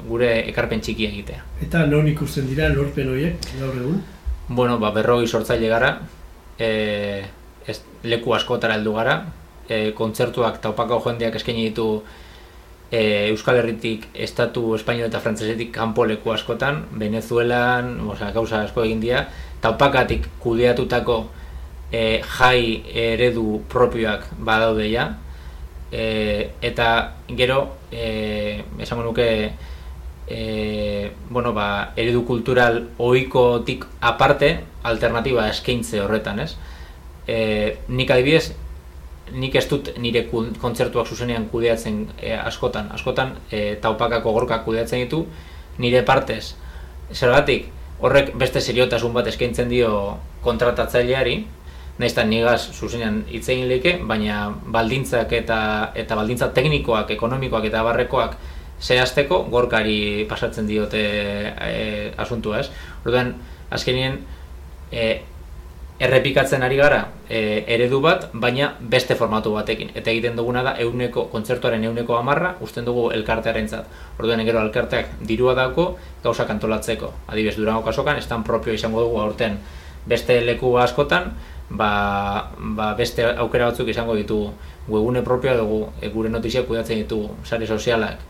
gure 0.08 0.28
ekarpen 0.50 0.82
txikia 0.84 1.08
egitea 1.08 1.42
Eta 1.66 1.86
non 1.86 2.08
ikusten 2.08 2.46
dira 2.50 2.68
lorpen 2.74 3.08
horiek 3.14 3.50
gaur 3.60 3.74
egun? 3.74 4.02
Bueno, 4.48 4.78
ba, 4.78 4.92
berrogei 4.94 5.26
sortzaile 5.26 5.66
gara, 5.68 5.88
e, 6.58 6.68
ez, 7.66 7.80
leku 8.06 8.34
askotara 8.36 8.76
heldu 8.78 8.92
gara, 8.94 9.16
e, 9.68 9.90
kontzertuak 9.98 10.60
taupako 10.62 11.00
jendeak 11.08 11.34
eskaini 11.40 11.64
ditu 11.70 11.88
e, 12.90 13.00
Euskal 13.32 13.58
Herritik, 13.58 14.06
Estatu 14.14 14.76
Espainol 14.76 15.08
eta 15.08 15.20
Frantsesetik 15.24 15.72
kanpo 15.74 16.06
leku 16.06 16.30
askotan, 16.30 16.84
Venezuelan, 16.94 17.96
osea, 18.06 18.30
gauza 18.36 18.62
asko 18.62 18.84
egin 18.86 19.02
dira, 19.02 19.26
taupakatik 19.64 20.28
kudeatutako 20.44 21.24
e, 21.90 22.22
jai 22.38 22.84
eredu 22.94 23.62
propioak 23.72 24.28
badaude 24.38 24.86
ja, 24.92 25.08
e, 25.90 26.52
eta 26.62 26.90
gero, 27.34 27.64
e, 27.90 28.62
esango 28.78 29.10
nuke, 29.10 29.26
e, 30.26 31.12
bueno, 31.30 31.52
ba, 31.52 31.92
eredu 31.96 32.24
kultural 32.26 32.88
ohikotik 32.98 33.86
aparte 34.00 34.60
alternatiba 34.82 35.48
eskaintze 35.50 36.00
horretan, 36.02 36.40
ez? 36.40 36.56
E, 37.26 37.78
nik 37.88 38.10
adibidez, 38.10 38.52
nik 39.34 39.54
ez 39.58 39.66
dut 39.70 39.90
nire 39.98 40.26
kontzertuak 40.30 41.06
zuzenean 41.06 41.48
kudeatzen 41.50 42.04
e, 42.20 42.34
askotan, 42.36 42.90
askotan 42.94 43.34
e, 43.50 43.76
taupakako 43.82 44.34
gorkak 44.38 44.64
kudeatzen 44.66 45.04
ditu, 45.04 45.24
nire 45.78 46.02
partez. 46.06 46.54
Zergatik, 47.12 47.70
horrek 48.02 48.34
beste 48.38 48.60
seriotasun 48.60 49.14
bat 49.14 49.26
eskaintzen 49.30 49.70
dio 49.70 50.16
kontratatzaileari, 50.42 51.38
naizta 51.98 52.26
nigaz 52.28 52.60
zuzenean 52.74 53.22
hitz 53.32 53.46
egin 53.48 53.70
leke, 53.70 53.96
baina 54.04 54.50
baldintzak 54.74 55.32
eta 55.32 55.58
eta 55.96 56.18
baldintza 56.18 56.50
teknikoak, 56.54 57.10
ekonomikoak 57.16 57.70
eta 57.70 57.82
barrekoak 57.86 58.36
zehazteko 58.82 59.44
gorkari 59.50 60.26
pasatzen 60.28 60.66
diote 60.66 61.02
e, 61.52 62.12
asuntua, 62.16 62.60
ez? 62.60 62.70
Orduan, 63.04 63.32
azkenien 63.70 64.20
e, 64.92 65.06
errepikatzen 65.98 66.62
ari 66.62 66.76
gara 66.76 67.06
e, 67.28 67.64
eredu 67.72 68.02
bat, 68.04 68.28
baina 68.34 68.74
beste 68.80 69.16
formatu 69.16 69.54
batekin. 69.54 69.94
Eta 69.96 70.12
egiten 70.12 70.36
duguna 70.36 70.62
da 70.66 70.74
euneko, 70.84 71.26
kontzertuaren 71.32 71.84
euneko 71.88 72.18
amarra, 72.18 72.54
usten 72.60 72.84
dugu 72.84 73.08
elkartearen 73.16 73.68
zat. 73.68 73.88
Orduan, 74.20 74.44
gero 74.44 74.60
elkarteak 74.66 75.16
dirua 75.26 75.56
dauko, 75.56 75.94
gauzak 76.24 76.52
antolatzeko. 76.52 77.12
Adibes, 77.32 77.56
durango 77.56 77.84
kasokan, 77.86 78.20
estan 78.20 78.44
propio 78.44 78.76
izango 78.76 79.06
dugu 79.06 79.20
aurten 79.24 79.58
beste 80.06 80.38
leku 80.44 80.76
askotan, 80.78 81.32
ba, 81.70 82.52
ba 82.76 82.92
beste 82.94 83.24
aukera 83.26 83.72
batzuk 83.72 83.88
izango 83.88 84.14
ditugu. 84.14 84.52
Webune 84.86 85.24
propioa 85.26 85.56
dugu, 85.58 85.86
e, 86.00 86.12
gure 86.12 86.30
notiziak 86.30 86.68
kudatzen 86.68 87.00
ditugu, 87.02 87.32
sare 87.44 87.66
sozialak, 87.66 88.20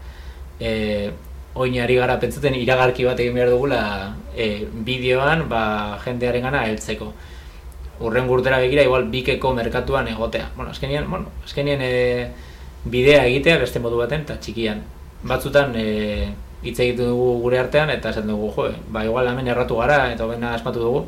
e, 0.61 1.11
oinari 1.57 1.97
gara 1.97 2.19
pentsatzen 2.21 2.57
iragarki 2.59 3.07
bat 3.07 3.21
egin 3.21 3.37
behar 3.37 3.51
dugula 3.51 3.81
e, 4.37 4.67
bideoan 4.87 5.47
ba, 5.49 5.63
jendearen 6.05 6.45
gana 6.49 6.65
heltzeko. 6.69 7.13
Urren 8.07 8.27
gurtera 8.29 8.59
begira, 8.61 8.85
igual 8.85 9.09
bikeko 9.09 9.55
merkatuan 9.57 10.09
egotea. 10.09 10.51
Bueno, 10.57 10.71
azkenien, 10.71 11.09
bueno, 11.11 11.33
azkenien 11.45 11.81
e, 11.81 11.93
bidea 12.85 13.25
egitea 13.25 13.57
beste 13.63 13.81
modu 13.81 14.03
baten 14.03 14.27
eta 14.27 14.37
txikian. 14.41 14.83
Batzutan 15.27 15.73
e, 15.81 15.87
hitz 16.63 16.77
egiten 16.77 17.09
dugu 17.09 17.41
gure 17.47 17.59
artean 17.63 17.91
eta 17.95 18.13
esan 18.13 18.29
dugu, 18.29 18.53
jo, 18.57 18.69
ba, 18.93 19.07
igual 19.09 19.33
hemen 19.33 19.49
erratu 19.49 19.81
gara 19.81 20.11
eta 20.13 20.29
bena 20.29 20.53
asmatu 20.55 20.85
dugu. 20.85 21.05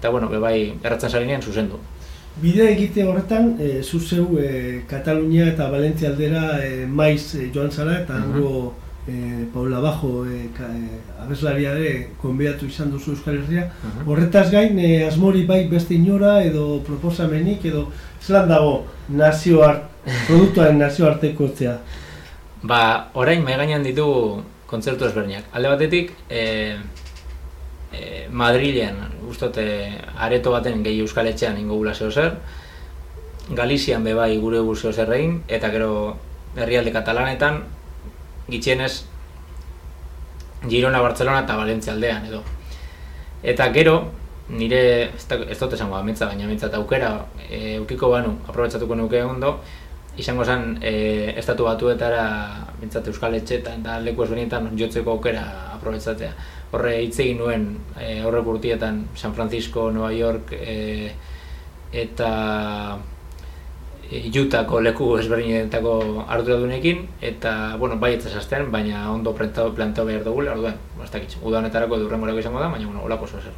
Eta 0.00 0.10
bueno, 0.10 0.28
bai, 0.40 0.74
erratzen 0.82 1.10
zarinean 1.10 1.42
zuzendu. 1.42 1.78
Bidea 2.42 2.66
egite 2.72 3.04
horretan, 3.06 3.52
e, 3.62 3.78
zuzeu 3.82 4.40
e, 4.42 4.82
Katalunia 4.90 5.52
eta 5.52 5.70
Valentzia 5.70 6.10
aldera 6.10 6.58
e, 6.66 6.82
maiz 6.84 7.36
e, 7.38 7.46
joan 7.54 7.70
zara 7.70 8.00
eta 8.02 8.18
uh 8.18 8.72
e, 9.06 9.46
Paula 9.52 9.80
Bajo 9.80 10.24
e, 10.26 10.48
ka, 10.56 10.64
e, 10.64 11.00
abeslaria 11.20 11.74
de 11.74 12.10
konbiatu 12.20 12.66
izan 12.66 12.90
duzu 12.90 13.12
Euskal 13.12 13.38
Herria. 13.42 13.68
Horretaz 14.06 14.50
gain, 14.50 14.78
e, 14.78 15.04
asmori 15.06 15.44
bai 15.44 15.64
beste 15.68 15.94
inora 15.94 16.38
edo 16.44 16.80
proposamenik 16.86 17.64
edo 17.68 17.86
zelan 18.22 18.48
dago 18.48 18.84
nazio 19.08 19.62
art, 19.64 19.90
produktuaren 20.28 20.78
nazio 20.78 21.08
arteko 21.08 21.48
zea? 21.54 21.78
Ba, 22.64 23.10
orain 23.14 23.44
mai 23.44 23.58
gainean 23.60 23.84
ditu 23.84 24.06
kontzertu 24.66 25.06
ezberdinak. 25.06 25.50
Alde 25.52 25.72
batetik, 25.74 26.12
e, 26.28 26.76
e, 27.92 28.26
Madrilen, 28.30 29.02
ustote, 29.28 29.64
areto 30.16 30.52
baten 30.54 30.82
gehi 30.82 31.04
Euskal 31.04 31.28
Etxean 31.28 31.60
ingo 31.60 31.76
gula 31.76 31.94
zeo 31.94 32.10
zer, 32.10 32.38
Galizian 33.44 34.04
bebai 34.06 34.38
gure 34.40 34.62
guzio 34.64 34.88
zerrein, 34.92 35.42
eta 35.52 35.68
gero 35.68 36.16
herrialde 36.56 36.94
katalanetan 36.94 37.58
gitxienez 38.48 39.04
Girona, 40.68 41.00
Barcelona 41.00 41.42
eta 41.44 41.56
Valentzia 41.56 41.92
aldean 41.92 42.26
edo. 42.26 42.42
Eta 43.44 43.68
gero, 43.72 43.98
nire, 44.48 44.80
ez, 45.10 45.24
da, 45.28 45.38
ez 45.44 45.58
dut 45.60 45.74
esango 45.76 45.96
ametza, 45.98 46.28
baina 46.30 46.46
ametza 46.48 46.70
eta 46.70 46.80
aukera, 46.80 47.10
e, 47.48 47.76
eukiko 47.78 48.08
banu, 48.12 48.38
aprobetsatuko 48.48 48.96
nuke 48.96 49.22
ondo, 49.24 49.58
izango 50.16 50.44
zen 50.44 50.78
e, 50.80 50.94
estatu 51.36 51.66
batuetara, 51.68 52.24
bintzat 52.80 53.08
Euskal 53.10 53.36
Etxetan 53.40 53.82
eta 53.82 53.98
leku 54.04 54.24
ezbenietan 54.24 54.70
jotzeko 54.78 55.18
aukera 55.18 55.44
aprobetsatzea. 55.74 56.32
Horre 56.74 56.96
hitz 57.04 57.18
egin 57.20 57.40
nuen, 57.42 57.66
e, 58.00 58.22
horre 58.24 58.40
burtietan, 58.46 59.04
San 59.14 59.34
Francisco, 59.34 59.90
Nueva 59.92 60.12
York, 60.14 60.54
e, 60.56 61.12
eta 61.92 62.30
Jutako 64.10 64.80
leku 64.84 65.14
ezberdinetako 65.18 66.24
arduradunekin 66.28 67.06
eta 67.22 67.76
bueno, 67.78 67.96
bai 67.98 68.14
ez 68.14 68.26
esasten, 68.26 68.70
baina 68.72 69.10
ondo 69.10 69.32
planteo 69.32 69.72
planteo 69.74 70.04
behar 70.04 70.24
dugu, 70.24 70.44
orduan, 70.44 70.74
ez 71.02 71.36
uda 71.42 71.58
honetarako 71.58 71.98
durrengorako 71.98 72.38
izango 72.38 72.60
da, 72.60 72.68
baina 72.68 72.86
bueno, 72.86 73.02
holako 73.04 73.24
oso 73.24 73.40
zer. 73.40 73.54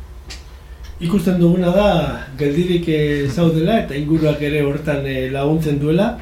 Ikusten 1.01 1.41
duguna 1.41 1.73
da 1.75 1.89
geldirik 2.39 2.87
zaudela 3.29 3.81
eta 3.83 3.95
inguruak 3.95 4.41
ere 4.41 4.63
hortan 4.65 5.05
eh, 5.05 5.29
laguntzen 5.33 5.79
duela 5.79 6.15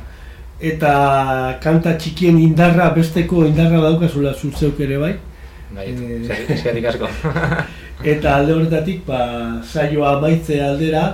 eta 0.61 1.59
kanta 1.63 1.95
txikien 1.99 2.39
indarra 2.41 2.89
besteko 2.97 3.45
indarra 3.47 3.83
daukazula 3.85 4.35
zuzeuk 4.35 4.81
ere 4.81 4.99
bai. 4.99 5.15
Bai, 5.75 5.89
eh, 5.91 6.37
eskerrik 6.57 6.89
asko. 6.91 7.09
eta 8.15 8.37
alde 8.39 8.55
horretatik, 8.55 9.05
ba, 9.07 9.21
saioa 9.63 10.17
amaitze 10.19 10.61
aldera, 10.63 11.07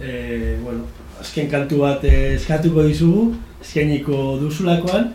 eh, 0.00 0.58
bueno, 0.62 0.84
azken 1.22 1.48
kantu 1.50 1.82
bat 1.84 2.04
eh, 2.04 2.34
eskatuko 2.34 2.82
dizugu, 2.88 3.28
eskainiko 3.62 4.38
duzulakoan, 4.42 5.12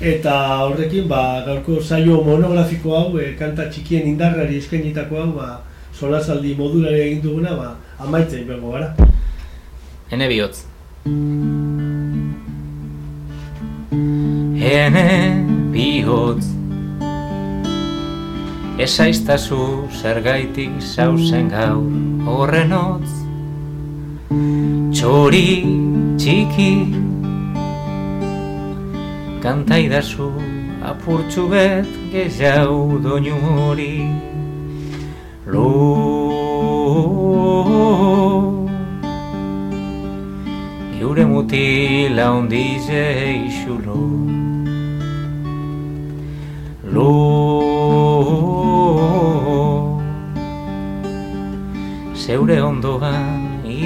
eta 0.00 0.36
horrekin 0.64 1.08
ba, 1.08 1.42
gaurko 1.46 1.80
saio 1.82 2.22
monografiko 2.24 2.96
hau, 2.96 3.18
e, 3.20 3.34
kanta 3.38 3.68
txikien 3.72 4.08
indarrari 4.08 4.56
eskainitako 4.62 5.20
hau, 5.20 5.28
ba, 5.36 5.50
solazaldi 5.96 6.56
modulari 6.56 7.02
egin 7.04 7.22
duguna, 7.24 7.52
ba, 7.56 7.74
amaitzen 8.00 8.48
bengo 8.48 8.72
gara. 8.72 8.94
Hene 10.10 10.28
bihotz. 10.32 10.64
Hene 14.66 15.08
bihotz 15.72 16.56
Ezaiztazu 18.82 19.86
zergaitik 20.00 20.74
zauzen 20.82 21.48
gaur 21.48 21.86
horren 22.28 22.74
hotz 22.76 23.25
txori 24.28 25.48
txiki 26.18 26.72
Kanta 29.42 29.78
idazu 29.78 30.28
apurtxu 30.82 31.42
bet 31.50 31.86
gehiago 32.10 32.98
doinu 33.04 33.36
hori. 33.44 33.94
Lo 35.46 35.70
Giure 40.98 41.24
mutila 41.30 42.26
ondize 42.38 43.04
isulo 43.46 44.02
Lo 46.94 47.12
Zeure 52.14 52.58
ondoan 52.62 53.35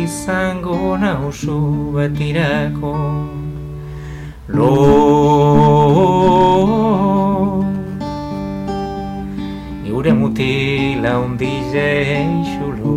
izango 0.02 0.96
nauzu 0.96 1.58
betirako. 1.94 2.94
Lo 4.48 4.70
Gure 10.00 10.12
mutila 10.14 11.18
undize 11.18 11.88
eixulo 12.20 12.94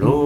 Lo 0.00 0.16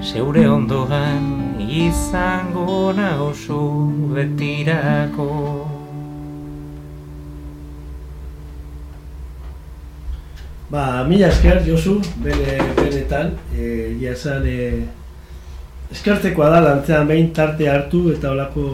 Zeure 0.00 0.48
ondoan 0.48 1.60
izango 1.68 2.94
nauzu 2.96 3.60
betirako 4.14 5.67
Ba, 10.70 11.02
mila 11.08 11.28
esker, 11.32 11.62
Josu, 11.64 11.94
bene, 12.20 12.58
benetan, 12.76 13.30
e, 13.56 13.94
jasan, 14.02 14.42
e, 14.44 14.82
eskertzekoa 15.94 16.50
da, 16.52 16.58
lantzean 16.60 17.06
behin 17.08 17.30
tarte 17.32 17.70
hartu 17.72 18.02
eta 18.12 18.34
olako 18.34 18.64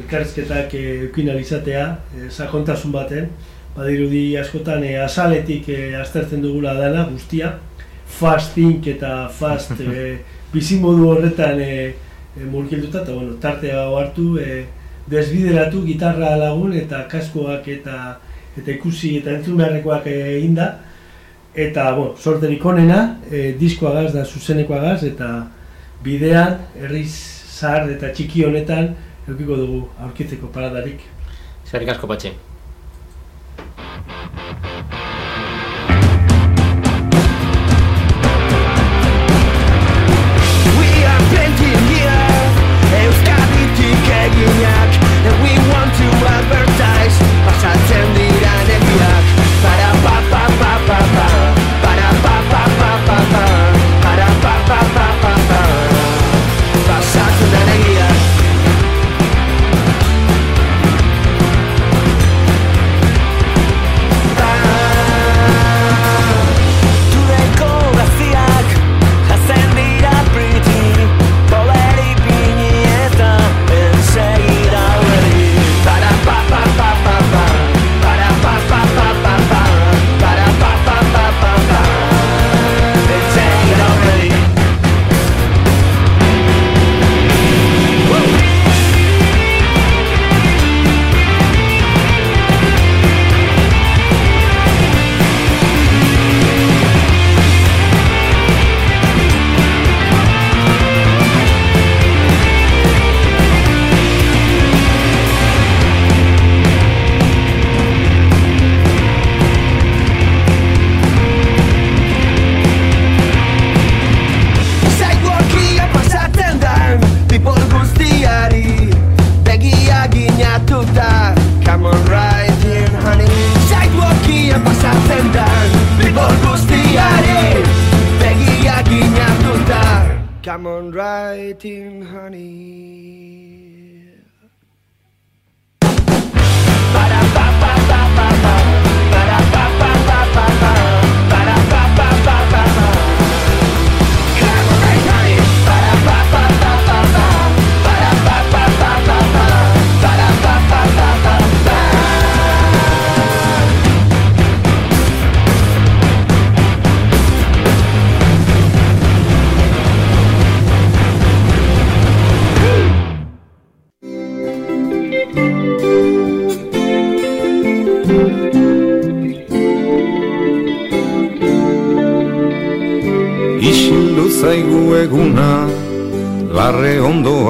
elkarrizketak 0.00 0.72
e, 0.78 0.84
eukin 1.02 1.28
alizatea, 1.34 1.82
e, 2.16 2.30
sakontasun 2.30 2.94
baten, 2.94 3.26
badirudi 3.74 4.22
askotan 4.40 4.86
e, 4.88 4.94
azaletik 5.02 5.68
e, 5.68 5.76
aztertzen 6.00 6.40
dugula 6.40 6.72
dana, 6.78 7.04
guztia, 7.10 7.52
fast 8.08 8.56
think 8.56 8.88
eta 8.94 9.12
fast 9.28 9.76
e, 9.84 10.06
bizimodu 10.54 11.10
horretan 11.10 11.60
e, 11.60 11.76
e, 12.38 12.46
murkilduta, 12.46 13.04
eta 13.04 13.18
bueno, 13.18 13.36
tarte 13.44 13.76
hau 13.76 13.98
hartu, 14.00 14.30
e, 14.40 14.64
desbideratu 15.12 15.84
gitarra 15.84 16.32
lagun 16.40 16.72
eta 16.80 17.04
kaskoak 17.12 17.68
eta 17.76 18.00
eta 18.56 18.70
ikusi 18.78 19.18
eta 19.18 19.36
entzun 19.36 19.60
beharrekoak 19.60 20.08
egin 20.08 20.56
da, 20.56 20.72
eta 21.54 21.90
bo, 21.96 22.14
sorterik 22.18 22.64
onena, 22.66 23.20
e, 23.30 23.52
diskoagaz 23.58 24.12
da 24.14 24.24
zuzenekoagaz 24.24 25.02
eta 25.06 25.30
bidean 26.04 26.58
herriz 26.80 27.12
zahar 27.54 27.90
eta 27.94 28.10
txiki 28.12 28.44
honetan 28.44 28.90
eukiko 29.28 29.56
dugu 29.60 29.84
aurkitzeko 30.02 30.50
paradarik. 30.52 31.06
Zerik 31.70 31.94
asko 31.94 32.10
patxe. 32.10 32.34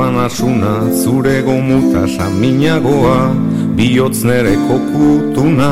Ondoan 0.05 0.25
asuna, 0.27 0.93
zure 0.93 1.43
gomuta 1.43 2.07
saminagoa, 2.07 3.33
bihotz 3.77 4.25
nere 4.25 4.57
kokutuna. 4.69 5.71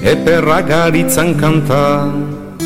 Eperra 0.00 0.62
garitzan 0.62 1.34
kanta, 1.34 2.08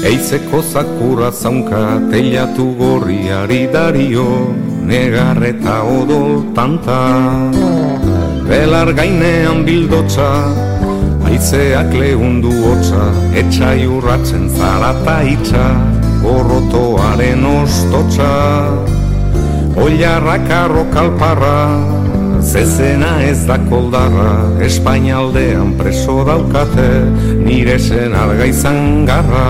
eizeko 0.05 0.62
zakura 0.62 1.31
zaunka, 1.31 1.99
teilatu 2.11 2.75
gorriari 2.79 3.66
dario, 3.73 4.55
negarreta 4.87 5.83
odol 5.83 6.55
tanta. 6.55 7.01
Belar 8.47 8.93
gainean 8.93 9.64
bildotza, 9.64 10.31
Aizeak 11.27 11.95
lehundu 11.97 12.51
hotza, 12.62 13.05
etxai 13.41 13.87
urratzen 13.87 14.51
zarata 14.53 15.23
itxa, 15.25 15.66
gorrotoaren 16.23 17.47
ostotza. 17.47 19.01
Oilarrak 19.77 20.51
arrokalparra, 20.53 21.57
zezena 22.43 23.14
ez 23.25 23.47
da 23.49 23.57
koldarra, 23.70 24.35
Espainaldean 24.61 25.73
preso 25.79 26.20
daukate, 26.29 26.91
nire 27.47 27.79
zen 27.79 28.12
argaizan 28.12 29.07
garra. 29.09 29.49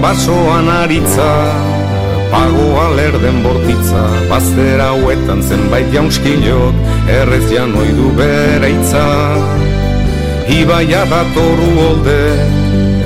Basoan 0.00 0.68
aritza, 0.68 1.30
pagoa 2.30 2.86
lerden 2.96 3.42
bortitza, 3.42 4.02
baztera 4.30 4.90
hauetan 4.92 5.42
zenbait 5.42 5.88
jaunskilok, 5.92 6.74
errez 7.20 7.46
janoi 7.50 7.90
du 7.96 8.10
bere 8.18 8.70
itza. 8.76 9.06
Ibaia 10.48 11.04
datoru 11.10 11.70
holde, 11.80 12.20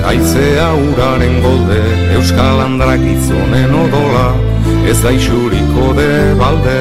aizea 0.07 0.69
uraren 0.87 1.39
golde, 1.43 1.81
euskal 2.15 2.61
handrak 2.63 3.03
izonen 3.15 3.73
odola, 3.83 4.27
ez 4.87 4.99
da 5.03 5.11
isuriko 5.11 5.93
de 5.97 6.11
balde. 6.39 6.79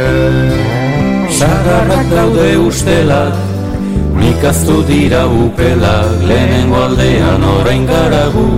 Sagarrak 1.32 2.06
daude 2.12 2.50
ustelak, 2.62 3.38
mikaztu 4.18 4.82
dira 4.86 5.24
upelak, 5.26 6.20
lehenengo 6.28 6.84
aldean 6.88 7.48
orain 7.56 7.86
garagu, 7.88 8.48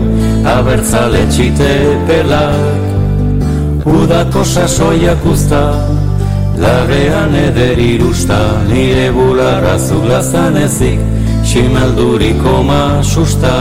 abertzale 0.59 1.25
txite 1.31 1.71
pelak. 2.09 2.83
Udako 3.85 4.45
sasoiak 4.45 5.27
usta, 5.29 5.63
labean 6.63 7.35
eder 7.35 7.79
irusta, 7.79 8.39
nire 8.71 9.11
bularra 9.17 9.77
zuglazan 9.79 10.57
ezik, 10.63 11.03
ximelduriko 11.51 12.63
masusta. 12.71 13.57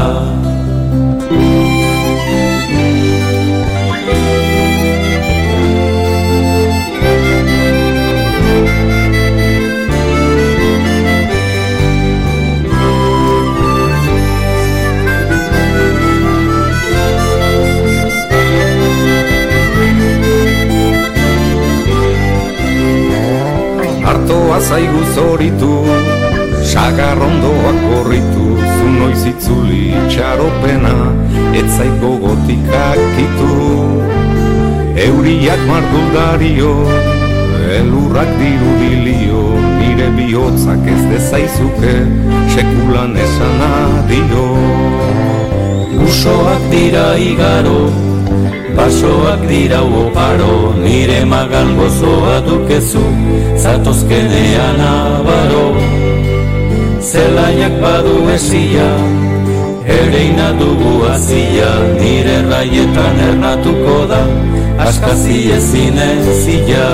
Zaigu 24.64 25.02
zoritu, 25.16 25.74
sagarrondoak 26.72 27.80
gorritu, 27.88 28.48
zu 28.76 28.88
noiz 28.98 29.26
itzuli 29.32 29.92
txaropena, 30.10 30.96
ez 31.60 31.68
zaiko 31.78 32.14
gotikak 32.24 33.02
kitu. 33.18 33.58
Euriak 35.08 35.62
marduldario, 35.68 36.74
elurrak 37.80 38.32
dirudilio, 38.40 39.44
nire 39.80 40.10
bihotzak 40.18 40.88
ez 40.96 41.02
dezaizuke 41.12 41.94
sekulan 42.54 43.16
esan 43.18 43.62
adio 43.68 44.46
Usoak 46.04 46.64
dira 46.72 47.08
igaro, 47.18 47.90
basoak 48.76 49.42
dira 49.50 49.82
oparo, 49.82 50.74
nire 50.84 51.26
magan 51.26 51.76
gozoa 51.78 52.42
dukezu, 52.48 53.06
zatozkenean 53.64 54.82
abaro. 54.82 55.66
Zelaiak 57.12 57.76
badu 57.82 58.16
esia, 58.36 58.90
ereina 59.98 60.50
dugu 60.60 60.94
azia, 61.14 61.72
nire 62.00 62.38
raietan 62.50 63.20
ernatuko 63.30 63.98
da, 64.12 64.24
askazi 64.88 65.40
ezin 65.58 66.00
ezia. 66.08 66.90